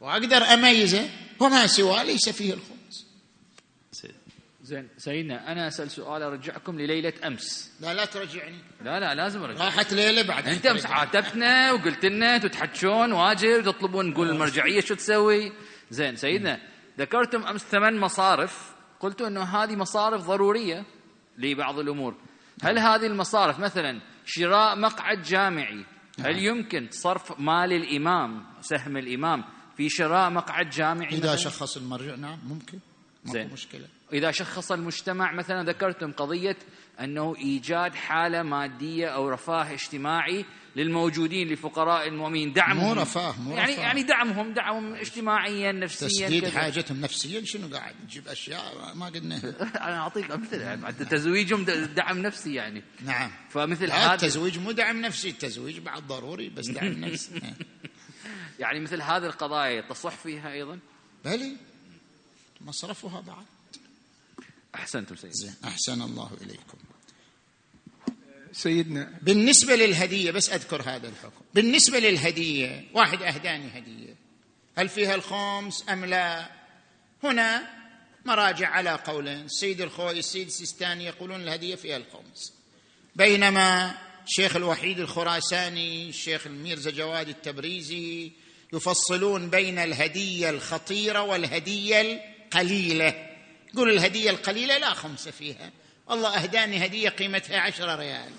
وأقدر 0.00 0.36
أميزه. 0.36 1.10
وما 1.40 1.66
سواه 1.66 2.02
ليس 2.02 2.28
فيه 2.28 2.54
الخمس 2.54 3.06
زين. 4.62 4.88
سيدنا 4.98 5.52
أنا 5.52 5.68
أسأل 5.68 5.90
سؤال 5.90 6.22
أرجعكم 6.22 6.80
لليلة 6.80 7.12
أمس. 7.24 7.72
لا 7.80 7.94
لا 7.94 8.04
ترجعني. 8.04 8.58
لا 8.84 9.00
لا 9.00 9.14
لازم 9.14 9.42
أرجع. 9.42 9.64
راحت 9.64 9.92
ليلة 9.92 10.22
بعد. 10.22 10.48
أنت 10.48 10.66
أمس 10.66 10.86
عاتبتنا 10.86 11.72
وقلت 11.72 12.04
لنا 12.04 12.38
تتحجون 12.38 13.12
واجب 13.12 13.64
تطلبون 13.64 14.10
نقول 14.10 14.30
المرجعية 14.30 14.80
شو 14.80 14.94
تسوي. 14.94 15.52
زين 15.90 16.16
سيدنا 16.16 16.60
ذكرتم 16.98 17.46
أمس 17.46 17.60
ثمان 17.60 18.00
مصارف. 18.00 18.70
قلتوا 19.00 19.26
أنه 19.26 19.42
هذه 19.42 19.76
مصارف 19.76 20.26
ضرورية. 20.26 20.84
لبعض 21.38 21.78
الأمور 21.78 22.14
هل 22.62 22.78
هذه 22.78 23.06
المصارف 23.06 23.60
مثلا 23.60 24.00
شراء 24.24 24.78
مقعد 24.78 25.22
جامعي 25.22 25.84
هل 26.20 26.32
نعم. 26.32 26.44
يمكن 26.44 26.88
صرف 26.90 27.40
مال 27.40 27.72
الإمام 27.72 28.44
سهم 28.60 28.96
الإمام 28.96 29.44
في 29.76 29.88
شراء 29.88 30.30
مقعد 30.30 30.70
جامعي 30.70 31.08
إذا 31.08 31.18
مثلاً؟ 31.18 31.36
شخص 31.36 31.76
المرجع 31.76 32.14
نعم 32.14 32.38
ممكن 32.48 32.78
زين 33.24 33.52
مشكلة 33.52 33.86
إذا 34.12 34.30
شخص 34.30 34.72
المجتمع 34.72 35.32
مثلا 35.32 35.62
ذكرتم 35.62 36.12
قضية 36.12 36.56
أنه 37.00 37.36
إيجاد 37.36 37.94
حالة 37.94 38.42
مادية 38.42 39.06
أو 39.06 39.28
رفاه 39.28 39.72
اجتماعي 39.72 40.44
للموجودين 40.76 41.48
لفقراء 41.48 42.08
المؤمنين. 42.08 42.52
دعمهم. 42.52 42.84
مو 42.86 42.92
رفاه 42.92 43.40
مو 43.40 43.56
يعني 43.56 43.72
رفاه. 43.72 43.82
يعني 43.82 44.02
دعمهم 44.02 44.54
دعمهم 44.54 44.94
اجتماعيا 44.94 45.72
نفسيا 45.72 46.08
تسديد 46.08 46.42
كذا. 46.42 46.60
حاجتهم 46.60 47.00
نفسيا 47.00 47.42
شنو 47.44 47.76
قاعد 47.76 47.94
تجيب 48.08 48.28
أشياء؟ 48.28 48.94
ما 48.94 49.06
قلنا. 49.06 49.36
أنا 49.86 49.98
أعطيك 49.98 50.30
أمثلة. 50.30 50.62
يعني 50.62 50.92
تزويجهم 50.92 51.64
دعم 51.64 52.18
نفسي 52.18 52.54
يعني. 52.54 52.82
نعم. 53.04 53.30
فمثل 53.50 53.90
هذا 53.90 54.14
التزويج 54.14 54.58
مو 54.58 54.72
دعم 54.72 55.00
نفسي 55.00 55.28
التزويج 55.28 55.78
بعد 55.78 56.02
ضروري 56.06 56.48
بس 56.48 56.66
دعم 56.66 56.92
نفسي. 57.04 57.40
يعني 58.58 58.80
مثل 58.80 59.02
هذه 59.02 59.26
القضايا 59.26 59.80
تصح 59.80 60.16
فيها 60.16 60.52
أيضا؟ 60.52 60.78
بلي. 61.24 61.56
مصرفها 62.60 63.20
بعد. 63.20 63.44
أحسنتم 64.74 65.16
سيدي. 65.16 65.52
أحسن 65.64 66.02
الله 66.02 66.30
إليكم. 66.42 66.78
سيدنا. 68.52 69.18
بالنسبة 69.22 69.76
للهدية 69.76 70.30
بس 70.30 70.50
أذكر 70.50 70.82
هذا 70.82 71.08
الحكم. 71.08 71.44
بالنسبة 71.54 71.98
للهدية 71.98 72.84
واحد 72.94 73.22
أهداني 73.22 73.78
هدية. 73.78 74.14
هل 74.76 74.88
فيها 74.88 75.14
الخمس 75.14 75.84
أم 75.88 76.04
لا؟ 76.04 76.50
هنا 77.24 77.78
مراجع 78.24 78.68
على 78.68 78.90
قولين. 78.90 79.44
السيد 79.44 79.80
الخوئي 79.80 80.18
السيد 80.18 80.46
السيستاني 80.46 81.04
يقولون 81.04 81.42
الهدية 81.42 81.74
فيها 81.74 81.96
الخمس. 81.96 82.52
بينما 83.16 83.94
الشيخ 84.26 84.56
الوحيد 84.56 85.00
الخراساني 85.00 86.08
الشيخ 86.08 86.46
الميرزا 86.46 86.90
جواد 86.90 87.28
التبريزي 87.28 88.32
يفصلون 88.72 89.50
بين 89.50 89.78
الهدية 89.78 90.50
الخطيرة 90.50 91.22
والهدية 91.22 92.00
القليلة. 92.00 93.28
يقول 93.74 93.90
الهدية 93.90 94.30
القليلة 94.30 94.78
لا 94.78 94.94
خمس 94.94 95.28
فيها. 95.28 95.70
والله 96.08 96.28
أهداني 96.28 96.86
هدية 96.86 97.08
قيمتها 97.08 97.60
عشرة 97.60 97.94
ريال. 97.94 98.30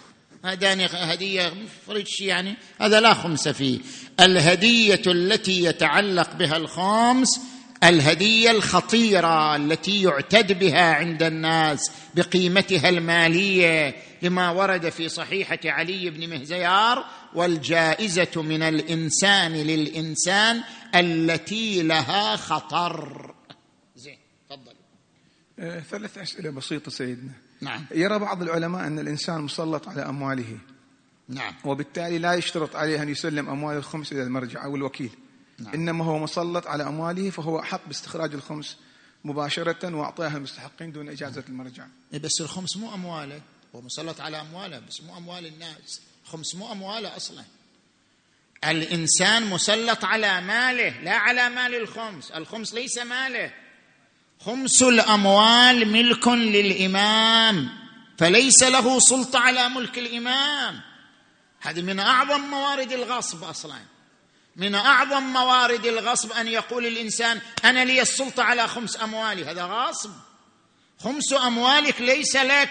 هداني 0.45 0.86
هدية 0.86 1.53
فريتش 1.88 2.22
يعني 2.22 2.55
هذا 2.82 2.99
لا 2.99 3.13
خمس 3.13 3.47
فيه. 3.47 3.80
الهدية 4.20 5.01
التي 5.07 5.63
يتعلق 5.63 6.34
بها 6.34 6.57
الخمس 6.57 7.39
الهدية 7.84 8.51
الخطيرة 8.51 9.55
التي 9.55 10.01
يعتد 10.01 10.59
بها 10.59 10.93
عند 10.93 11.24
الناس 11.24 11.91
بقيمتها 12.15 12.89
المالية 12.89 13.95
لما 14.22 14.51
ورد 14.51 14.89
في 14.89 15.09
صحيحة 15.09 15.59
علي 15.65 16.09
بن 16.09 16.30
مهزيار 16.30 17.05
والجائزة 17.36 18.41
من 18.41 18.61
الإنسان 18.61 19.53
للإنسان 19.53 20.61
التي 20.95 21.84
لها 21.84 22.36
خطر. 22.36 23.34
زين 23.95 24.17
تفضل. 24.49 24.74
آه، 25.59 25.80
ثلاث 25.80 26.17
أسئلة 26.17 26.49
بسيطة 26.49 26.91
سيدنا. 26.91 27.49
نعم. 27.62 27.86
يرى 27.91 28.20
بعض 28.20 28.41
العلماء 28.41 28.88
أن 28.88 28.99
الإنسان 28.99 29.41
مسلط 29.41 29.88
على 29.88 30.01
أمواله. 30.01 30.57
نعم. 31.30 31.53
وبالتالي 31.66 32.18
لا 32.18 32.34
يشترط 32.34 32.76
عليه 32.76 33.01
أن 33.01 33.10
يسلم 33.10 33.49
اموال 33.49 33.78
الخمس 33.78 34.12
إلى 34.12 34.24
المرجع 34.24 34.66
أو 34.66 34.76
الوكيل. 34.76 35.10
نعم. 35.60 35.74
إنما 35.74 36.05
هو 36.05 36.20
مسلط 36.20 36.68
على 36.68 36.84
أمواله 36.84 37.30
فهو 37.30 37.60
أحق 37.60 37.82
باستخراج 37.88 38.34
الخمس 38.34 38.78
مباشرة 39.24 39.95
وأعطائها 39.95 40.38
المستحقين 40.38 40.91
دون 40.91 41.10
إجازة 41.10 41.43
المرجع. 41.49 41.86
إيه، 42.14 42.20
بس 42.20 42.41
الخمس 42.41 42.78
مو 42.78 42.93
أمواله. 42.93 43.41
هو 43.76 43.82
مسلط 43.82 44.22
على 44.22 44.41
أمواله 44.41 44.80
بس 44.80 45.01
مو 45.01 45.18
أموال 45.18 45.45
الناس. 45.45 46.01
خمس 46.26 46.55
مو 46.55 46.72
أمواله 46.72 47.16
أصلا. 47.16 47.43
الإنسان 48.64 49.45
مسلط 49.45 50.05
على 50.05 50.41
ماله 50.41 51.03
لا 51.03 51.18
على 51.18 51.49
مال 51.49 51.76
الخمس. 51.76 52.32
الخمس 52.32 52.74
ليس 52.74 52.97
ماله. 52.97 53.51
خمس 54.45 54.83
الأموال 54.83 55.91
ملك 55.91 56.27
للإمام 56.27 57.69
فليس 58.17 58.63
له 58.63 58.99
سلطة 58.99 59.39
على 59.39 59.69
ملك 59.69 59.97
الإمام. 59.97 60.81
هذه 61.61 61.81
من 61.81 61.99
أعظم 61.99 62.41
موارد 62.41 62.91
الغصب 62.91 63.43
أصلاً. 63.43 63.79
من 64.55 64.75
أعظم 64.75 65.23
موارد 65.23 65.85
الغصب 65.85 66.31
أن 66.31 66.47
يقول 66.47 66.85
الإنسان 66.85 67.41
أنا 67.65 67.85
لي 67.85 68.01
السلطة 68.01 68.43
على 68.43 68.67
خمس 68.67 69.01
أموالي. 69.01 69.45
هذا 69.45 69.63
غصب. 69.63 70.11
خمس 71.03 71.33
أموالك 71.33 72.01
ليس 72.01 72.35
لك. 72.35 72.69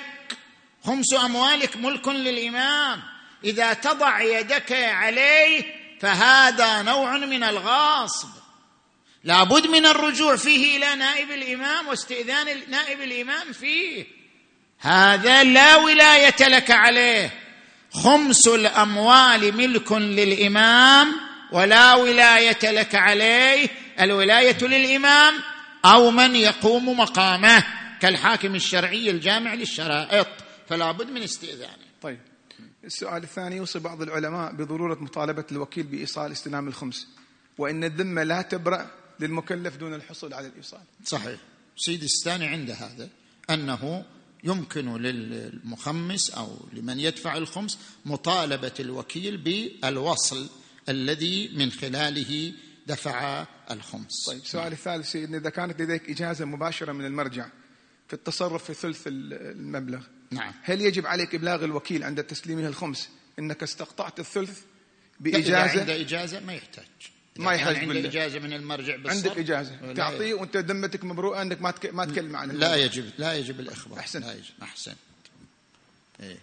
خمس 0.84 1.14
أموالك 1.14 1.76
ملك 1.76 2.08
للإمام. 2.08 3.02
إذا 3.44 3.72
تضع 3.72 4.20
يدك 4.20 4.72
عليه 4.72 5.64
فهذا 6.00 6.82
نوع 6.82 7.16
من 7.16 7.44
الغاصب 7.44 8.28
لابد 9.28 9.66
من 9.66 9.86
الرجوع 9.86 10.36
فيه 10.36 10.76
إلى 10.76 10.94
نائب 10.94 11.30
الإمام 11.30 11.88
واستئذان 11.88 12.46
نائب 12.68 13.00
الإمام 13.00 13.52
فيه. 13.52 14.06
هذا 14.78 15.44
لا 15.44 15.76
ولاية 15.76 16.48
لك 16.48 16.70
عليه. 16.70 17.34
خمس 17.90 18.48
الأموال 18.48 19.56
ملك 19.56 19.92
للإمام 19.92 21.12
ولا 21.52 21.94
ولاية 21.94 22.58
لك 22.62 22.94
عليه. 22.94 23.68
الولاية 24.00 24.64
للإمام 24.64 25.34
أو 25.84 26.10
من 26.10 26.36
يقوم 26.36 27.00
مقامه 27.00 27.64
كالحاكم 28.00 28.54
الشرعي 28.54 29.10
الجامع 29.10 29.54
للشرائط. 29.54 30.28
فلا 30.68 30.92
بد 30.92 31.10
من 31.10 31.22
استئذانه. 31.22 31.88
طيب. 32.02 32.18
السؤال 32.84 33.22
الثاني 33.22 33.56
يوصي 33.56 33.78
بعض 33.78 34.02
العلماء 34.02 34.52
بضرورة 34.52 34.98
مطالبة 35.00 35.44
الوكيل 35.52 35.84
بإيصال 35.84 36.32
استلام 36.32 36.68
الخمس. 36.68 37.08
وإن 37.58 37.84
الذمة 37.84 38.22
لا 38.22 38.42
تبرأ 38.42 38.97
للمكلف 39.20 39.76
دون 39.76 39.94
الحصول 39.94 40.34
على 40.34 40.46
الإيصال. 40.46 40.80
صحيح. 41.04 41.40
سيدي 41.76 42.06
الثاني 42.06 42.46
عنده 42.46 42.74
هذا 42.74 43.08
أنه 43.50 44.04
يمكن 44.44 44.96
للمخمس 44.96 46.30
أو 46.30 46.56
لمن 46.72 47.00
يدفع 47.00 47.36
الخمس 47.36 47.78
مطالبة 48.04 48.72
الوكيل 48.80 49.36
بالوصل 49.36 50.48
الذي 50.88 51.48
من 51.48 51.70
خلاله 51.70 52.52
دفع 52.86 53.46
الخمس. 53.70 54.26
طيب 54.26 54.40
السؤال 54.42 54.72
الثالث 54.72 55.10
سيدنا 55.10 55.38
إذا 55.38 55.50
كانت 55.50 55.80
لديك 55.80 56.10
إجازة 56.10 56.44
مباشرة 56.44 56.92
من 56.92 57.04
المرجع 57.04 57.48
في 58.08 58.14
التصرف 58.14 58.64
في 58.64 58.74
ثلث 58.74 59.02
المبلغ 59.06 60.02
نعم. 60.30 60.54
هل 60.62 60.80
يجب 60.80 61.06
عليك 61.06 61.34
إبلاغ 61.34 61.64
الوكيل 61.64 62.04
عند 62.04 62.24
تسليمه 62.24 62.66
الخمس 62.66 63.08
أنك 63.38 63.62
استقطعت 63.62 64.20
الثلث 64.20 64.60
بإجازة 65.20 65.72
إذا 65.72 65.80
عنده 65.80 66.00
إجازة 66.00 66.40
ما 66.40 66.52
يحتاج. 66.52 66.86
ما 67.38 67.52
يحتاج 67.52 67.76
عنده 67.76 68.08
إجازة 68.08 68.38
من 68.38 68.52
المرجع 68.52 68.96
بالصرف 68.96 69.26
عندك 69.26 69.38
إجازة. 69.38 69.92
تعطيه 69.92 70.34
وأنت 70.34 70.56
ذمتك 70.56 71.04
مبروءة 71.04 71.42
أنك 71.42 71.62
ما 71.62 71.74
ما 71.92 72.04
تكلم 72.04 72.36
عن 72.36 72.50
لا 72.50 72.76
يجب 72.76 73.10
لا 73.18 73.34
يجب 73.34 73.60
الإخبار. 73.60 73.98
أحسن 73.98 74.20
لا 74.20 74.32
يجب. 74.32 74.54
أحسن 74.62 74.94
إيه. 76.20 76.38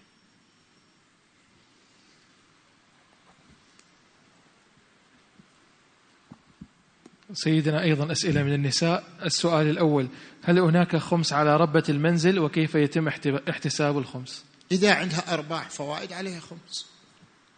سيدنا 7.33 7.83
أيضا 7.83 8.11
أسئلة 8.11 8.43
من 8.43 8.53
النساء. 8.53 9.03
السؤال 9.25 9.69
الأول 9.69 10.07
هل 10.43 10.59
هناك 10.59 10.97
خمس 10.97 11.33
على 11.33 11.57
ربة 11.57 11.83
المنزل 11.89 12.39
وكيف 12.39 12.75
يتم 12.75 13.07
احتساب 13.49 13.97
الخمس؟ 13.97 14.43
إذا 14.71 14.93
عندها 14.93 15.33
أرباح 15.33 15.69
فوائد 15.69 16.13
عليها 16.13 16.39
خمس. 16.39 16.85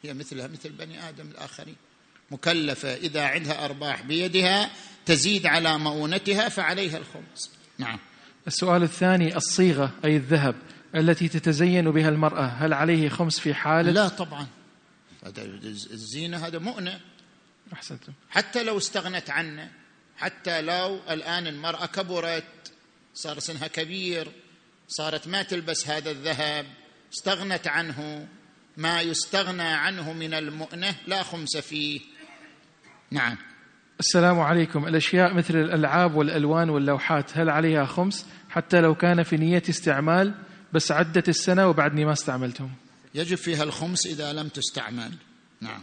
هي 0.03 0.13
مثلها 0.13 0.47
مثل 0.47 0.69
بني 0.69 1.09
آدم 1.09 1.27
الآخرين. 1.27 1.75
مكلفة 2.31 2.93
إذا 2.93 3.25
عندها 3.25 3.65
أرباح 3.65 4.01
بيدها 4.01 4.71
تزيد 5.05 5.45
على 5.45 5.77
مؤونتها 5.77 6.49
فعليها 6.49 6.97
الخمس. 6.97 7.51
نعم. 7.77 7.99
السؤال 8.47 8.83
الثاني 8.83 9.35
الصيغة 9.35 9.91
أي 10.05 10.15
الذهب 10.15 10.55
التي 10.95 11.27
تتزين 11.27 11.91
بها 11.91 12.09
المرأة 12.09 12.45
هل 12.45 12.73
عليه 12.73 13.09
خمس 13.09 13.39
في 13.39 13.53
حالة؟ 13.53 13.91
لا 13.91 14.07
طبعا. 14.07 14.47
هذا 15.25 15.43
الزينة 15.43 16.47
هذا 16.47 16.59
مؤنة. 16.59 16.99
أحسنتم. 17.73 18.13
حتى 18.29 18.63
لو 18.63 18.77
استغنت 18.77 19.29
عنه 19.29 19.71
حتى 20.17 20.61
لو 20.61 20.99
الآن 21.09 21.47
المرأة 21.47 21.85
كبرت 21.85 22.71
صار 23.13 23.39
سنها 23.39 23.67
كبير 23.67 24.27
صارت 24.87 25.27
ما 25.27 25.43
تلبس 25.43 25.87
هذا 25.87 26.11
الذهب 26.11 26.65
استغنت 27.13 27.67
عنه 27.67 28.27
ما 28.77 29.01
يستغنى 29.01 29.63
عنه 29.63 30.13
من 30.13 30.33
المؤنة 30.33 30.95
لا 31.07 31.23
خمس 31.23 31.57
فيه. 31.57 32.01
نعم. 33.11 33.37
السلام 33.99 34.39
عليكم. 34.39 34.87
الأشياء 34.87 35.33
مثل 35.33 35.55
الألعاب 35.55 36.15
والألوان 36.15 36.69
واللوحات 36.69 37.37
هل 37.37 37.49
عليها 37.49 37.85
خمس؟ 37.85 38.25
حتى 38.49 38.81
لو 38.81 38.95
كان 38.95 39.23
في 39.23 39.37
نية 39.37 39.63
استعمال 39.69 40.33
بس 40.73 40.91
عدت 40.91 41.29
السنة 41.29 41.67
وبعدني 41.67 42.05
ما 42.05 42.11
استعملتهم. 42.11 42.69
يجب 43.15 43.37
فيها 43.37 43.63
الخمس 43.63 44.07
إذا 44.07 44.33
لم 44.33 44.47
تستعمل. 44.47 45.11
نعم. 45.61 45.81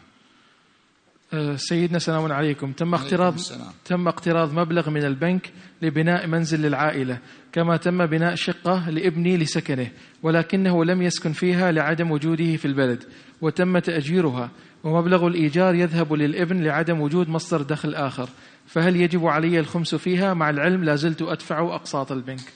أه، 1.33 1.57
سيدنا 1.57 1.99
سلام 1.99 2.33
عليكم. 2.33 2.73
تم 2.73 2.95
اقتراض 2.95 3.41
تم 3.85 4.09
اقتراض 4.09 4.53
مبلغ 4.53 4.91
من 4.91 5.05
البنك 5.05 5.53
لبناء 5.83 6.27
منزل 6.27 6.63
للعائلة 6.63 7.19
كما 7.53 7.77
تم 7.77 8.07
بناء 8.07 8.35
شقة 8.35 8.91
لابني 8.91 9.37
لسكنه 9.37 9.91
ولكنه 10.23 10.85
لم 10.85 11.03
يسكن 11.03 11.33
فيها 11.33 11.73
لعدم 11.73 12.11
وجوده 12.11 12.57
في 12.57 12.65
البلد 12.65 13.05
وتم 13.41 13.79
تأجيرها. 13.79 14.51
ومبلغ 14.85 15.27
الإيجار 15.27 15.75
يذهب 15.75 16.13
للإبن 16.13 16.65
لعدم 16.65 17.01
وجود 17.01 17.29
مصدر 17.29 17.63
دخل 17.63 17.95
آخر. 17.95 18.29
فهل 18.67 18.97
يجب 18.97 19.27
علي 19.27 19.59
الخمس 19.59 19.95
فيها؟ 19.95 20.35
مع 20.35 20.51
العلم 20.51 20.85
لا 20.85 20.97
زلت 20.97 21.23
أدفع 21.23 21.75
أقساط 21.75 22.13
البنك. 22.13 22.53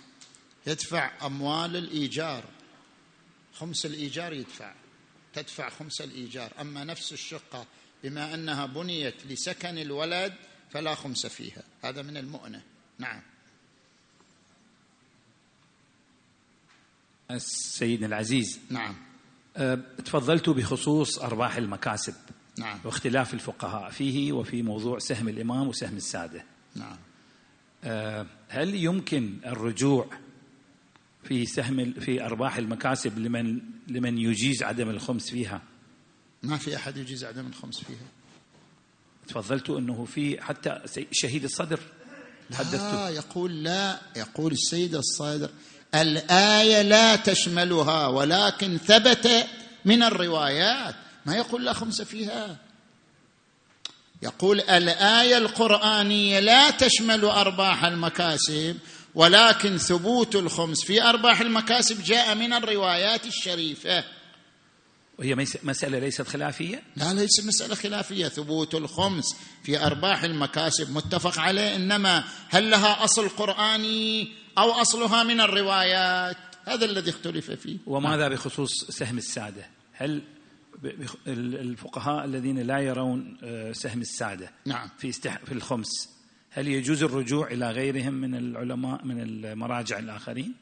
يدفع 0.66 1.10
أموال 1.26 1.76
الإيجار. 1.76 2.44
خمس 3.54 3.86
الإيجار 3.86 4.32
يدفع. 4.32 4.72
تدفع 5.34 5.68
خمس 5.68 6.00
الإيجار. 6.00 6.52
أما 6.60 6.84
نفس 6.84 7.12
الشقة 7.12 7.66
بما 8.04 8.34
أنها 8.34 8.66
بنيت 8.66 9.26
لسكن 9.26 9.78
الولد 9.78 10.32
فلا 10.70 10.94
خمس 10.94 11.26
فيها. 11.26 11.62
هذا 11.84 12.02
من 12.02 12.16
المؤنة. 12.16 12.62
نعم. 12.98 13.22
سيدنا 17.38 18.06
العزيز. 18.06 18.60
نعم. 18.70 19.07
تفضلت 20.04 20.50
بخصوص 20.50 21.18
ارباح 21.18 21.56
المكاسب 21.56 22.14
نعم. 22.58 22.80
واختلاف 22.84 23.34
الفقهاء 23.34 23.90
فيه 23.90 24.32
وفي 24.32 24.62
موضوع 24.62 24.98
سهم 24.98 25.28
الإمام 25.28 25.68
وسهم 25.68 25.96
السادة. 25.96 26.44
نعم. 26.74 26.96
أه، 27.84 28.26
هل 28.48 28.74
يمكن 28.74 29.36
الرجوع 29.46 30.06
في 31.24 31.46
سهم 31.46 31.92
في 31.92 32.24
ارباح 32.24 32.56
المكاسب 32.56 33.18
لمن 33.18 33.60
لمن 33.88 34.18
يجيز 34.18 34.62
عدم 34.62 34.90
الخمس 34.90 35.30
فيها؟ 35.30 35.62
ما 36.42 36.56
في 36.56 36.76
أحد 36.76 36.96
يجيز 36.96 37.24
عدم 37.24 37.46
الخمس 37.46 37.84
فيها. 37.84 38.06
تفضلت 39.28 39.70
أنه 39.70 40.04
في 40.04 40.42
حتى 40.42 40.82
شهيد 41.12 41.44
الصدر 41.44 41.80
لا 42.72 43.08
يقول 43.08 43.64
لا 43.64 44.00
يقول 44.16 44.52
السيد 44.52 44.94
الصادر 44.94 45.50
الآية 45.94 46.82
لا 46.82 47.16
تشملها 47.16 48.06
ولكن 48.06 48.78
ثبت 48.86 49.46
من 49.84 50.02
الروايات. 50.02 50.94
ما 51.26 51.36
يقول 51.36 51.64
لا 51.64 51.72
خمس 51.72 52.02
فيها؟ 52.02 52.56
يقول 54.22 54.60
الآية 54.60 55.38
القرآنية 55.38 56.40
لا 56.40 56.70
تشمل 56.70 57.24
أرباح 57.24 57.84
المكاسب 57.84 58.78
ولكن 59.14 59.78
ثبوت 59.78 60.36
الخمس 60.36 60.84
في 60.84 61.02
أرباح 61.02 61.40
المكاسب 61.40 62.04
جاء 62.04 62.34
من 62.34 62.52
الروايات 62.52 63.26
الشريفة. 63.26 64.04
وهي 65.18 65.34
مسألة 65.62 65.98
ليست 65.98 66.22
خلافية؟ 66.22 66.82
لا 66.96 67.14
ليست 67.14 67.46
مسألة 67.46 67.74
خلافية. 67.74 68.28
ثبوت 68.28 68.74
الخمس 68.74 69.36
في 69.62 69.86
أرباح 69.86 70.22
المكاسب 70.22 70.90
متفق 70.90 71.38
عليه 71.38 71.76
إنما 71.76 72.24
هل 72.48 72.70
لها 72.70 73.04
أصل 73.04 73.28
قرآني 73.28 74.32
أو 74.58 74.70
أصلها 74.70 75.22
من 75.22 75.40
الروايات؟ 75.40 76.36
هذا 76.64 76.84
الذي 76.84 77.10
اختلف 77.10 77.50
فيه. 77.50 77.78
وماذا 77.86 78.28
بخصوص 78.28 78.70
سهم 78.90 79.18
السادة؟ 79.18 79.66
هل 79.92 80.22
الفقهاء 81.26 82.24
الذين 82.24 82.58
لا 82.58 82.78
يرون 82.78 83.38
آه، 83.42 83.72
سهم 83.72 84.00
السادة 84.00 84.50
نعم. 84.66 84.90
في 84.98 85.08
استح... 85.08 85.38
في 85.44 85.52
الخمس 85.52 86.18
هل 86.50 86.68
يجوز 86.68 87.02
الرجوع 87.02 87.46
إلى 87.46 87.70
غيرهم 87.70 88.14
من 88.14 88.34
العلماء 88.34 89.04
من 89.04 89.20
المراجع 89.20 89.98
الآخرين؟ 89.98 90.54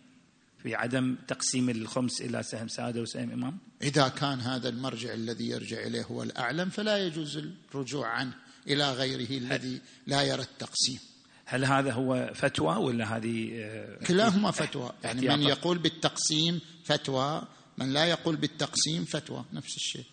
في 0.66 0.74
عدم 0.74 1.16
تقسيم 1.28 1.70
الخمس 1.70 2.20
إلى 2.20 2.42
سهم 2.42 2.68
سادة 2.68 3.00
وسهم 3.00 3.30
إمام؟ 3.30 3.58
إذا 3.82 4.08
كان 4.08 4.40
هذا 4.40 4.68
المرجع 4.68 5.14
الذي 5.14 5.48
يرجع 5.48 5.86
إليه 5.86 6.02
هو 6.02 6.22
الأعلم 6.22 6.70
فلا 6.70 7.06
يجوز 7.06 7.42
الرجوع 7.70 8.08
عنه 8.08 8.32
إلى 8.68 8.92
غيره 8.92 9.38
الذي 9.38 9.80
لا 10.06 10.22
يرى 10.22 10.42
التقسيم. 10.42 10.98
هل 11.44 11.64
هذا 11.64 11.92
هو 11.92 12.30
فتوى 12.34 12.76
ولا 12.76 13.16
هذه 13.16 13.50
آه، 13.54 13.98
كلاهما 14.06 14.50
فتوى. 14.50 14.92
يعني 15.04 15.28
من 15.28 15.42
يقول 15.42 15.78
بالتقسيم 15.78 16.60
فتوى 16.84 17.42
من 17.78 17.92
لا 17.92 18.04
يقول 18.04 18.36
بالتقسيم 18.36 19.04
فتوى. 19.04 19.44
نفس 19.52 19.76
الشيء. 19.76 20.06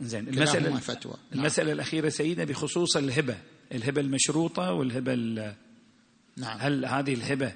زين 0.00 0.28
المسألة 0.28 0.78
فتوى. 0.78 1.14
المسألة 1.32 1.66
نعم. 1.66 1.74
الأخيرة 1.74 2.08
سيدنا 2.08 2.44
بخصوص 2.44 2.96
الهبة 2.96 3.38
الهبة 3.72 4.00
المشروطة 4.00 4.72
والهبة 4.72 5.14
نعم. 6.36 6.58
هل 6.60 6.86
هذه 6.86 7.14
الهبة 7.14 7.52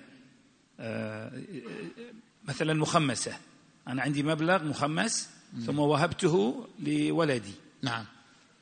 آه، 0.81 1.33
مثلا 2.49 2.75
مخمسة. 2.75 3.39
أنا 3.89 4.03
عندي 4.03 4.23
مبلغ 4.23 4.65
مخمس 4.65 5.29
ثم 5.67 5.79
وهبته 5.79 6.67
لولدي. 6.79 7.55
نعم. 7.83 8.05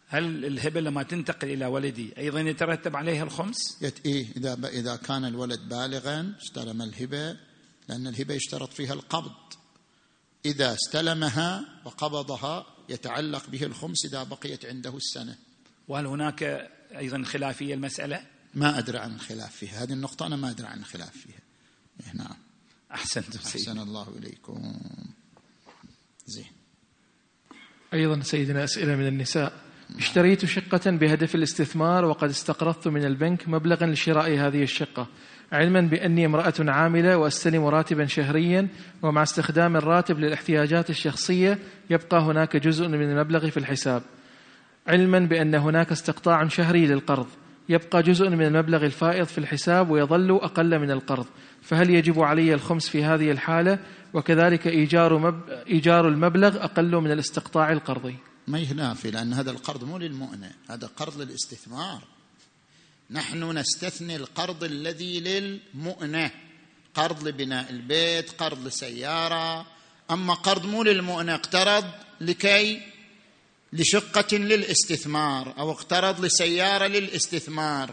هل 0.09 0.45
الهبة 0.45 0.81
لما 0.81 1.03
تنتقل 1.03 1.49
إلى 1.49 1.67
ولدي 1.67 2.19
أيضا 2.19 2.41
يترتب 2.41 2.97
عليها 2.97 3.25
الخمس؟ 3.25 3.83
يت 3.83 4.07
إيه 4.07 4.27
إذا 4.37 4.69
إذا 4.69 4.97
كان 4.97 5.25
الولد 5.25 5.69
بالغا 5.69 6.35
استلم 6.43 6.83
الهبة 6.83 7.37
لأن 7.89 8.07
الهبة 8.07 8.35
يشترط 8.35 8.73
فيها 8.73 8.93
القبض. 8.93 9.33
إذا 10.47 10.75
استلمها 10.75 11.65
وقبضها 11.85 12.67
يتعلق 12.89 13.51
به 13.51 13.63
الخمس 13.63 14.05
إذا 14.05 14.23
بقيت 14.23 14.65
عنده 14.65 14.97
السنة. 14.97 15.37
وهل 15.89 16.07
هناك 16.07 16.71
أيضا 16.97 17.23
خلافية 17.23 17.75
المسألة؟ 17.75 18.27
ما 18.55 18.79
أدري 18.79 18.99
عن 18.99 19.15
الخلاف 19.15 19.57
فيها. 19.57 19.83
هذه 19.83 19.93
النقطة 19.93 20.27
أنا 20.27 20.37
ما 20.37 20.51
أدري 20.51 20.67
عن 20.67 20.79
الخلاف 20.79 21.13
فيها. 21.13 21.41
إيه، 22.01 22.13
نعم. 22.15 22.37
أحسنتم 22.95 23.39
أحسن 23.39 23.79
الله 23.79 24.07
إليكم. 24.19 24.73
زين. 26.27 26.47
أيضا 27.95 28.21
سيدنا 28.21 28.65
أسئلة 28.65 28.97
من 28.97 29.07
النساء. 29.07 29.53
اشتريت 29.99 30.45
شقة 30.45 30.91
بهدف 30.91 31.35
الاستثمار 31.35 32.05
وقد 32.05 32.29
استقرضت 32.29 32.89
من 32.89 33.05
البنك 33.05 33.49
مبلغا 33.49 33.87
لشراء 33.87 34.31
هذه 34.31 34.63
الشقة 34.63 35.09
علما 35.53 35.81
بأني 35.81 36.27
امرأة 36.27 36.55
عاملة 36.61 37.17
وأستلم 37.17 37.65
راتبا 37.65 38.07
شهريا 38.07 38.69
ومع 39.03 39.23
استخدام 39.23 39.77
الراتب 39.77 40.19
للاحتياجات 40.19 40.91
الشخصية 40.91 41.59
يبقى 41.91 42.21
هناك 42.21 42.57
جزء 42.57 42.89
من 42.89 43.03
المبلغ 43.03 43.51
في 43.51 43.57
الحساب. 43.57 44.03
علما 44.87 45.19
بأن 45.19 45.55
هناك 45.55 45.93
استقطاع 45.93 46.49
شهري 46.49 46.87
للقرض 46.87 47.27
يبقى 47.69 48.03
جزء 48.03 48.29
من 48.29 48.43
المبلغ 48.43 48.85
الفائض 48.85 49.27
في 49.27 49.39
الحساب 49.39 49.91
ويظل 49.91 50.31
أقل 50.31 50.79
من 50.79 50.91
القرض. 50.91 51.27
فهل 51.65 51.91
يجب 51.91 52.21
علي 52.21 52.55
الخمس 52.55 52.89
في 52.89 53.05
هذه 53.05 53.31
الحالة؟ 53.31 53.79
وكذلك 54.15 54.67
إيجار, 54.67 55.19
مب... 55.19 55.49
إيجار 55.49 56.09
المبلغ 56.09 56.65
أقل 56.65 56.97
من 56.97 57.13
الاستقطاع 57.13 57.73
القرضي. 57.73 58.17
ما 58.47 58.59
ينافي 58.59 59.11
لأن 59.11 59.33
هذا 59.33 59.51
القرض 59.51 59.85
مو 59.85 59.99
للمؤنة 59.99 60.53
هذا 60.71 60.87
قرض 60.87 61.21
للاستثمار. 61.21 62.03
نحن 63.11 63.59
نستثني 63.59 64.17
القرض 64.17 64.65
الذي 64.65 65.21
للمؤنة 65.21 66.31
قرض 66.95 67.29
لبناء 67.29 67.71
البيت 67.71 68.31
قرض 68.31 68.67
لسيارة. 68.67 69.67
أما 70.11 70.35
قرض 70.35 70.67
مو 70.67 70.83
للمؤنة 70.83 71.35
اقترض 71.35 71.85
لكي 72.21 72.81
لشقة 73.73 74.37
للاستثمار 74.37 75.55
أو 75.59 75.71
اقترض 75.71 76.25
لسيارة 76.25 76.87
للاستثمار. 76.87 77.91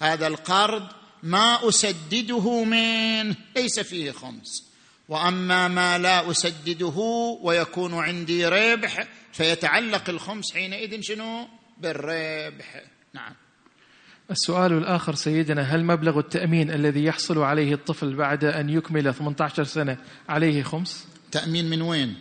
هذا 0.00 0.26
القرض 0.26 0.86
ما 1.24 1.68
أسدده 1.68 2.64
منه 2.64 3.36
ليس 3.56 3.80
فيه 3.80 4.10
خمس 4.10 4.74
وأما 5.08 5.68
ما 5.68 5.98
لا 5.98 6.30
أسدده 6.30 6.94
ويكون 7.42 7.94
عندي 7.94 8.46
ربح 8.46 9.08
فيتعلق 9.32 10.10
الخمس 10.10 10.52
حينئذ 10.52 11.00
شنو 11.00 11.48
بالربح 11.78 12.82
نعم 13.14 13.32
السؤال 14.30 14.72
الآخر 14.72 15.14
سيدنا 15.14 15.62
هل 15.62 15.84
مبلغ 15.84 16.18
التأمين 16.18 16.70
الذي 16.70 17.04
يحصل 17.04 17.38
عليه 17.38 17.74
الطفل 17.74 18.14
بعد 18.14 18.44
أن 18.44 18.70
يكمل 18.70 19.14
18 19.14 19.64
سنة 19.64 19.98
عليه 20.28 20.62
خمس؟ 20.62 21.06
تأمين 21.32 21.70
من 21.70 21.82
وين؟ 21.82 22.16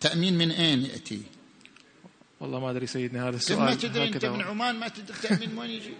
تأمين 0.00 0.38
من 0.38 0.50
أين 0.50 0.82
يأتي؟ 0.82 1.22
والله 2.40 2.60
ما 2.60 2.70
أدري 2.70 2.86
سيدنا 2.86 3.28
هذا 3.28 3.36
السؤال 3.36 3.60
ما 3.60 3.74
تدري 3.74 4.08
أنت 4.08 4.24
من 4.24 4.42
عمان 4.42 4.76
ما 4.80 4.88
تدري 4.88 5.16
التأمين 5.16 5.50
من 5.50 5.58
وين 5.58 5.70
يجي؟ 5.70 5.94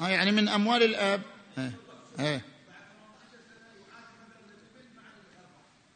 يعني 0.00 0.32
من 0.32 0.48
أموال 0.48 0.82
الأب. 0.82 1.22
آه. 1.58 1.72
آه. 2.18 2.40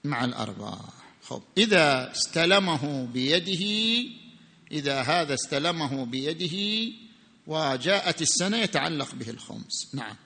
مع 0.05 0.25
الأرباح 0.25 0.79
خب 1.23 1.43
إذا 1.59 2.13
استلمه 2.13 3.09
بيده 3.13 3.65
إذا 4.73 5.01
هذا 5.01 5.35
استلمه 5.35 6.05
بيده 6.05 6.57
وجاءت 7.47 8.23
السنة 8.23 8.57
يتعلق 8.57 9.15
به 9.15 9.31
الخمس. 9.31 9.95
نعم. 9.95 10.17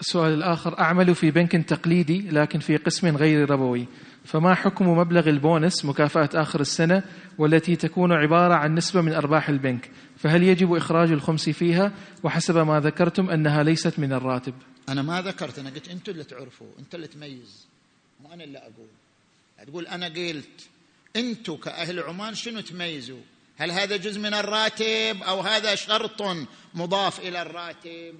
السؤال 0.00 0.32
الآخر 0.32 0.78
أعمل 0.78 1.14
في 1.14 1.30
بنك 1.30 1.52
تقليدي 1.52 2.20
لكن 2.20 2.58
في 2.58 2.76
قسم 2.76 3.16
غير 3.16 3.50
ربوي. 3.50 3.86
فما 4.24 4.54
حكم 4.54 4.88
مبلغ 4.88 5.28
البونس 5.28 5.84
مكافأة 5.84 6.30
آخر 6.34 6.60
السنة 6.60 7.02
والتي 7.38 7.76
تكون 7.76 8.12
عبارة 8.12 8.54
عن 8.54 8.74
نسبة 8.74 9.00
من 9.00 9.12
أرباح 9.12 9.48
البنك؟ 9.48 9.90
فهل 10.16 10.42
يجب 10.42 10.72
إخراج 10.72 11.12
الخمس 11.12 11.48
فيها؟ 11.48 11.92
وحسب 12.22 12.56
ما 12.58 12.80
ذكرتم 12.80 13.30
أنها 13.30 13.62
ليست 13.62 13.98
من 13.98 14.12
الراتب. 14.12 14.54
أنا 14.88 15.02
ما 15.02 15.22
ذكرت 15.22 15.58
أنا 15.58 15.70
قلت 15.70 15.88
أنتم 15.88 16.12
اللي 16.12 16.24
تعرفوا 16.24 16.66
أنت 16.78 16.94
اللي 16.94 17.06
تميز. 17.06 17.66
مو 18.22 18.32
أنا 18.32 18.44
اللي 18.44 18.58
أقول. 18.58 18.88
تقول 19.66 19.86
أنا 19.86 20.06
قلت. 20.06 20.68
أنتم 21.16 21.56
كأهل 21.56 22.00
عمان 22.00 22.34
شنو 22.34 22.60
تميزوا؟ 22.60 23.20
هل 23.56 23.70
هذا 23.70 23.96
جزء 23.96 24.20
من 24.20 24.34
الراتب 24.34 25.22
أو 25.22 25.40
هذا 25.40 25.74
شرط 25.74 26.22
مضاف 26.74 27.20
إلى 27.20 27.42
الراتب؟ 27.42 28.14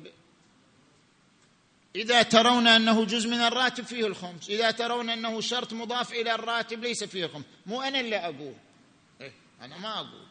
إذا 1.96 2.22
ترون 2.22 2.66
أنه 2.66 3.04
جزء 3.04 3.28
من 3.28 3.40
الراتب 3.40 3.84
فيه 3.84 4.06
الخمس 4.06 4.50
إذا 4.50 4.70
ترون 4.70 5.10
أنه 5.10 5.40
شرط 5.40 5.72
مضاف 5.72 6.12
إلى 6.12 6.34
الراتب 6.34 6.80
ليس 6.80 7.04
فيه 7.04 7.24
الخمس 7.24 7.44
مو 7.66 7.82
أنا 7.82 8.00
اللي 8.00 8.16
أقول. 8.16 8.54
إيه 9.20 9.32
أنا 9.62 9.78
ما 9.78 9.94
أقول. 9.94 10.26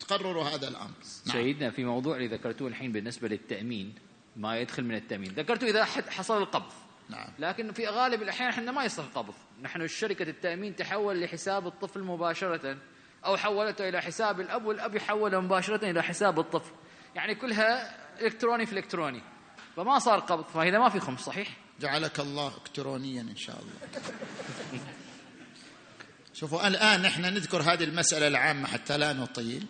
تقرروا 0.00 0.44
هذا 0.44 0.68
الأمر. 0.68 0.94
نعم. 1.26 1.36
سيدنا 1.36 1.70
في 1.70 1.84
موضوع 1.84 2.16
اللي 2.16 2.26
ذكرتوه 2.26 2.68
الحين 2.68 2.92
بالنسبة 2.92 3.28
للتأمين 3.28 3.94
ما 4.36 4.58
يدخل 4.58 4.84
من 4.84 4.94
التأمين. 4.94 5.32
ذكرتوا 5.32 5.68
إذا 5.68 5.84
حصل 5.84 6.42
القبض. 6.42 6.72
نعم. 7.08 7.28
لكن 7.38 7.72
في 7.72 7.86
غالب 7.86 8.22
الأحيان 8.22 8.48
إحنا 8.48 8.72
ما 8.72 8.84
يصير 8.84 9.04
قبض. 9.04 9.34
نحن 9.62 9.88
شركة 9.88 10.22
التأمين 10.22 10.76
تحول 10.76 11.20
لحساب 11.20 11.66
الطفل 11.66 12.00
مباشرة 12.00 12.76
أو 13.24 13.36
حولته 13.36 13.88
إلى 13.88 14.02
حساب 14.02 14.40
الأب 14.40 14.64
والأب 14.64 14.94
يحوله 14.94 15.40
مباشرة 15.40 15.90
إلى 15.90 16.02
حساب 16.02 16.40
الطفل. 16.40 16.72
يعني 17.14 17.34
كلها 17.34 17.96
إلكتروني 18.20 18.66
في 18.66 18.72
إلكتروني. 18.72 19.22
فما 19.76 19.98
صار 19.98 20.20
قبض 20.20 20.44
فإذا 20.44 20.78
ما 20.78 20.88
في 20.88 21.00
خمس 21.00 21.20
صحيح؟ 21.20 21.48
جعلك 21.80 22.20
الله 22.20 22.48
إلكترونيا 22.56 23.20
إن 23.20 23.36
شاء 23.36 23.56
الله. 23.58 24.00
شوفوا 26.34 26.68
الآن 26.68 27.02
نحن 27.02 27.22
نذكر 27.22 27.62
هذه 27.62 27.84
المسألة 27.84 28.26
العامة 28.26 28.68
حتى 28.68 28.98
لا 28.98 29.12
نطيل. 29.12 29.66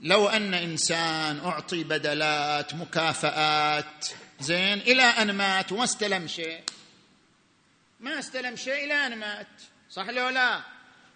لو 0.00 0.28
أن 0.28 0.54
إنسان 0.54 1.38
أعطي 1.38 1.84
بدلات 1.84 2.74
مكافآت 2.74 4.06
زين 4.40 4.78
إلى 4.78 5.02
أن 5.02 5.30
مات 5.30 5.72
وما 5.72 5.84
استلم 5.84 6.26
شيء. 6.26 6.60
ما 8.00 8.18
استلم 8.18 8.56
شيء 8.56 8.84
إلى 8.84 8.94
أن 8.94 9.18
مات. 9.18 9.46
صح 9.90 10.08
لو 10.08 10.28
لا؟ 10.28 10.60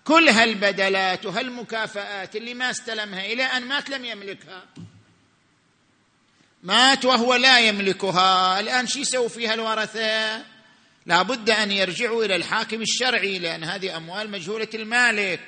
كل 0.05 0.29
هالبدلات 0.29 1.27
وهالمكافآت 1.27 2.37
اللي 2.37 2.55
ما 2.55 2.71
استلمها 2.71 3.27
إلى 3.27 3.43
أن 3.43 3.63
مات 3.63 3.91
لم 3.91 4.05
يملكها. 4.05 4.63
مات 6.63 7.05
وهو 7.05 7.35
لا 7.35 7.61
يملكها. 7.61 8.61
الآن 8.61 8.87
شو 8.87 8.99
يسوي 8.99 9.29
فيها 9.29 9.55
الورثة 9.55 10.37
لا 11.07 11.23
بد 11.23 11.51
أن 11.51 11.73
يرجعوا 11.73 12.25
إلى 12.25 12.37
الحاكم 12.37 12.83
الشرعي 12.83 13.39
لأن 13.39 13.65
هذه 13.65 13.97
أموال 13.97 14.31
مجهولة 14.31 14.69
المالك. 14.75 15.41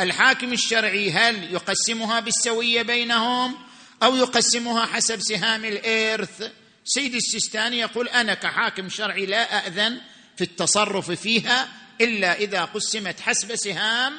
الحاكم 0.00 0.52
الشرعي 0.52 1.10
هل 1.10 1.54
يقسمها 1.54 2.20
بالسوية 2.20 2.82
بينهم 2.82 3.54
أو 4.02 4.16
يقسمها 4.16 4.86
حسب 4.86 5.20
سهام 5.20 5.64
الإرث؟ 5.64 6.50
سيد 6.84 7.14
السيستاني 7.14 7.78
يقول 7.78 8.08
أنا 8.08 8.34
كحاكم 8.34 8.88
شرعي 8.88 9.26
لا 9.26 9.58
أأذن 9.58 10.00
في 10.36 10.44
التصرف 10.44 11.10
فيها 11.10 11.68
إلا 12.00 12.34
إذا 12.34 12.64
قسمت 12.64 13.20
حسب 13.20 13.56
سهام 13.56 14.12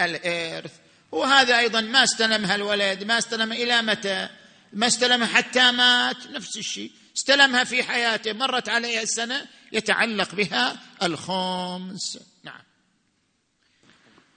الإرث. 0.00 0.72
وهذا 1.12 1.58
أيضا 1.58 1.80
ما 1.80 2.04
استلمها 2.04 2.54
الولد 2.54 3.04
ما 3.04 3.18
استلم 3.18 3.52
إلى 3.52 3.82
متى؟ 3.82 4.28
ما 4.72 4.86
استلمها 4.86 5.26
حتى 5.26 5.70
مات 5.70 6.26
نفس 6.26 6.56
الشيء. 6.56 6.92
استلمها 7.16 7.64
في 7.64 7.82
حياته 7.82 8.32
مرت 8.32 8.68
عليها 8.68 9.02
السنة 9.02 9.46
يتعلق 9.72 10.34
بها 10.34 10.80
الخمس. 11.02 12.18
نعم. 12.44 12.62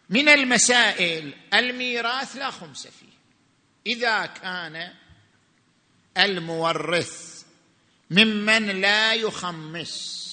من 0.09 0.29
المسائل 0.29 1.33
الميراث 1.53 2.35
لا 2.35 2.51
خمس 2.51 2.87
فيه. 2.87 3.13
إذا 3.87 4.25
كان 4.25 4.93
المورث 6.17 7.43
ممن 8.11 8.81
لا 8.81 9.13
يخمس. 9.13 10.23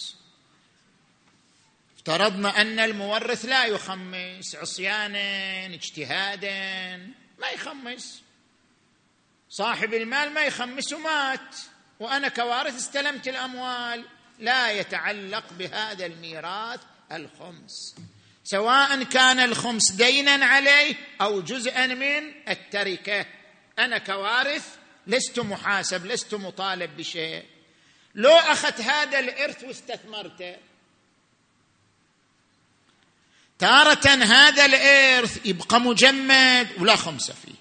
افترضنا 1.97 2.61
أن 2.61 2.79
المورث 2.79 3.45
لا 3.45 3.65
يخمس 3.65 4.55
عصيانا 4.55 5.67
اجتهادا 5.67 6.97
ما 7.39 7.49
يخمس. 7.55 8.23
صاحب 9.51 9.95
المال 9.95 10.35
ما 10.35 10.45
يخمس 10.45 10.93
ومات 10.93 11.57
وأنا 12.01 12.29
كوارث 12.29 12.77
استلمت 12.77 13.29
الأموال. 13.29 14.05
لا 14.39 14.71
يتعلق 14.71 15.45
بهذا 15.59 16.07
الميراث 16.07 16.81
الخمس. 17.13 17.95
سواء 18.45 19.03
كان 19.03 19.41
الخمس 19.41 19.93
دينا 19.93 20.47
عليه 20.47 20.95
أو 21.21 21.41
جزءا 21.41 21.87
من 21.87 22.49
التركة. 22.49 23.27
أنا 23.79 23.99
كوارث 23.99 24.77
لست 25.07 25.39
محاسب 25.39 26.07
لست 26.07 26.35
مطالب 26.35 26.97
بشيء. 26.97 27.45
لو 28.15 28.31
أخذت 28.31 28.81
هذا 28.81 29.19
الإرث 29.19 29.65
واستثمرته. 29.65 30.57
تارة 33.59 34.09
هذا 34.09 34.65
الإرث 34.65 35.47
يبقى 35.47 35.81
مجمد 35.81 36.69
ولا 36.79 36.97
خمسة 36.97 37.35
فيه. 37.35 37.60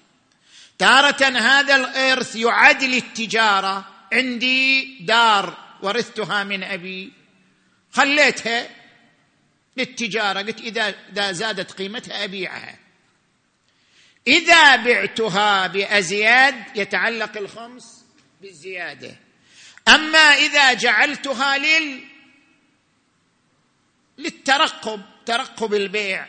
تارة 0.80 1.24
هذا 1.24 1.76
الإرث 1.76 2.36
يعد 2.36 2.84
للتجارة 2.84 3.84
عندي 4.12 4.98
دار 5.00 5.76
ورثتها 5.82 6.44
من 6.44 6.64
أبي. 6.64 7.12
خليتها 7.92 8.68
للتجارة. 9.76 10.42
قلت 10.42 10.60
إذا, 10.60 11.32
زادت 11.32 11.72
قيمتها 11.72 12.24
أبيعها. 12.24 12.78
إذا 14.26 14.76
بعتها 14.76 15.66
بأزياد 15.66 16.64
يتعلق 16.76 17.36
الخمس 17.36 18.04
بالزيادة. 18.40 19.16
أما 19.88 20.18
إذا 20.18 20.72
جعلتها 20.72 21.58
لل 21.58 22.00
للترقب 24.18 25.02
ترقب 25.26 25.74
البيع. 25.74 26.26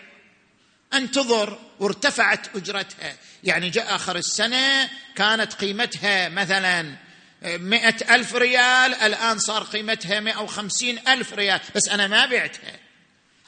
أنتظر 0.93 1.59
وارتفعت 1.81 2.55
أجرتها. 2.55 3.15
يعني 3.43 3.69
جاء 3.69 3.95
آخر 3.95 4.15
السنة 4.15 4.89
كانت 5.15 5.53
قيمتها 5.53 6.29
مثلا 6.29 6.95
مئة 7.43 8.15
ألف 8.15 8.35
ريال 8.35 8.93
الآن 8.93 9.39
صار 9.39 9.63
قيمتها 9.63 10.19
مئة 10.19 10.37
وخمسين 10.37 10.99
ألف 11.07 11.33
ريال. 11.33 11.59
بس 11.75 11.89
أنا 11.89 12.07
ما 12.07 12.25
بعتها. 12.25 12.79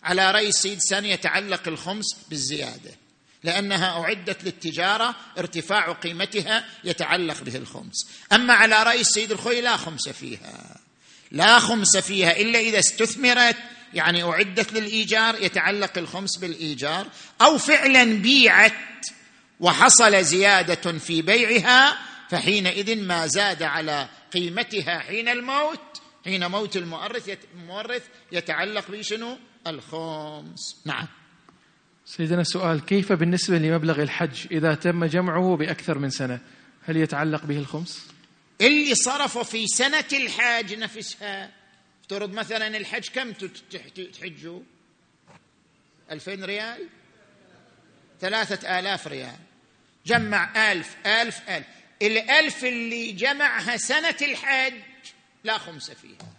على 0.04 0.32
رأي 0.32 0.50
السيد 0.50 0.80
سان 0.80 1.06
يتعلق 1.06 1.68
الخمس 1.68 2.06
بالزيادة. 2.30 2.92
لأنها 3.44 4.04
أعدت 4.04 4.44
للتجارة 4.44 5.16
ارتفاع 5.38 5.92
قيمتها 5.92 6.66
يتعلق 6.84 7.42
به 7.42 7.56
الخمس. 7.56 8.08
أما 8.34 8.54
على 8.54 8.84
رأي 8.84 9.02
السيد 9.02 9.32
الخوي 9.32 9.62
لا 9.62 9.78
خمس 9.78 10.10
فيها. 10.10 10.80
لا 11.32 11.60
خمس 11.60 11.98
فيها 11.98 12.38
إلا 12.38 12.60
إذا 12.60 12.80
استثمرت 12.80 13.58
يعني 13.94 14.24
أعدت 14.24 14.74
للإيجار 14.74 15.36
يتعلق 15.42 15.98
الخمس 15.98 16.38
بالإيجار 16.38 17.08
أو 17.42 17.58
فعلا 17.58 18.04
بيعت 18.04 18.74
وحصل 19.60 20.24
زيادة 20.24 20.92
في 20.92 21.22
بيعها 21.22 21.98
فحينئذ 22.30 23.02
ما 23.04 23.28
زاد 23.28 23.64
على 23.64 24.08
قيمتها 24.34 25.00
حين 25.00 25.30
الموت 25.30 26.02
حين 26.26 26.48
موت 26.48 26.78
المؤرث 26.78 27.38
المورث 27.56 28.04
يتعلق 28.32 28.92
بشنو؟ 28.92 29.38
الخمس. 29.68 30.82
نعم. 30.86 31.08
سيدنا 32.06 32.42
السؤال 32.42 32.86
كيف 32.86 33.12
بالنسبة 33.12 33.58
لمبلغ 33.58 34.02
الحج 34.02 34.48
إذا 34.52 34.76
تم 34.76 35.06
جمعه 35.06 35.56
بأكثر 35.56 35.98
من 35.98 36.10
سنة؟ 36.10 36.40
هل 36.86 36.98
يتعلق 36.98 37.46
به 37.46 37.58
الخمس؟ 37.58 38.06
اللي 38.62 38.96
صرفه 38.96 39.44
في 39.44 39.68
سنة 39.68 40.06
الحاج 40.14 40.74
نفسها. 40.74 41.63
افترض 42.04 42.34
مثلا 42.34 42.78
الحج 42.78 43.10
كم 43.10 43.32
تحجوا 44.20 44.60
ألفين 46.12 46.44
ريال؟ 46.44 46.88
ثلاثة 48.22 48.80
آلاف 48.80 49.08
ريال. 49.08 49.40
جمع 50.06 50.72
ألف 50.72 50.96
ألف 51.06 51.50
ألف. 51.50 51.66
الألف 52.02 52.66
اللي 52.66 53.12
جمعها 53.12 53.78
سنة 53.78 54.16
الحج 54.22 54.74
لا 55.44 55.58
خمس 55.58 55.92
فيها. 55.92 56.34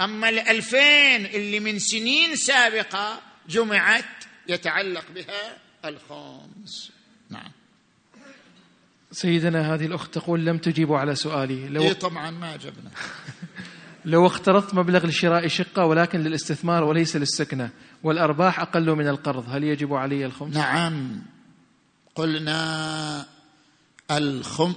أما 0.00 0.28
الألفين 0.28 1.26
اللي 1.26 1.60
من 1.60 1.78
سنين 1.78 2.36
سابقة 2.36 3.22
جمعت 3.48 4.24
يتعلق 4.48 5.04
بها 5.14 5.58
الخمس. 5.84 6.92
نعم. 7.30 7.52
سيدنا 9.12 9.74
هذه 9.74 9.86
الأخت 9.86 10.14
تقول 10.14 10.46
لم 10.46 10.58
تجيبوا 10.58 10.98
على 10.98 11.14
سؤالي. 11.14 11.68
لو 11.68 11.82
إيه 11.82 11.92
طبعا 11.92 12.30
ما 12.30 12.54
أجبنا. 12.54 12.90
لو 14.06 14.26
اقترضت 14.26 14.74
مبلغ 14.74 15.06
لشراء 15.06 15.48
شقة 15.48 15.84
ولكن 15.84 16.20
للاستثمار 16.20 16.84
وليس 16.84 17.16
للسكنة 17.16 17.70
والأرباح 18.02 18.60
أقل 18.60 18.90
من 18.90 19.08
القرض 19.08 19.44
هل 19.48 19.64
يجب 19.64 19.94
علي 19.94 20.26
الخمس؟ 20.26 20.56
نعم. 20.56 21.22
قلنا 22.14 23.26
الخم 24.10 24.74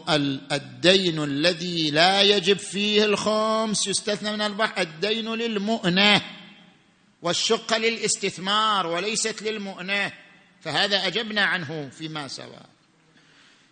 الدين 0.52 1.24
الذي 1.24 1.92
لا 1.92 2.22
يجب 2.22 2.58
فيه 2.58 3.06
الخمس 3.06 3.88
يستثنى 3.88 4.32
من 4.32 4.42
الأرباح. 4.42 4.80
الدين 4.80 5.34
للمؤنة 5.34 6.22
والشقة 7.22 7.78
للاستثمار 7.78 8.88
وليست 8.88 9.42
للمؤنة 9.42 10.12
فهذا 10.62 11.08
أجبنا 11.08 11.42
عنه 11.42 11.90
فيما 11.98 12.28
سوى 12.28 12.62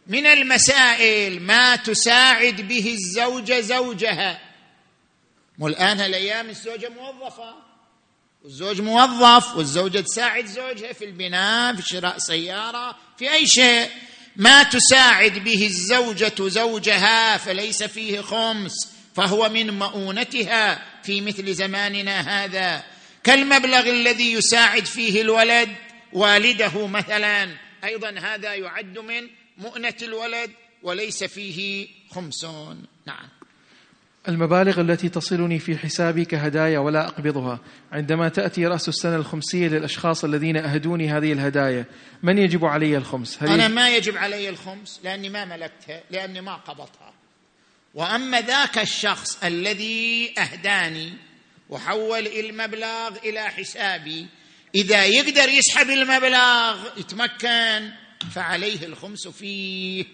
من 0.08 0.26
المسائل 0.26 1.42
ما 1.42 1.76
تساعد 1.76 2.62
به 2.62 2.94
الزوجة 2.94 3.62
زوجها. 3.62 4.47
والآن 5.60 6.00
هالأيام 6.00 6.50
الزوجة 6.50 6.90
موظفة. 6.90 7.56
والزوج 8.44 8.82
موظف 8.82 9.56
والزوجة 9.56 10.00
تساعد 10.00 10.46
زوجها 10.46 10.94
في 10.94 11.06
البناء 11.06 11.76
في 11.76 11.82
شراء 11.82 12.18
سيارة 12.18 12.98
في 13.18 13.34
أي 13.34 13.48
شيء. 13.48 13.90
ما 14.36 14.64
تساعد 14.64 15.44
به 15.44 15.66
الزوجة 15.66 16.48
زوجها 16.48 17.38
فليس 17.38 17.84
فيه 17.84 18.22
خمس 18.22 18.74
فهو 19.16 19.50
من 19.50 19.80
مؤونتها 19.80 20.86
في 21.04 21.22
مثل 21.22 21.54
زماننا 21.54 22.20
هذا. 22.20 22.84
كالمبلغ 23.24 23.90
الذي 23.90 24.34
يساعد 24.34 24.86
فيه 24.86 25.22
الولد 25.22 25.70
والده 26.14 26.88
مثلا. 26.88 27.58
أيضا 27.84 28.10
هذا 28.10 28.54
يعد 28.54 29.00
من 29.00 29.30
مؤنة 29.58 29.96
الولد 30.02 30.52
وليس 30.84 31.24
فيه 31.24 31.88
خمسون 32.12 32.86
نعم. 33.06 33.30
المبالغ 34.28 34.82
التي 34.82 35.10
تصلني 35.10 35.60
في 35.60 35.78
حسابي 35.78 36.26
كهدايا 36.26 36.80
ولا 36.80 37.08
أقبضها. 37.08 37.60
عندما 37.92 38.30
تأتي 38.30 38.66
رأس 38.66 38.90
السنة 38.90 39.16
الخمسية 39.16 39.68
للأشخاص 39.68 40.24
الذين 40.24 40.58
أهدوني 40.58 41.10
هذه 41.10 41.34
الهدايا 41.34 41.86
من 42.24 42.38
يجب 42.38 42.66
علي 42.66 42.98
الخمس؟ 42.98 43.44
هل 43.44 43.50
أنا 43.50 43.68
ما 43.68 43.90
يجب 43.90 44.18
علي 44.18 44.50
الخمس 44.50 45.00
لأني 45.04 45.30
ما 45.30 45.46
ملكتها 45.46 46.02
لأني 46.12 46.42
ما 46.42 46.56
قبضتها. 46.56 47.14
وأما 47.94 48.42
ذاك 48.42 48.78
الشخص 48.78 49.44
الذي 49.44 50.34
أهداني 50.38 51.14
وحول 51.70 52.28
المبلغ 52.28 53.18
إلى 53.26 53.42
حسابي 53.42 54.28
إذا 54.76 55.06
يقدر 55.06 55.50
يسحب 55.50 55.90
المبلغ 55.90 56.78
يتمكن 56.98 57.90
فعليه 58.32 58.86
الخمس 58.86 59.28
فيه. 59.28 60.06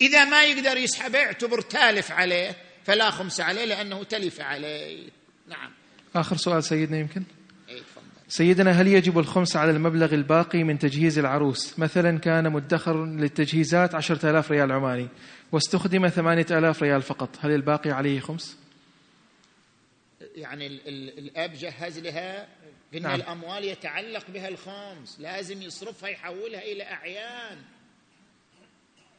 إذا 0.00 0.24
ما 0.24 0.44
يقدر 0.44 0.76
يسحبه 0.76 1.18
اعتبر 1.18 1.60
تالف 1.60 2.12
عليه. 2.12 2.56
فلا 2.84 3.10
خمس 3.10 3.40
عليه 3.40 3.64
لأنه 3.64 4.04
تلف 4.04 4.40
عليه. 4.40 5.08
نعم. 5.48 5.70
آخر 6.16 6.36
سؤال 6.36 6.64
سيدنا 6.64 6.98
يمكن؟ 6.98 7.22
أي 7.68 7.82
سيدنا 8.28 8.70
هل 8.70 8.86
يجب 8.86 9.18
الخمس 9.18 9.56
على 9.56 9.70
المبلغ 9.70 10.14
الباقي 10.14 10.64
من 10.64 10.78
تجهيز 10.78 11.18
العروس؟ 11.18 11.78
مثلا 11.78 12.18
كان 12.18 12.52
مدخر 12.52 13.04
للتجهيزات 13.04 13.94
عشرة 13.94 14.30
آلاف 14.30 14.50
ريال 14.50 14.72
عماني 14.72 15.08
واستخدم 15.52 16.08
ثمانية 16.08 16.46
آلاف 16.50 16.82
ريال 16.82 17.02
فقط. 17.02 17.28
هل 17.40 17.50
الباقي 17.50 17.90
عليه 17.90 18.20
خمس؟ 18.20 18.56
يعني 20.36 20.66
ال 20.66 20.88
ال 20.88 21.18
الأب 21.18 21.52
جهز 21.52 21.98
لها 21.98 22.46
ان 22.94 23.02
نعم. 23.02 23.14
الأموال 23.14 23.64
يتعلق 23.64 24.24
بها 24.30 24.48
الخمس. 24.48 25.20
لازم 25.20 25.62
يصرفها 25.62 26.08
يحولها 26.08 26.62
إلى 26.62 26.82
أعيان. 26.82 27.58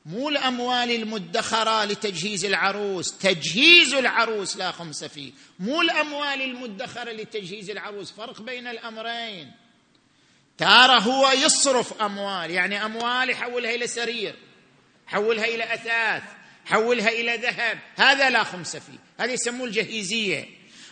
مو 0.06 0.30
الأموال 0.30 0.92
المدخرة 0.92 1.86
لتجهيز 1.86 2.46
العروس. 2.46 3.18
تجهيز 3.18 3.94
العروس 3.94 4.58
لا 4.58 4.72
خمس 4.72 5.04
فيه. 5.04 5.32
مو 5.60 5.82
الأموال 5.82 6.42
المدخرة 6.42 7.12
لتجهيز 7.12 7.70
العروس. 7.70 8.12
فرق 8.12 8.42
بين 8.42 8.68
الأمرين. 8.68 9.52
تارة 10.58 11.00
هو 11.00 11.32
يصرف 11.32 12.02
أموال. 12.02 12.52
يعني 12.52 12.86
أموال 12.86 13.30
يحولها 13.30 13.76
إلى 13.76 13.88
سرير 13.88 14.36
حولها 15.08 15.46
إلى 15.46 15.74
أثاث 15.74 16.24
حولها 16.66 17.10
إلى 17.10 17.38
ذهب. 17.38 17.80
هذا 17.96 18.30
لا 18.30 18.44
خمس 18.44 18.76
فيه. 18.76 19.00
هذا 19.20 19.32
يسموه 19.32 19.68
الجهيزية. 19.68 20.46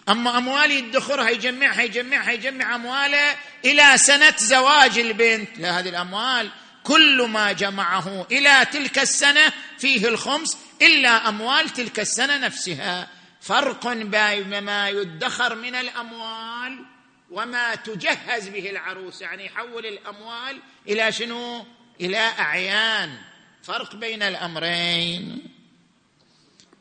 أما 0.10 0.38
أموال 0.38 0.72
يدخرها 0.72 1.30
يجمعها 1.30 1.82
يجمعها 1.82 2.32
يجمع 2.32 2.76
أمواله 2.76 3.36
إلى 3.66 3.98
سنة 3.98 4.34
زواج 4.38 5.00
البنت. 5.00 5.50
لا 5.58 5.80
هذه 5.80 5.90
الأموال 5.90 6.52
كل 6.84 7.22
ما 7.22 7.52
جمعه 7.52 8.28
إلى 8.32 8.66
تلك 8.72 9.00
السنة 9.00 9.54
فيه 9.78 10.08
الخمس 10.08 10.58
إلا 10.82 11.30
أموال 11.30 11.70
تلك 11.70 12.00
السنة 12.00 12.38
نفسها. 12.38 13.10
فرق 13.42 13.88
بين 13.88 14.62
ما 14.62 14.90
يدخر 14.90 15.56
من 15.56 15.76
الأموال 15.76 16.86
وما 17.32 17.76
تجهز 17.76 18.48
به 18.48 18.70
العروس. 18.70 19.22
يعني 19.22 19.46
يحول 19.46 19.86
الأموال 19.86 20.62
إلى 20.88 21.12
شنو؟ 21.12 21.66
إلى 22.02 22.18
أعيان. 22.18 23.18
فرق 23.64 23.96
بين 23.96 24.24
الأمرين. 24.24 25.48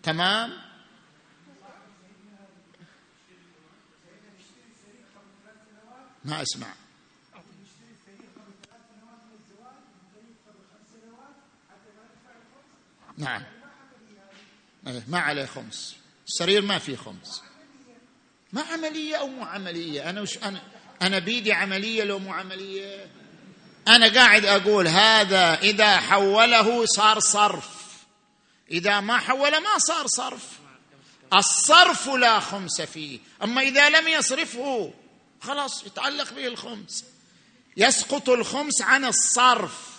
تمام؟ 0.03 0.53
ما 6.25 6.43
أسمع. 6.43 6.80
نعم. 13.21 13.43
إيه، 14.87 15.03
ما 15.09 15.19
عليه 15.19 15.47
خمس. 15.47 15.97
السرير 16.29 16.63
ما 16.63 16.79
فيه 16.79 16.97
خمس. 16.97 17.43
ما 18.53 18.63
عملية 18.63 19.17
أو 19.17 19.27
مو 19.27 19.45
عملية؟ 19.45 20.11
أنا 20.11 20.21
وش 20.21 20.39
أنا 20.39 20.63
أنا 21.03 21.19
بيدي 21.19 21.53
عملية 21.53 22.05
لو 22.05 22.19
مو 22.19 22.33
عملية؟ 22.33 23.07
أنا 23.89 24.15
قاعد 24.15 24.45
أقول 24.45 24.89
هذا 24.89 25.55
إذا 25.55 25.97
حوله 25.97 26.87
صار 26.87 27.21
صرف. 27.21 27.69
إذا 28.71 29.01
ما 29.01 29.19
حوله 29.19 29.61
ما 29.61 29.79
صار 29.79 30.07
صرف. 30.07 30.49
الصرف 31.35 32.09
لا 32.09 32.41
خمس 32.41 32.81
فيه. 32.81 33.19
أما 33.43 33.61
إذا 33.61 33.89
لم 33.91 34.09
يصرفه 34.09 34.93
خلاص 35.41 35.87
يتعلق 35.87 36.33
به 36.33 36.47
الخمس. 36.47 37.05
يسقط 37.77 38.29
الخمس 38.29 38.83
عن 38.83 39.05
الصرف. 39.05 39.90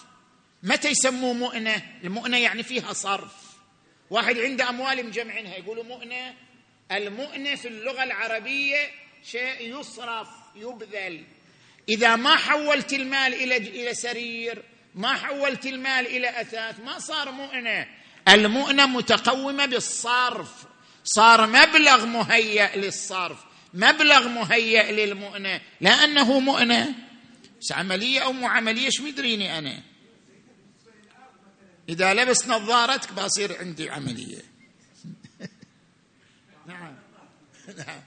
متى 0.63 0.89
يسموه 0.89 1.33
مؤنة؟ 1.33 1.81
المؤنة 2.03 2.37
يعني 2.37 2.63
فيها 2.63 2.93
صرف. 2.93 3.33
واحد 4.09 4.37
عنده 4.37 4.69
أموال 4.69 5.05
مجمعينها 5.05 5.55
يقولوا 5.55 5.83
مؤنة. 5.83 6.33
المؤنة 6.91 7.55
في 7.55 7.67
اللغة 7.67 8.03
العربية 8.03 8.91
شيء 9.23 9.79
يصرف 9.79 10.27
يبذل. 10.55 11.23
إذا 11.89 12.15
ما 12.15 12.35
حولت 12.35 12.93
المال 12.93 13.33
إلى 13.33 13.57
إلى 13.57 13.93
سرير 13.93 14.63
ما 14.95 15.13
حولت 15.13 15.65
المال 15.65 16.07
إلى 16.07 16.41
أثاث 16.41 16.79
ما 16.79 16.99
صار 16.99 17.31
مؤنة. 17.31 17.87
المؤنة 18.27 18.85
متقومة 18.85 19.65
بالصرف. 19.65 20.65
صار 21.03 21.47
مبلغ 21.47 22.05
مهيأ 22.05 22.75
للصرف 22.75 23.37
مبلغ 23.73 24.27
مهيأ 24.27 24.91
للمؤنة. 24.91 25.61
لأنه 25.81 26.39
مؤنة. 26.39 26.95
عملية 27.71 28.19
أو 28.19 28.31
مو 28.31 28.47
عملية 28.47 28.89
شو 28.89 29.03
مدريني 29.03 29.57
أنا؟ 29.57 29.90
إذا 31.91 32.13
لبس 32.13 32.47
نظارتك 32.47 33.13
بصير 33.13 33.59
عندي 33.59 33.89
عملية. 33.89 34.37
نعم. 36.67 36.95
نعم. 37.77 38.01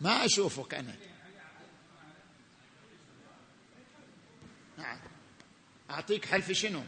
ما 0.00 0.24
أشوفك 0.24 0.74
أنا. 0.74 0.94
نعم. 4.78 4.98
أعطيك 5.90 6.24
حلف 6.24 6.52
شنو؟ 6.52 6.82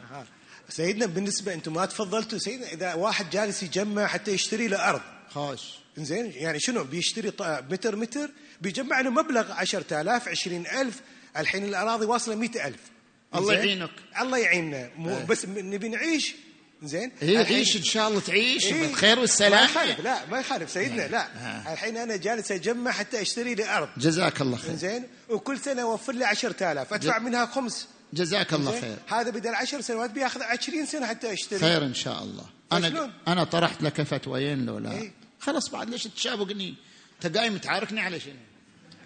سيدنا 0.69 1.05
بالنسبة 1.05 1.53
أنتم 1.53 1.73
ما 1.73 1.85
تفضلتوا. 1.85 2.37
سيدنا 2.37 2.67
إذا 2.67 2.93
واحد 2.93 3.29
جالس 3.29 3.63
يجمع 3.63 4.07
حتى 4.07 4.31
يشتري 4.31 4.67
له 4.67 4.89
أرض. 4.89 5.01
خوش. 5.29 5.61
زين 5.97 6.31
يعني 6.31 6.59
شنو؟ 6.59 6.83
بيشتري 6.83 7.31
متر 7.71 7.95
متر 7.95 8.31
بيجمع 8.61 9.01
له 9.01 9.09
مبلغ 9.09 9.51
10000 9.51 10.27
20000 10.27 11.01
الحين 11.37 11.63
الأراضي 11.63 12.05
واصلة 12.05 12.35
100000 12.35 12.75
الله؟ 13.35 13.53
يعينك. 13.53 13.89
الله 14.21 14.37
يعيننا. 14.37 14.89
مو 14.97 15.09
إيه. 15.17 15.23
بس 15.25 15.45
نبي 15.45 15.89
نعيش. 15.89 16.35
زين؟ 16.83 17.11
إيه 17.21 17.37
عيش 17.37 17.77
إن 17.77 17.83
شاء 17.83 18.07
الله 18.07 18.19
تعيش 18.19 18.65
إيه. 18.65 18.81
بالخير 18.87 19.15
ما 19.15 19.21
والسلام 19.21 19.65
يخالف 19.65 19.99
لا 19.99 20.25
ما 20.25 20.39
يخالف 20.39 20.71
سيدنا 20.71 21.07
لا. 21.07 21.27
ها. 21.35 21.73
الحين 21.73 21.97
أنا 21.97 22.15
جالس 22.15 22.51
أجمع 22.51 22.91
حتى 22.91 23.21
أشتري 23.21 23.55
لي 23.55 23.77
أرض. 23.77 23.89
جزاك 23.97 24.41
الله 24.41 24.57
خير. 24.57 24.75
زين؟ 24.75 25.03
وكل 25.29 25.59
سنة 25.59 25.81
أوفر 25.81 26.13
لي 26.13 26.25
10000 26.25 26.93
أدفع 26.93 27.17
ج- 27.17 27.21
منها 27.21 27.45
خمس. 27.45 27.87
جزاك 28.13 28.53
الله؟ 28.53 28.81
خير. 28.81 28.97
هذا 29.07 29.29
بدل 29.29 29.55
10 29.55 29.81
سنوات 29.81 30.09
بياخذ 30.11 30.41
20 30.41 30.85
سنة 30.85 31.05
حتى 31.07 31.33
أشتري. 31.33 31.59
خير 31.59 31.83
إن 31.83 31.93
شاء 31.93 32.23
الله. 32.23 32.45
أنا 32.71 32.89
فشلون؟ 32.89 33.11
أنا 33.27 33.43
طرحت 33.43 33.81
لك 33.83 34.01
فتويين 34.01 34.65
لو 34.65 34.77
لا. 34.79 34.91
إيه. 34.91 35.11
خلاص 35.39 35.69
بعد 35.69 35.89
ليش 35.89 36.03
تشابقني؟ 36.03 36.75
أنت 37.25 37.37
قايم 37.37 37.57
تعاركني 37.57 37.99
على 38.01 38.19
شنو؟ 38.19 38.33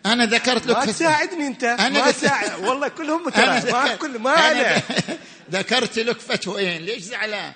أنا 0.06 0.26
ذكرت 0.26 0.68
لك 0.68 0.78
ما 0.78 0.86
تساعدني 0.86 1.48
أنت. 1.48 1.64
أنا 1.64 2.06
ما 2.06 2.12
تساعد. 2.12 2.64
والله 2.64 2.88
كلهم 2.88 3.30
ترى 3.30 3.72
ما 3.72 3.96
كل 3.96 4.20
ما 4.20 4.52
أنا 4.52 4.76
أنا 4.76 4.82
ذكرت 5.52 6.00
لك 6.00 6.20
فتوين. 6.20 6.82
ليش 6.82 7.02
زعلان؟ 7.02 7.54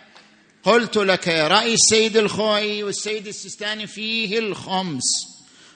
قلت 0.64 0.98
لك 0.98 1.28
رأي 1.28 1.74
السيد 1.74 2.18
الخوئي 2.18 2.84
والسيد 2.84 3.28
السيستاني 3.28 3.88
فيه 3.88 4.40
الخمس. 4.40 5.04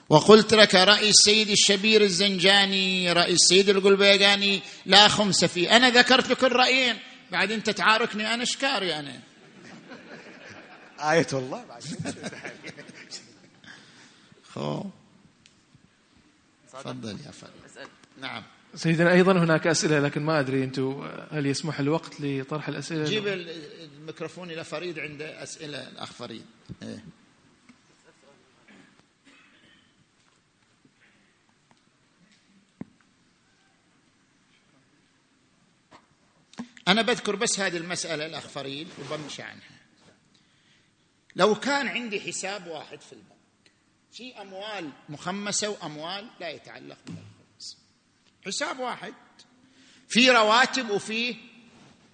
وقلت 0.10 0.53
لك 0.53 0.76
رأي 0.76 1.10
السيد 1.10 1.49
الشبير 1.49 2.02
الزنجاني 2.02 3.14
رأي 3.14 3.34
السيد 3.34 3.69
القلبيقاني 3.69 4.61
لا 4.85 5.07
خمس 5.07 5.45
فيه. 5.45 5.76
أنا 5.76 5.89
ذكرت 5.89 6.30
لك 6.30 6.43
الرأيين. 6.43 6.98
بعد 7.31 7.52
أنت 7.52 7.69
تعاركني 7.69 8.34
أنا 8.34 8.45
شكاري 8.45 8.99
أنا. 8.99 9.19
آية 10.99 11.27
الله. 11.34 11.64
بعد 14.56 14.91
تفضل 16.84 17.18
يا 17.26 17.32
فندم 17.32 17.88
نعم. 18.22 18.44
سيدنا 18.76 19.12
أيضا 19.14 19.32
هناك 19.32 19.68
أسئلة 19.68 19.99
لكن 19.99 20.22
ما 20.22 20.40
أدري 20.40 20.64
أنتم 20.64 21.10
هل 21.32 21.45
يسمح 21.45 21.80
الوقت 21.80 22.22
لطرح 22.22 22.68
الأسئلة؟ 22.68 23.03
جيب 23.03 23.28
ال- 23.28 23.49
الميكروفون 23.99 24.52
إلى 24.52 24.64
فريد 24.64 24.99
عنده 24.99 25.44
أسئلة 25.44 25.88
الأخ 25.88 26.12
فريد. 26.12 26.45
إيه. 26.84 27.03
أنا 36.88 37.02
بذكر 37.02 37.36
بس 37.36 37.60
هذه 37.60 37.78
المسألة 37.78 38.26
الأخ 38.26 38.48
فريد 38.48 38.88
وبمشي 38.99 39.41
عنها. 39.41 39.72
لو 41.36 41.56
كان 41.56 41.88
عندي 41.88 42.22
حساب 42.22 42.68
واحد 42.68 43.02
في 43.02 43.14
البنك 43.14 43.31
في 44.13 44.41
أموال 44.41 44.91
مخمسة 45.09 45.69
وأموال 45.69 46.29
لا 46.39 46.49
يتعلق 46.49 46.97
بها 47.07 47.15
الخمس 47.15 47.77
حساب 48.45 48.79
واحد. 48.79 49.13
في 50.09 50.29
رواتب 50.29 50.89
وفي 50.89 51.35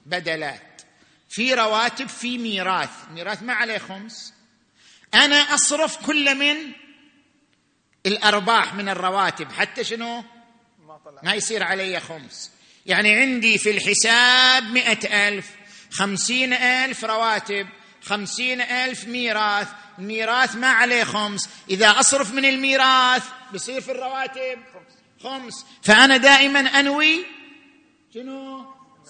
بدلات. 0.05 0.81
في 1.29 1.53
رواتب 1.53 2.07
في 2.07 2.37
ميراث. 2.37 2.89
ميراث 3.11 3.43
ما 3.43 3.53
عليه 3.53 3.77
خمس. 3.77 4.33
أنا 5.13 5.35
أصرف 5.35 6.05
كل 6.05 6.35
من 6.35 6.71
الأرباح 8.05 8.73
من 8.73 8.89
الرواتب. 8.89 9.51
حتى 9.51 9.83
شنو؟ 9.83 10.23
ما 11.23 11.33
يصير 11.33 11.63
علي 11.63 11.99
خمس. 11.99 12.51
يعني 12.85 13.15
عندي 13.15 13.57
في 13.57 13.71
الحساب 13.71 14.63
مئة 14.63 15.27
ألف 15.27 15.51
خمسين 15.91 16.53
ألف 16.53 17.03
رواتب 17.03 17.67
خمسين 18.01 18.61
ألف 18.61 19.05
ميراث 19.07 19.67
الميراث 19.99 20.55
ما 20.55 20.67
عليه 20.67 21.03
خمس. 21.03 21.49
إذا 21.69 21.87
أصرف 21.87 22.33
من 22.33 22.45
الميراث 22.45 23.23
بصير 23.53 23.81
في 23.81 23.91
الرواتب 23.91 24.59
خمس. 25.23 25.65
فأنا 25.81 26.17
دائما 26.17 26.59
أنوي 26.59 27.25
شنو؟ 28.13 28.65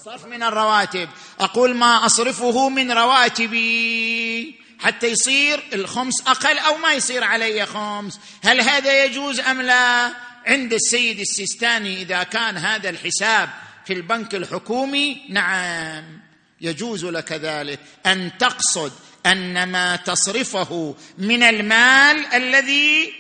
صرف 0.05 0.25
من 0.25 0.43
الرواتب. 0.43 1.09
أقول 1.39 1.75
ما 1.75 2.05
أصرفه 2.05 2.69
من 2.69 2.91
رواتبي 2.91 4.55
حتى 4.79 5.07
يصير 5.07 5.63
الخمس 5.73 6.21
أقل 6.27 6.57
أو 6.57 6.77
ما 6.77 6.93
يصير 6.93 7.23
علي 7.23 7.65
خمس. 7.65 8.19
هل 8.43 8.61
هذا 8.61 9.05
يجوز 9.05 9.39
أم 9.39 9.61
لا؟ 9.61 10.11
عند 10.45 10.73
السيد 10.73 11.19
السيستاني 11.19 12.01
إذا 12.01 12.23
كان 12.23 12.57
هذا 12.57 12.89
الحساب 12.89 13.49
في 13.85 13.93
البنك 13.93 14.35
الحكومي 14.35 15.21
نعم 15.29 16.19
يجوز 16.61 17.05
لك 17.05 17.31
ذلك. 17.31 17.79
أن 18.05 18.37
تقصد 18.37 18.93
أن 19.25 19.71
ما 19.71 19.95
تصرفه 19.95 20.95
من 21.17 21.43
المال 21.43 22.25
الذي 22.25 23.13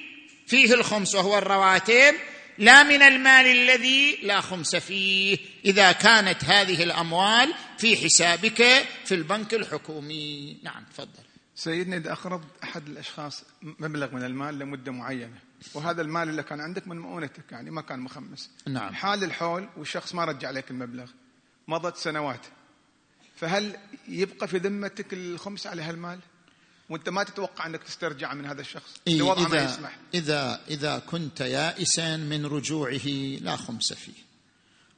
فيه 0.47 0.73
الخمس 0.73 1.15
وهو 1.15 1.37
الرواتب 1.37 2.15
لا 2.57 2.83
من 2.83 3.01
المال 3.01 3.45
الذي 3.45 4.19
لا 4.23 4.41
خمس 4.41 4.75
فيه. 4.75 5.37
إذا 5.65 5.91
كانت 5.91 6.43
هذه 6.43 6.83
الأموال 6.83 7.53
في 7.77 7.97
حسابك 7.97 8.85
في 9.05 9.15
البنك 9.15 9.53
الحكومي. 9.53 10.57
نعم 10.63 10.83
تفضل. 10.93 11.23
سيدنا 11.55 11.97
إذا 11.97 12.11
أقرض 12.11 12.43
أحد 12.63 12.87
الأشخاص 12.87 13.43
مبلغ 13.61 14.15
من 14.15 14.23
المال 14.23 14.59
لمدة 14.59 14.91
معينة 14.91 15.37
وهذا 15.73 16.01
المال 16.01 16.29
اللي 16.29 16.43
كان 16.43 16.61
عندك 16.61 16.87
من 16.87 16.99
مؤونتك 16.99 17.51
يعني 17.51 17.71
ما 17.71 17.81
كان 17.81 17.99
مخمس. 17.99 18.49
نعم. 18.67 18.93
حال 18.93 19.23
الحول 19.23 19.69
والشخص 19.77 20.15
ما 20.15 20.25
رجع 20.25 20.51
لك 20.51 20.71
المبلغ 20.71 21.09
مضت 21.67 21.97
سنوات. 21.97 22.45
فهل 23.37 23.77
يبقى 24.07 24.47
في 24.47 24.57
ذمتك 24.57 25.13
الخمس 25.13 25.67
على 25.67 25.81
هالمال؟ 25.81 26.19
وانت 26.89 27.09
ما 27.09 27.23
تتوقع 27.23 27.65
انك 27.65 27.83
تسترجع 27.83 28.33
من 28.33 28.45
هذا 28.45 28.61
الشخص. 28.61 28.93
إيه 29.07 29.17
لوضع 29.17 29.41
ما 29.41 29.47
إذا, 29.47 29.65
يسمح. 29.65 29.97
إذا, 30.13 30.61
إذا 30.67 30.99
كنت 30.99 31.41
يائسا 31.41 32.17
من 32.17 32.45
رجوعه 32.45 33.07
لا 33.41 33.55
خمس 33.55 33.93
فيه. 33.93 34.27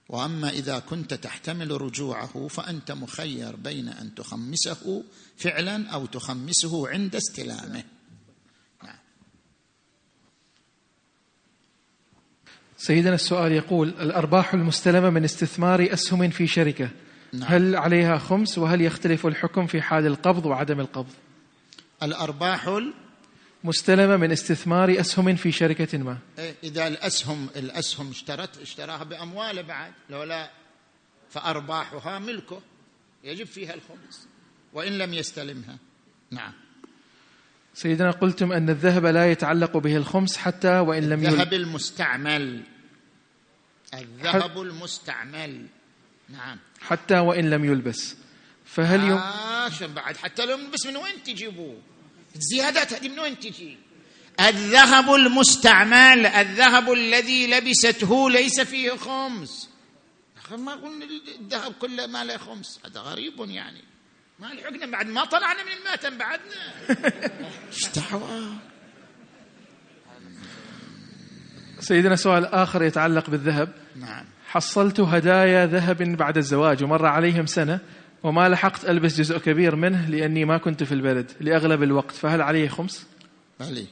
وأما 0.10 0.50
إذا 0.50 0.80
كنت 0.80 1.14
تحتمل 1.14 1.82
رجوعه 1.82 2.48
فأنت 2.48 2.92
مخير 2.92 3.56
بين 3.56 3.88
أن 3.88 4.16
تخمسه 4.16 5.04
فعلا 5.38 5.90
أو 5.90 6.06
تخمسه 6.06 6.90
عند 6.90 7.16
استلامه. 7.16 7.84
نعم. 8.84 8.98
سيدنا 12.78 13.16
السؤال 13.16 13.52
يقول 13.52 13.90
الأرباح 13.90 14.54
المستلمة 14.54 15.10
من 15.10 15.24
استثمار 15.24 15.94
أسهم 15.94 16.30
في 16.30 16.48
شركة 16.48 16.90
نعم. 17.34 17.52
هل 17.52 17.76
عليها 17.76 18.18
خمس 18.18 18.58
وهل 18.58 18.82
يختلف 18.82 19.28
الحكم 19.28 19.68
في 19.68 19.82
حال 19.82 20.08
القبض 20.08 20.46
وعدم 20.46 20.80
القبض؟ 20.80 21.14
الأرباح 22.04 22.82
مستلمة 23.64 24.18
من 24.18 24.32
استثمار 24.32 25.00
أسهم 25.00 25.36
في 25.36 25.52
شركة 25.52 25.98
ما. 25.98 26.18
إيه، 26.40 26.56
إذا 26.64 26.88
الاسهم 26.88 27.50
الأسهم 27.56 28.10
اشترت 28.10 28.58
اشتراها 28.62 29.04
بامواله 29.04 29.62
بعد 29.62 29.92
لو 30.10 30.24
لا 30.24 30.50
فأرباحها 31.30 32.20
ملكه. 32.20 32.62
يجب 33.24 33.46
فيها 33.46 33.74
الخمس 33.74 34.28
وإن 34.74 34.98
لم 34.98 35.14
يستلمها. 35.14 35.78
نعم. 36.32 36.54
سيدنا 37.74 38.12
قلتم 38.12 38.52
أن 38.52 38.70
الذهب 38.70 39.06
لا 39.06 39.32
يتعلق 39.32 39.78
به 39.78 39.98
الخمس 39.98 40.38
حتى 40.38 40.80
وإن 40.80 41.10
لم 41.10 41.26
الذهب 41.26 41.54
يل... 41.54 41.62
المستعمل. 41.62 42.64
الذهب 43.94 44.62
المستعمل. 44.62 45.66
نعم. 46.32 46.58
حتى 46.82 47.20
وإن 47.20 47.50
لم 47.50 47.66
يلبس. 47.66 48.16
فهل 48.66 49.04
يم... 49.04 49.18
آه 49.18 49.72
بعد؟ 49.96 50.18
حتى 50.18 50.46
لو 50.46 50.58
بس 50.74 50.86
من 50.86 50.98
وين 50.98 51.24
تجيبوه 51.24 51.78
الزيادات 52.36 52.94
هذه 52.94 53.10
من 53.10 53.20
وين 53.20 53.40
تجي؟ 53.40 53.78
الذهب 54.40 55.14
المستعمل 55.14 56.26
الذهب 56.26 56.92
الذي 56.92 57.48
لبسته 57.48 58.30
ليس 58.30 58.62
فيه 58.62 58.92
خمس. 58.92 59.70
ما 60.52 60.74
قلنا 60.74 61.06
الذهب 61.40 61.74
كله 61.74 62.08
ما 62.08 62.24
له 62.24 62.38
خمس. 62.38 62.80
هذا 62.86 63.00
غريب 63.00 63.40
يعني. 63.40 63.84
ما 64.40 64.48
لحقنا 64.48 64.86
بعد 64.86 65.08
ما 65.08 65.26
طلعنا 65.26 65.64
من 65.64 65.72
الماتم 65.72 66.18
بعدنا. 66.18 66.74
إيش 67.74 67.88
دعوة؟ 67.88 68.58
سيدنا 71.80 72.16
سؤال 72.16 72.46
آخر 72.46 72.84
يتعلق 72.84 73.30
بالذهب. 73.30 73.74
نعم. 73.96 74.26
حصلت 74.50 75.00
هدايا 75.00 75.66
ذهب 75.66 75.98
بعد 75.98 76.38
الزواج 76.38 76.84
ومر 76.84 77.06
عليهم 77.06 77.46
سنة 77.46 77.80
وما 78.24 78.50
لحقت 78.50 78.86
ألبس 78.86 79.18
جزء 79.18 79.38
كبير 79.38 79.76
منه 79.76 80.10
لأني 80.10 80.46
ما 80.46 80.58
كنت 80.58 80.84
في 80.84 80.92
البلد 80.92 81.32
لأغلب 81.40 81.84
الوقت. 81.84 82.12
فهل 82.12 82.42
عليه 82.42 82.70
خمس؟ 82.70 83.08
بلي 83.60 83.88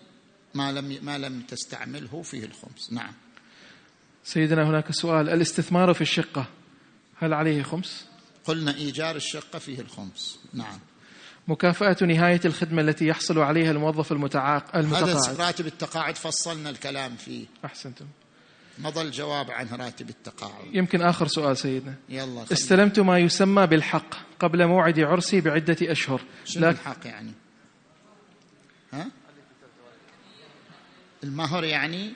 ما 0.53 0.71
لم 0.71 0.97
ما 1.01 1.17
لم 1.17 1.41
تستعمله 1.41 2.21
فيه 2.21 2.45
الخمس. 2.45 2.93
نعم. 2.93 3.13
سيدنا 4.23 4.69
هناك 4.69 4.91
سؤال. 4.91 5.29
الاستثمار 5.29 5.93
في 5.93 6.01
الشقة 6.01 6.45
هل 7.17 7.33
عليه 7.33 7.63
خمس؟ 7.63 8.05
قلنا 8.45 8.75
إيجار 8.75 9.15
الشقة 9.15 9.59
فيه 9.59 9.79
الخمس. 9.79 10.39
نعم. 10.53 10.79
مكافأة 11.47 11.97
نهاية 12.01 12.41
الخدمة 12.45 12.81
التي 12.81 13.07
يحصل 13.07 13.39
عليها 13.39 13.71
الموظف 13.71 14.11
المتعاق 14.11 14.75
هذا 14.75 14.79
المتقاعد 14.79 15.41
راتب 15.41 15.67
التقاعد 15.67 16.15
فصلنا 16.15 16.69
الكلام 16.69 17.15
فيه. 17.15 17.45
أحسنتم. 17.65 18.05
مضى 18.79 19.01
الجواب 19.01 19.51
عن 19.51 19.67
راتب 19.67 20.09
التقاعد. 20.09 20.75
يمكن 20.75 21.01
آخر 21.01 21.27
سؤال 21.27 21.57
سيدنا. 21.57 21.95
يلا 22.09 22.45
خلي. 22.45 22.51
استلمت 22.51 22.99
ما 22.99 23.19
يسمى 23.19 23.67
بالحق 23.67 24.15
قبل 24.39 24.67
موعد 24.67 24.99
عرسي 24.99 25.41
بعدة 25.41 25.77
أشهر. 25.81 26.21
شنو 26.45 26.67
لكن 26.67 26.79
الحق 26.79 27.07
يعني؟ 27.07 27.33
ها؟ 28.93 29.11
المهر 31.23 31.63
يعني؟ 31.63 32.13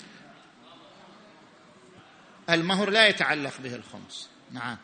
المهر 2.49 2.89
لا 2.89 3.07
يتعلق 3.07 3.53
به 3.63 3.75
الخمس. 3.75 4.29
نعم. 4.51 4.77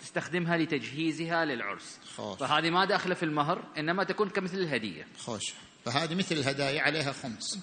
تستخدمها 0.00 0.56
لتجهيزها 0.56 1.44
للعرس. 1.44 1.98
خوف 2.16 2.40
فهذه 2.40 2.70
ما 2.70 2.84
داخلة 2.84 3.14
في 3.14 3.22
المهر 3.22 3.64
إنما 3.78 4.04
تكون 4.04 4.28
كمثل 4.28 4.56
الهدية. 4.58 5.06
خوش. 5.18 5.42
فهذه 5.84 6.14
مثل 6.14 6.34
الهدايا 6.34 6.82
عليها 6.82 7.12
خمس. 7.12 7.58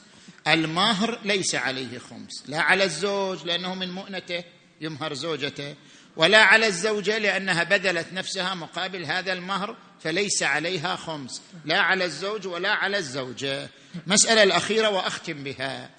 المهر 0.48 1.20
ليس 1.24 1.56
عليه 1.56 2.00
خمس. 2.00 2.44
لا 2.48 2.62
على 2.62 2.84
الزوج 2.84 3.46
لأنه 3.46 3.76
من 3.76 3.92
مؤنته 3.92 4.44
يمهر 4.82 5.14
زوجته. 5.14 5.76
ولا 6.16 6.44
على 6.44 6.68
الزوجة 6.68 7.18
لأنها 7.18 7.64
بذلت 7.64 8.14
نفسها 8.14 8.56
مقابل 8.56 9.06
هذا 9.06 9.34
المهر 9.34 9.76
فليس 10.00 10.44
عليها 10.44 10.96
خمس. 10.96 11.42
لا 11.66 11.80
على 11.80 12.06
الزوج 12.06 12.48
ولا 12.48 12.72
على 12.74 12.98
الزوجة. 12.98 13.70
مسألة 14.08 14.44
الأخيرة 14.44 14.90
وأختم 14.90 15.44
بها. 15.44 15.90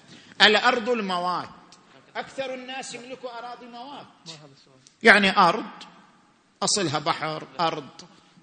الأرض 0.41 0.89
الموات. 0.89 1.49
أكثر 2.15 2.53
الناس 2.53 2.95
يملكوا 2.95 3.39
أراضي 3.39 3.65
موات. 3.65 4.07
يعني 5.03 5.37
أرض 5.37 5.65
أصلها 6.63 6.99
بحر 6.99 7.47
أرض 7.59 7.89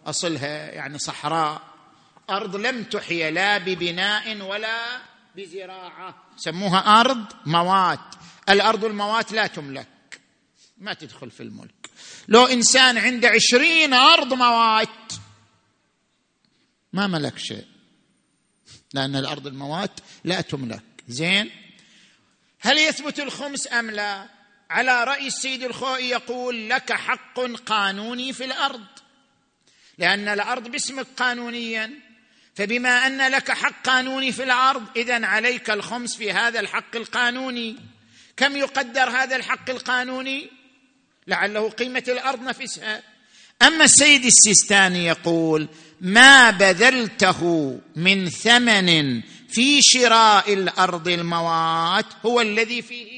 أصلها 0.06 0.70
يعني 0.70 0.98
صحراء. 0.98 1.62
أرض 2.30 2.56
لم 2.56 2.84
تحيا 2.84 3.30
لا 3.30 3.58
ببناء 3.58 4.40
ولا 4.42 5.00
بزراعة. 5.36 6.24
سموها 6.36 6.78
أرض 6.78 7.26
موات. 7.46 8.14
الأرض 8.48 8.84
الموات 8.84 9.32
لا 9.32 9.46
تملك. 9.46 10.20
ما 10.78 10.94
تدخل 10.94 11.30
في 11.30 11.42
الملك. 11.42 11.90
لو 12.28 12.44
إنسان 12.44 12.98
عنده 12.98 13.28
عشرين 13.28 13.94
أرض 13.94 14.34
موات 14.34 15.12
ما 16.92 17.06
ملك 17.06 17.38
شيء. 17.38 17.66
لأن 18.94 19.16
الأرض 19.16 19.46
الموات 19.46 20.00
لا 20.24 20.40
تملك. 20.40 20.84
زين؟ 21.08 21.50
هل 22.60 22.78
يثبت 22.78 23.20
الخمس 23.20 23.72
أم 23.72 23.90
لا؟ 23.90 24.37
على 24.70 25.04
رأي 25.04 25.26
السيد 25.26 25.62
الخوئي 25.62 26.10
يقول 26.10 26.68
لك 26.68 26.92
حق 26.92 27.40
قانوني 27.66 28.32
في 28.32 28.44
الأرض. 28.44 28.86
لأن 29.98 30.28
الأرض 30.28 30.68
باسمك 30.68 31.06
قانونيا. 31.16 31.90
فبما 32.54 33.06
أن 33.06 33.30
لك 33.30 33.52
حق 33.52 33.82
قانوني 33.84 34.32
في 34.32 34.42
الأرض 34.42 34.82
اذا 34.96 35.26
عليك 35.26 35.70
الخمس 35.70 36.16
في 36.16 36.32
هذا 36.32 36.60
الحق 36.60 36.96
القانوني. 36.96 37.76
كم 38.36 38.56
يقدر 38.56 39.10
هذا 39.10 39.36
الحق 39.36 39.70
القانوني؟ 39.70 40.50
لعله 41.26 41.70
قيمة 41.70 42.04
الأرض 42.08 42.42
نفسها. 42.42 43.02
أما 43.62 43.84
السيد 43.84 44.24
السيستاني 44.24 45.06
يقول 45.06 45.68
ما 46.00 46.50
بذلته 46.50 47.80
من 47.96 48.28
ثمن 48.28 49.20
في 49.48 49.82
شراء 49.82 50.52
الأرض 50.52 51.08
الموات 51.08 52.06
هو 52.26 52.40
الذي 52.40 52.82
فيه 52.82 53.17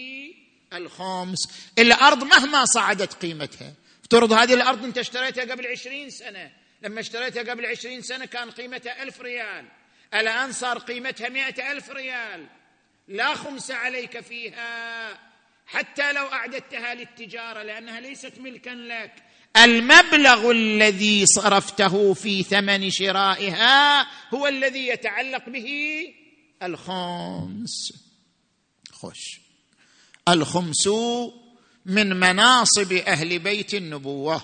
الخمس. 0.72 1.38
الأرض 1.78 2.24
مهما 2.24 2.64
صعدت 2.64 3.14
قيمتها. 3.14 3.74
افترض 4.00 4.32
هذه 4.32 4.54
الأرض 4.54 4.84
أنت 4.84 4.98
اشتريتها 4.98 5.44
قبل 5.44 5.66
عشرين 5.66 6.10
سنة. 6.10 6.52
لما 6.82 7.00
اشتريتها 7.00 7.42
قبل 7.42 7.66
عشرين 7.66 8.02
سنة 8.02 8.24
كان 8.24 8.50
قيمتها 8.50 9.02
ألف 9.02 9.20
ريال. 9.20 9.64
الآن 10.14 10.52
صار 10.52 10.78
قيمتها 10.78 11.28
مئة 11.28 11.72
ألف 11.72 11.90
ريال. 11.90 12.46
لا 13.08 13.34
خمس 13.34 13.70
عليك 13.70 14.20
فيها. 14.20 15.18
حتى 15.66 16.12
لو 16.12 16.26
أعددتها 16.26 16.94
للتجارة 16.94 17.62
لأنها 17.62 18.00
ليست 18.00 18.32
ملكا 18.38 18.70
لك. 18.70 19.12
المبلغ 19.56 20.50
الذي 20.50 21.26
صرفته 21.26 22.14
في 22.14 22.42
ثمن 22.42 22.90
شرائها 22.90 24.06
هو 24.34 24.46
الذي 24.46 24.88
يتعلق 24.88 25.48
به 25.48 25.68
الخمس. 26.62 27.92
خش 28.92 29.49
الخمس 30.32 30.88
من 31.86 32.20
مناصب 32.20 32.92
أهل 32.92 33.38
بيت 33.38 33.74
النبوة. 33.74 34.42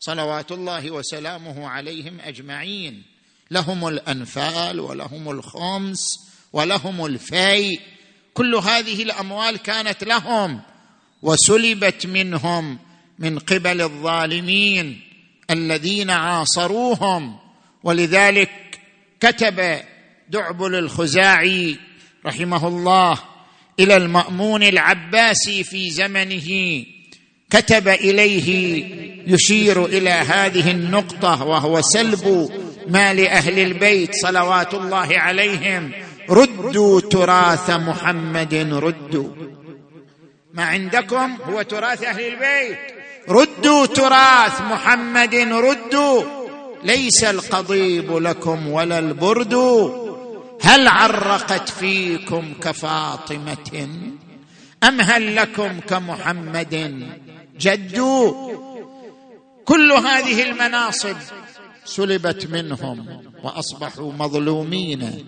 صلوات 0.00 0.52
الله 0.52 0.90
وسلامه 0.90 1.68
عليهم 1.68 2.20
أجمعين. 2.20 3.02
لهم 3.50 3.88
الأنفال 3.88 4.80
ولهم 4.80 5.30
الخمس 5.30 6.00
ولهم 6.52 7.06
الفيء. 7.06 7.80
كل 8.34 8.54
هذه 8.54 9.02
الأموال 9.02 9.56
كانت 9.56 10.04
لهم 10.04 10.60
وسلبت 11.22 12.06
منهم 12.06 12.78
من 13.18 13.38
قبل 13.38 13.82
الظالمين 13.82 15.00
الذين 15.50 16.10
عاصروهم. 16.10 17.38
ولذلك 17.84 18.80
كتب 19.20 19.80
دعبل 20.28 20.74
الخزاعي 20.74 21.78
رحمه 22.26 22.68
الله 22.68 23.31
إلى 23.80 23.96
المأمون 23.96 24.62
العباسي 24.62 25.64
في 25.64 25.90
زمنه 25.90 26.84
كتب 27.50 27.88
إليه 27.88 28.84
يشير 29.26 29.84
إلى 29.84 30.10
هذه 30.10 30.70
النقطة 30.70 31.44
وهو 31.44 31.80
سلب 31.80 32.50
مال 32.88 33.26
أهل 33.26 33.58
البيت 33.58 34.14
صلوات 34.14 34.74
الله 34.74 35.08
عليهم. 35.18 35.90
ردوا 36.30 37.00
تراث 37.00 37.70
محمد 37.70 38.54
ردوا. 38.54 39.28
ما 40.54 40.64
عندكم 40.64 41.36
هو 41.44 41.62
تراث 41.62 42.04
أهل 42.04 42.20
البيت. 42.20 42.78
ردوا 43.28 43.86
تراث 43.86 44.60
محمد 44.60 45.34
ردوا. 45.34 46.22
ليس 46.84 47.24
القضيب 47.24 48.16
لكم 48.16 48.68
ولا 48.68 48.98
البرد. 48.98 49.54
هل 50.62 50.88
عرقت 50.88 51.68
فيكم 51.68 52.54
كفاطمة؟ 52.62 53.88
أم 54.84 55.00
هل 55.00 55.36
لكم 55.36 55.80
كمحمد؟ 55.80 57.06
جد 57.58 58.00
كل 59.64 59.92
هذه 59.92 60.42
المناصب 60.42 61.16
سلبت 61.84 62.46
منهم 62.46 63.22
وأصبحوا 63.42 64.12
مظلومين 64.12 65.24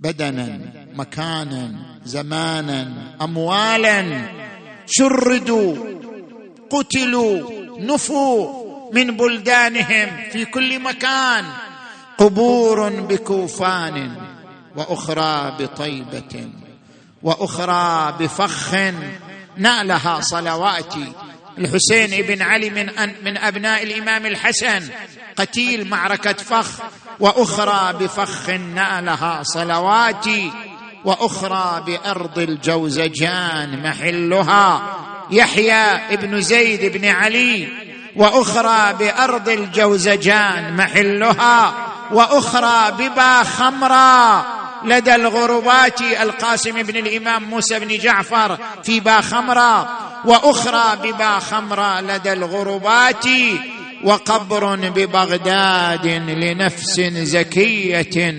بدنا 0.00 0.60
مكانا 0.94 1.72
زمانا 2.04 3.16
اموالا. 3.22 4.28
شردوا 4.86 5.76
قتلوا 6.70 7.50
نفوا 7.78 8.62
من 8.92 9.16
بلدانهم 9.16 10.30
في 10.30 10.44
كل 10.44 10.78
مكان. 10.78 11.44
قبور 12.22 12.90
بكوفان 12.90 14.16
وأخرى 14.76 15.56
بطيبة 15.58 16.48
وأخرى 17.22 18.14
بفخ 18.20 18.74
نالها 19.56 20.20
صلواتي 20.20 21.12
الحسين 21.58 22.26
بن 22.26 22.42
علي 22.42 22.70
من 22.70 22.86
من 23.24 23.38
أبناء 23.38 23.82
الإمام 23.82 24.26
الحسن 24.26 24.88
قتيل 25.36 25.88
معركة 25.88 26.32
فخ 26.32 26.68
وأخرى 27.20 27.92
بفخ 27.92 28.50
نالها 28.50 29.42
صلواتي 29.42 30.52
وأخرى 31.04 31.82
بأرض 31.86 32.38
الجوزجان 32.38 33.82
محلها 33.82 34.96
يحيى 35.30 36.14
ابن 36.14 36.40
زيد 36.40 36.92
بن 36.98 37.04
علي 37.04 37.68
وأخرى 38.16 38.92
بأرض 38.92 39.48
الجوزجان 39.48 40.76
محلها 40.76 41.91
وأخرى 42.12 42.92
ببا 42.98 43.42
خمرا 43.42 44.44
لدى 44.84 45.14
الغربات 45.14 46.00
القاسم 46.00 46.82
بن 46.82 46.96
الإمام 46.96 47.44
موسى 47.44 47.78
بن 47.78 47.98
جعفر 47.98 48.58
في 48.84 49.00
با 49.00 49.20
خمرا 49.20 49.88
وأخرى 50.24 50.96
ببا 51.02 51.38
خمرا 51.38 52.00
لدى 52.00 52.32
الغربات 52.32 53.26
وقبر 54.04 54.76
ببغداد 54.76 56.06
لنفس 56.06 57.00
زكية. 57.00 58.34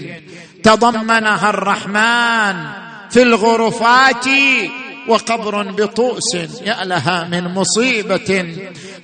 تضمنها 0.64 1.50
الرحمن 1.50 2.66
في 3.12 3.22
الغرفات 3.22 4.26
وقبر 5.08 5.64
بطؤس 5.64 6.36
يا 6.66 6.84
لها 6.84 7.28
من 7.32 7.54
مصيبة 7.54 8.56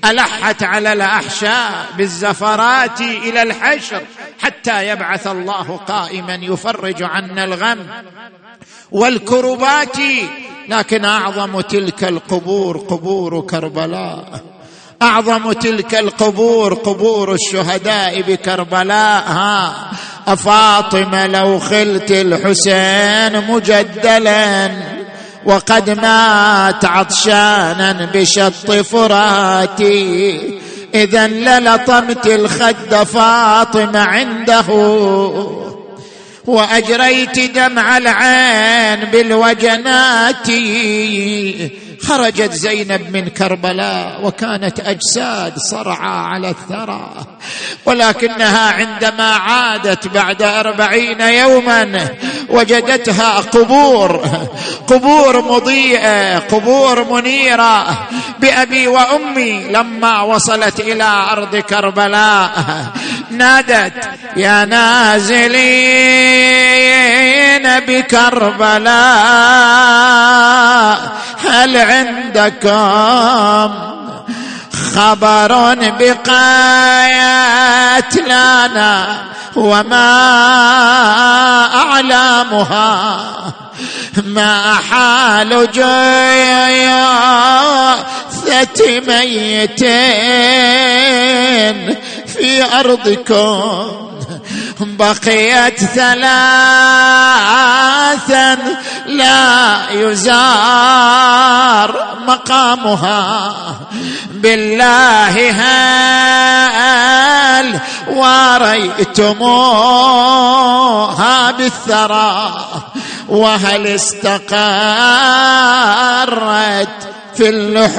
ألحت 0.06 0.64
على 0.64 0.94
الأحشاء 0.94 1.86
بالزفرات 1.98 3.02
إلى 3.02 3.42
الحشر. 3.42 4.02
حتى 4.40 4.88
يبعث 4.88 5.28
الله 5.28 5.80
قائما 5.88 6.36
يفرج 6.42 7.04
عنا 7.04 7.44
الغم 7.44 7.80
والكربات 8.92 9.98
لكن 10.70 11.06
أعظم 11.06 11.62
تلك 11.62 12.04
القبور 12.04 12.78
قبور 12.78 13.42
كربلاء. 13.42 14.42
أعظم 15.02 15.52
تلك 15.52 15.96
القبور 15.96 16.74
قبور 16.74 17.34
الشهداء 17.34 18.22
بكربلاء. 18.22 19.24
ها 19.28 19.92
أفاطمة 20.28 21.28
لو 21.28 21.60
خلت 21.60 22.12
الحسين 22.12 23.52
مجدلا 23.52 24.72
وقد 25.46 25.90
مات 25.90 26.86
عطشانا 26.86 28.10
بشط 28.14 28.72
فراتي. 28.72 30.60
إذا 30.96 31.28
للطمت 31.28 32.28
الخد 32.28 32.96
فاطمه 32.96 34.00
عنده. 34.00 34.66
وأجريت 36.46 37.40
دمع 37.40 37.98
العين 37.98 39.06
بالوجنات. 39.12 40.50
خرجت 42.08 42.54
زينب 42.54 43.18
من 43.18 43.28
كربلاء 43.30 44.20
وكانت 44.24 44.80
أجساد 44.80 45.54
صرعى 45.58 46.20
على 46.20 46.50
الثرى. 46.50 47.10
ولكنها 47.86 48.72
عندما 48.72 49.32
عادت 49.34 50.08
بعد 50.08 50.42
أربعين 50.42 51.22
يوما 51.22 52.08
وجدتها 52.50 53.40
قبور 53.40 54.26
قبور 54.88 55.42
مضيئة 55.42 56.40
قبور 56.40 57.04
منيرة 57.14 58.08
بأبي 58.40 58.88
وأمي 58.88 59.64
لما 59.64 60.22
وصلت 60.22 60.80
إلى 60.80 61.26
أرض 61.32 61.56
كربلاء. 61.56 62.66
نادت 63.32 63.94
يا 64.38 64.66
نازلين 64.66 65.40
بكربلاء 67.88 68.90
هل 71.50 71.78
عندكم 71.78 73.74
خبر 74.96 75.76
بقايات 76.00 77.50
لنا 78.16 79.30
وما 79.56 80.10
أعلامها 81.76 83.20
ما 84.26 84.74
حال 84.90 85.68
جيثة 85.72 85.90
ميتين 89.08 90.10
في 92.40 92.64
أرضكم. 92.80 94.10
بقيت 94.80 95.80
ثلاثا 95.80 96.18
لا 99.08 99.90
يزار 99.92 101.10
مقامها. 102.28 103.54
بالله 104.32 105.52
هل 106.70 107.80
واريتموها 108.08 108.72
بالثرى؟ 111.52 112.54
وهل 113.30 113.88
استقرت 113.88 114.30
في 117.36 117.50
اللحود 117.50 117.90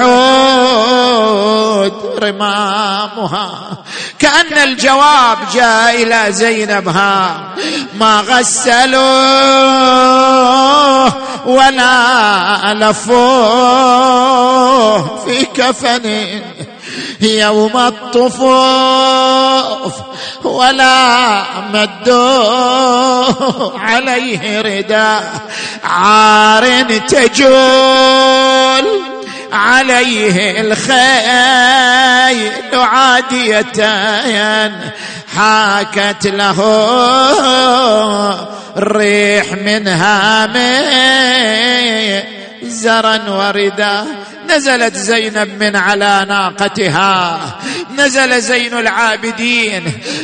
رمامها؟ 2.23 3.51
كأن 4.19 4.57
الجواب 4.63 5.37
جاء 5.53 6.03
إلى 6.03 6.25
زينبها. 6.29 7.41
ما 7.99 8.21
غسلوه 8.21 8.91
ولا 11.45 12.73
لفوه 12.73 14.11
في 15.25 15.45
كفن 15.45 16.41
يوم 17.21 17.77
الطفوف 17.77 18.33
ولا 20.43 21.43
مدوا 21.73 23.79
عليه 23.79 24.61
رداء 24.61 25.33
عار 25.83 26.81
تجول 27.07 28.85
عليه 29.53 30.61
الخيل 30.61 32.51
عادية 32.73 33.71
حاكت 35.35 36.27
له 36.27 36.61
الريح 38.77 39.53
من 39.53 39.87
هامه 42.85 43.01
زرا 43.01 43.29
وردا. 43.29 44.05
نزلت 44.49 44.95
زينب 44.95 45.63
من 45.63 45.75
على 45.75 46.25
ناقتها. 46.29 47.39
نزل 47.97 48.41
زين 48.41 48.73
العابدين. 48.73 49.83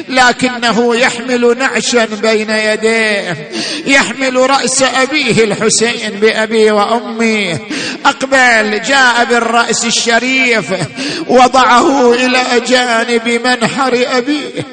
لكنه 0.09 0.95
يحمل 0.95 1.57
نعشا 1.57 2.05
بين 2.05 2.49
يديه. 2.49 3.49
يحمل 3.85 4.49
رأس 4.49 4.83
أبيه 4.83 5.43
الحسين 5.43 6.19
بأبي 6.21 6.71
وأمي. 6.71 7.59
أقبل 8.05 8.81
جاء 8.81 9.25
بالرأس 9.29 9.85
الشريف. 9.85 10.65
وضعه 11.27 12.13
إلى 12.13 12.43
جانب 12.67 13.41
منحر 13.45 14.05
أبيه. 14.17 14.65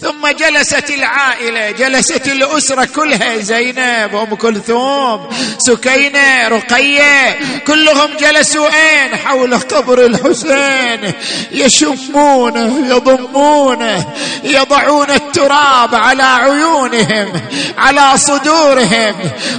ثم 0.00 0.28
جلست 0.28 0.90
العائلة 0.90 1.70
جلست 1.70 2.26
الأسرة 2.26 2.84
كلها 2.84 3.36
زينب 3.36 4.16
أم 4.16 4.34
كلثوم 4.34 5.28
سكينة 5.58 6.48
رقية 6.48 7.38
كلهم 7.66 8.16
جلسوا 8.20 8.66
أين؟ 8.66 9.16
حول 9.16 9.58
قبر 9.58 10.04
الحسين. 10.06 11.12
يشمونه 11.52 12.86
يضمونه 12.88 14.06
يضعون 14.44 15.10
التراب 15.10 15.94
على 15.94 16.22
عيونهم 16.22 17.32
على 17.78 18.18
صدورهم 18.18 19.14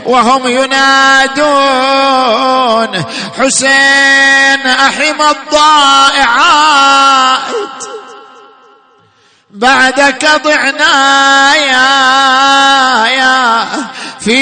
وهم 0.05 0.47
ينادون 0.47 1.51
حسين 3.39 4.67
أحم 4.67 5.21
الضائعات. 5.21 6.61
بعدك 9.53 10.25
ضعنا 10.43 11.55
يا 11.55 13.05
يا 13.07 13.65
في 14.19 14.35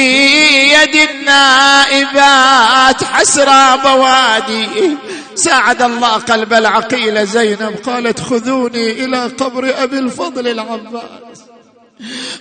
يد 0.73 0.95
النائبات 1.09 3.03
حسرى 3.03 3.77
بوادي. 3.83 4.97
ساعد 5.35 5.81
الله 5.81 6.13
قلب 6.13 6.53
العقيلة 6.53 7.23
زينب 7.23 7.75
قالت 7.85 8.19
خذوني 8.19 8.91
إلى 8.91 9.27
قبر 9.27 9.83
أبي 9.83 9.99
الفضل 9.99 10.47
العباس. 10.47 11.48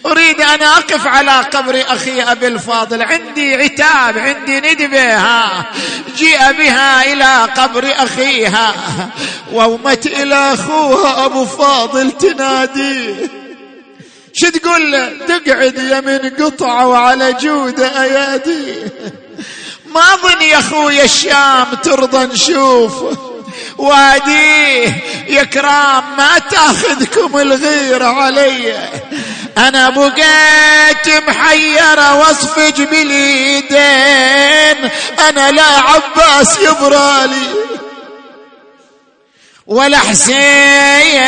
أريد 0.07 0.41
أن 0.41 0.63
أقف 0.63 1.07
على 1.07 1.31
قبر 1.31 1.85
أخي 1.89 2.23
أبي 2.23 2.47
الفاضل. 2.47 3.03
عندي 3.03 3.55
عتاب 3.55 4.19
عندي 4.19 4.61
ندبة 4.61 5.23
جيء 6.17 6.53
بها 6.53 7.13
إلى 7.13 7.53
قبر 7.57 7.93
أخيها. 7.97 8.75
وومت 9.53 10.07
إلى 10.07 10.55
أخوها 10.55 11.27
أبو 11.27 11.45
فاضل 11.45 12.13
تناديه 12.13 13.15
شو 14.33 14.49
تقول 14.49 14.93
له 14.93 15.13
تقعد 15.27 15.79
يمن 15.79 16.45
قطعة 16.45 16.87
وعلى 16.87 17.33
جود 17.33 17.81
أيادي. 17.81 18.75
ما 19.95 20.17
ظن 20.23 20.43
يا 20.43 20.59
أخوي 20.59 21.05
الشام 21.05 21.67
ترضى 21.83 22.27
نشوف. 22.27 22.93
واديه 23.79 25.03
يا 25.29 25.45
كرام 25.45 26.17
ما 26.17 26.39
تاخذكم 26.51 27.39
الغيرة 27.39 28.05
علي. 28.05 28.79
أنا 29.59 29.91
بقيت 29.91 31.29
محيرة 31.29 32.15
وأصفج 32.15 32.83
بالايدين 32.83 34.91
أنا 35.29 35.51
لا 35.51 35.63
عباس 35.63 36.59
يبرالي 36.61 37.49
ولا 39.67 39.99
حسين 39.99 41.19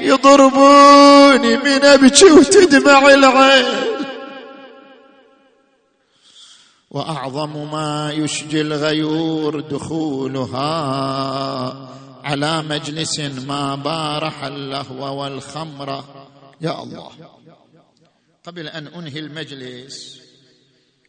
يضربوني 0.00 1.56
من 1.56 1.84
أبكي 1.84 2.24
وتدمع 2.24 2.98
العين. 2.98 3.66
وأعظم 6.96 7.70
ما 7.70 8.12
يشجي 8.12 8.60
الغيور 8.60 9.60
دخولها 9.60 10.68
على 12.24 12.62
مجلس 12.62 13.20
ما 13.20 13.74
بارح 13.74 14.44
اللهو 14.44 15.22
والخمر. 15.22 15.90
يا 16.60 16.82
الله. 16.82 17.10
قبل 18.44 18.68
أن 18.68 18.86
أنهي 18.86 19.18
المجلس 19.18 20.20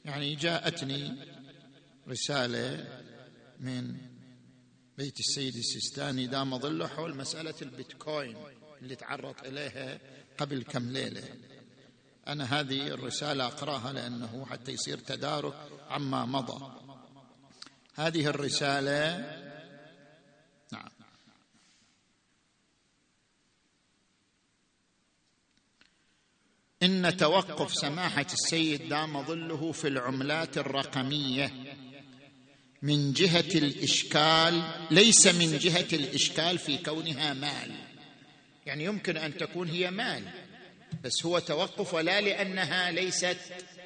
يعني 0.06 0.36
جاءتني 0.36 1.16
رسالة 2.10 2.86
من 3.60 3.96
بيت 4.98 5.20
السيد 5.20 5.56
السيستاني 5.56 6.28
دام 6.28 6.60
ظله 6.60 6.88
حول 6.88 7.18
مسألة 7.18 7.56
البيتكوين 7.62 8.38
اللي 8.82 8.96
تعرض 8.96 9.36
إليها 9.46 10.00
قبل 10.38 10.64
كم 10.64 10.90
ليلة. 10.90 11.24
أنا 12.28 12.60
هذه 12.60 12.88
الرسالة 12.88 13.46
أقرأها 13.46 13.94
لأنه 13.94 14.46
حتى 14.50 14.72
يصير 14.72 14.98
تدارك 14.98 15.54
عما 15.90 16.26
مضى. 16.26 16.72
هذه 17.96 18.28
الرسالة 18.28 19.18
نعم. 20.72 20.90
إن 26.84 27.18
توقف 27.18 27.74
سماحة 27.74 28.26
السيد 28.34 28.90
دام 28.90 29.24
ظله 29.24 29.72
في 29.72 29.88
العملات 29.88 30.58
الرقمية 30.58 31.54
من 32.82 33.14
جهة 33.14 33.40
الإشكال 33.56 34.64
ليس 34.92 35.28
من 35.28 35.58
جهة 35.58 35.88
الإشكال 35.94 36.58
في 36.58 36.78
كونها 36.78 37.34
مال. 37.34 37.72
يعني 38.66 38.84
يمكن 38.84 39.18
أن 39.18 39.38
تكون 39.38 39.70
هي 39.70 39.92
مال. 39.92 40.47
بس 41.04 41.26
هو 41.26 41.40
توقف 41.40 41.94
ولا 41.94 42.22
لأنها 42.22 42.92
ليست 42.92 43.38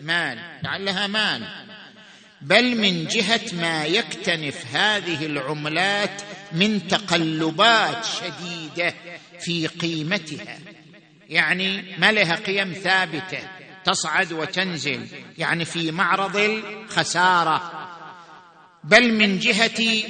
مال 0.01 0.59
لعلها 0.63 1.07
مال. 1.07 1.47
بل 2.41 2.77
من 2.77 3.07
جهة 3.07 3.41
ما 3.53 3.85
يكتنف 3.85 4.75
هذه 4.75 5.25
العملات 5.25 6.21
من 6.51 6.87
تقلبات 6.87 8.05
شديدة 8.05 8.93
في 9.39 9.67
قيمتها. 9.67 10.59
يعني 11.29 11.95
ما 11.97 12.11
لها 12.11 12.35
قيم 12.35 12.73
ثابتة 12.73 13.39
تصعد 13.85 14.33
وتنزل 14.33 15.07
يعني 15.37 15.65
في 15.65 15.91
معرض 15.91 16.35
الخسارة. 16.35 17.71
بل 18.83 19.13
من 19.13 19.39
جهة 19.39 20.03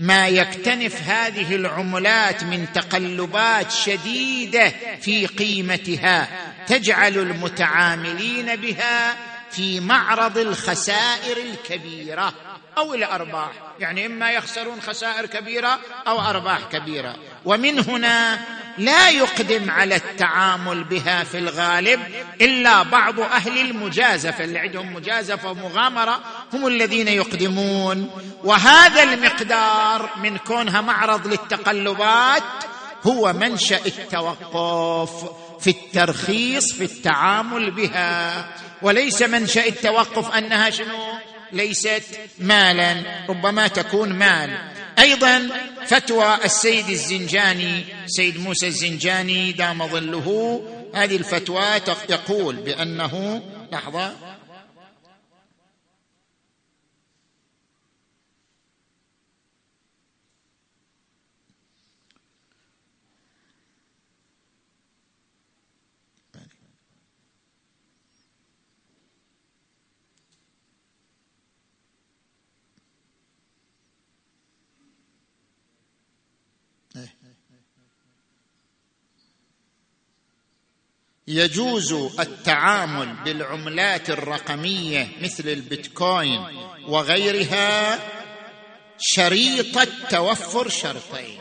ما 0.00 0.28
يكتنف 0.28 1.02
هذه 1.08 1.54
العملات 1.54 2.44
من 2.44 2.72
تقلبات 2.72 3.72
شديدة 3.72 4.72
في 5.00 5.26
قيمتها 5.26 6.28
تجعل 6.66 7.18
المتعاملين 7.18 8.56
بها 8.56 9.16
في 9.50 9.80
معرض 9.80 10.38
الخسائر 10.38 11.36
الكبيرة 11.36 12.32
أو 12.78 12.94
الأرباح. 12.94 13.50
يعني 13.80 14.06
إما 14.06 14.32
يخسرون 14.32 14.80
خسائر 14.80 15.26
كبيرة 15.26 15.78
أو 16.06 16.20
أرباح 16.20 16.58
كبيرة. 16.72 17.16
ومن 17.44 17.78
هنا 17.78 18.38
لا 18.78 19.10
يقدم 19.10 19.70
على 19.70 19.96
التعامل 19.96 20.84
بها 20.84 21.24
في 21.24 21.38
الغالب 21.38 22.00
إلا 22.40 22.82
بعض 22.82 23.20
أهل 23.20 23.60
المجازفة 23.60 24.44
اللي 24.44 24.58
عندهم 24.58 24.94
مجازفة 24.94 25.50
ومغامرة 25.50 26.20
هم 26.52 26.66
الذين 26.66 27.08
يقدمون. 27.08 28.10
وهذا 28.44 29.02
المقدار 29.02 30.10
من 30.22 30.36
كونها 30.36 30.80
معرض 30.80 31.26
للتقلبات 31.26 32.42
هو 33.06 33.32
منشأ 33.32 33.86
التوقف 33.86 35.30
في 35.60 35.70
الترخيص 35.70 36.72
في 36.72 36.84
التعامل 36.84 37.70
بها. 37.70 38.46
وليس 38.82 39.22
منشأ 39.22 39.66
التوقف 39.66 40.34
أنها 40.34 40.70
شنو؟ 40.70 40.98
ليست 41.52 42.02
مالا 42.38 42.96
ربما 43.28 43.68
تكون 43.68 44.12
مال. 44.12 44.58
أيضا 44.98 45.48
فتوى 45.86 46.38
السيد 46.44 46.88
الزنجاني 46.88 47.84
سيد 48.06 48.40
موسى 48.40 48.66
الزنجاني 48.66 49.52
دام 49.52 49.86
ظله. 49.86 50.62
هذه 50.94 51.16
الفتوى 51.16 51.64
يقول 52.08 52.56
بأنه 52.56 53.42
لحظة 53.72 54.12
يجوز 81.32 81.92
التعامل 82.20 83.16
بالعملات 83.24 84.10
الرقمية 84.10 85.08
مثل 85.22 85.48
البيتكوين 85.48 86.44
وغيرها 86.88 87.98
شريط 88.98 89.88
توفر 90.10 90.68
شرطين. 90.68 91.40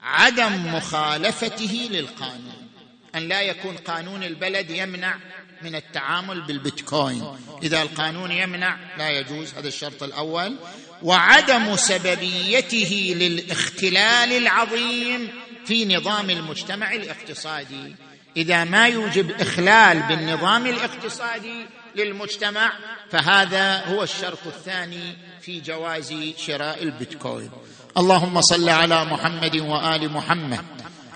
عدم 0.00 0.74
مخالفته 0.74 1.88
للقانون. 1.90 2.68
أن 3.14 3.28
لا 3.28 3.42
يكون 3.42 3.76
قانون 3.76 4.22
البلد 4.22 4.70
يمنع 4.70 5.18
من 5.62 5.74
التعامل 5.74 6.40
بالبيتكوين. 6.40 7.24
إذا 7.62 7.82
القانون 7.82 8.30
يمنع 8.30 8.78
لا 8.98 9.10
يجوز. 9.10 9.54
هذا 9.54 9.68
الشرط 9.68 10.02
الأول. 10.02 10.56
وعدم 11.02 11.76
سببيته 11.76 13.14
للاختلال 13.16 14.32
العظيم 14.32 15.28
في 15.66 15.96
نظام 15.96 16.30
المجتمع 16.30 16.92
الاقتصادي. 16.94 17.94
إذا 18.36 18.64
ما 18.64 18.86
يوجب 18.88 19.30
إخلال 19.30 20.02
بالنظام 20.02 20.66
الاقتصادي 20.66 21.66
للمجتمع 21.96 22.72
فهذا 23.10 23.84
هو 23.86 24.02
الشرط 24.02 24.46
الثاني 24.46 25.16
في 25.40 25.60
جواز 25.60 26.14
شراء 26.46 26.82
البيتكوين. 26.82 27.50
اللهم 27.98 28.40
صل 28.40 28.68
على 28.68 29.04
محمد 29.04 29.56
وآل 29.56 30.12
محمد. 30.12 30.64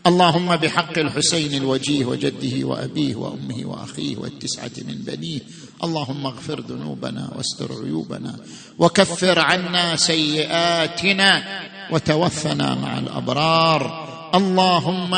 اللهم 0.07 0.57
بحق 0.57 0.99
الحسين 0.99 1.55
الوجيه 1.55 2.05
وجده 2.05 2.67
وأبيه 2.67 3.15
وأمه 3.15 3.61
وأخيه 3.65 4.17
والتسعة 4.17 4.73
من 4.89 4.95
بنيه. 4.95 5.41
اللهم 5.85 6.27
اغفر 6.27 6.61
ذنوبنا 6.61 7.33
واستر 7.37 7.85
عيوبنا. 7.85 8.37
وكفر 8.79 9.39
عنا 9.39 9.97
سيئاتنا. 9.97 11.61
وتوفنا 11.91 12.75
مع 12.75 12.99
الأبرار. 12.99 14.05
اللهم 14.35 15.15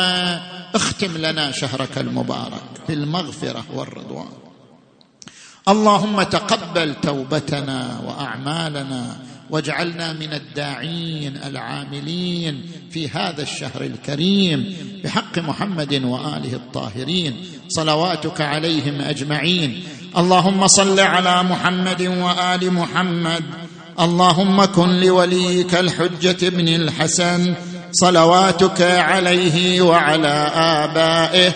اختم 0.75 1.17
لنا 1.17 1.51
شهرك 1.51 1.97
المبارك 1.97 2.63
بالمغفره 2.87 3.65
والرضوان. 3.73 4.29
اللهم 5.67 6.23
تقبل 6.23 6.95
توبتنا 7.01 8.01
وأعمالنا 8.05 9.17
واجعلنا 9.49 10.13
من 10.13 10.33
الداعين 10.33 11.37
العاملين 11.37 12.65
في 12.91 13.09
هذا 13.09 13.41
الشهر 13.41 13.81
الكريم 13.81 14.75
بحق 15.03 15.39
محمد 15.39 15.93
وآله 15.93 16.53
الطاهرين. 16.53 17.35
صلواتك 17.67 18.41
عليهم 18.41 19.01
أجمعين. 19.01 19.83
اللهم 20.17 20.67
صل 20.67 20.99
على 20.99 21.43
محمد 21.43 22.01
وآل 22.01 22.73
محمد. 22.73 23.43
اللهم 23.99 24.65
كن 24.65 24.89
لوليك 24.89 25.75
الحجة 25.75 26.47
ابن 26.47 26.67
الحسن. 26.67 27.55
صلواتك 28.01 28.81
عليه 28.81 29.81
وعلى 29.81 30.51
آبائه 30.55 31.51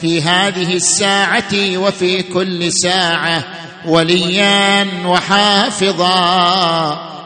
في 0.00 0.22
هذه 0.22 0.74
الساعة 0.74 1.76
وفي 1.76 2.22
كل 2.22 2.72
ساعة 2.72 3.44
وليا 3.86 4.86
وحافظا 5.06 6.10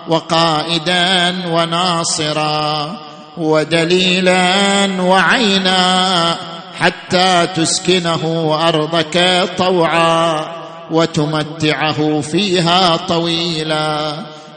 وقائدا 0.09 1.35
وناصرا 1.47 2.99
ودليلا 3.39 4.87
وعينا 5.03 6.37
حتى 6.79 7.49
تسكنه 7.57 8.55
أرضك 8.69 9.49
طوعا 9.59 10.47
وتمتعه 10.91 12.21
فيها 12.21 12.97
طويلا. 12.97 14.15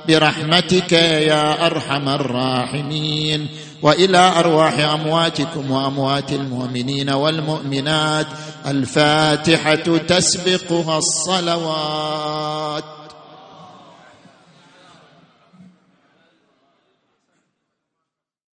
برحمتك 0.08 0.92
يا 0.92 1.66
أرحم 1.66 2.10
الراحمين. 2.10 3.48
وإلى 3.82 4.18
أرواح 4.18 4.80
أمواتكم 4.80 5.72
وأموات 5.72 6.32
المؤمنين 6.32 7.10
والمؤمنات 7.10 8.28
الفاتحة 8.68 9.98
تسبقها 9.98 10.98
الصلوات. 10.98 12.84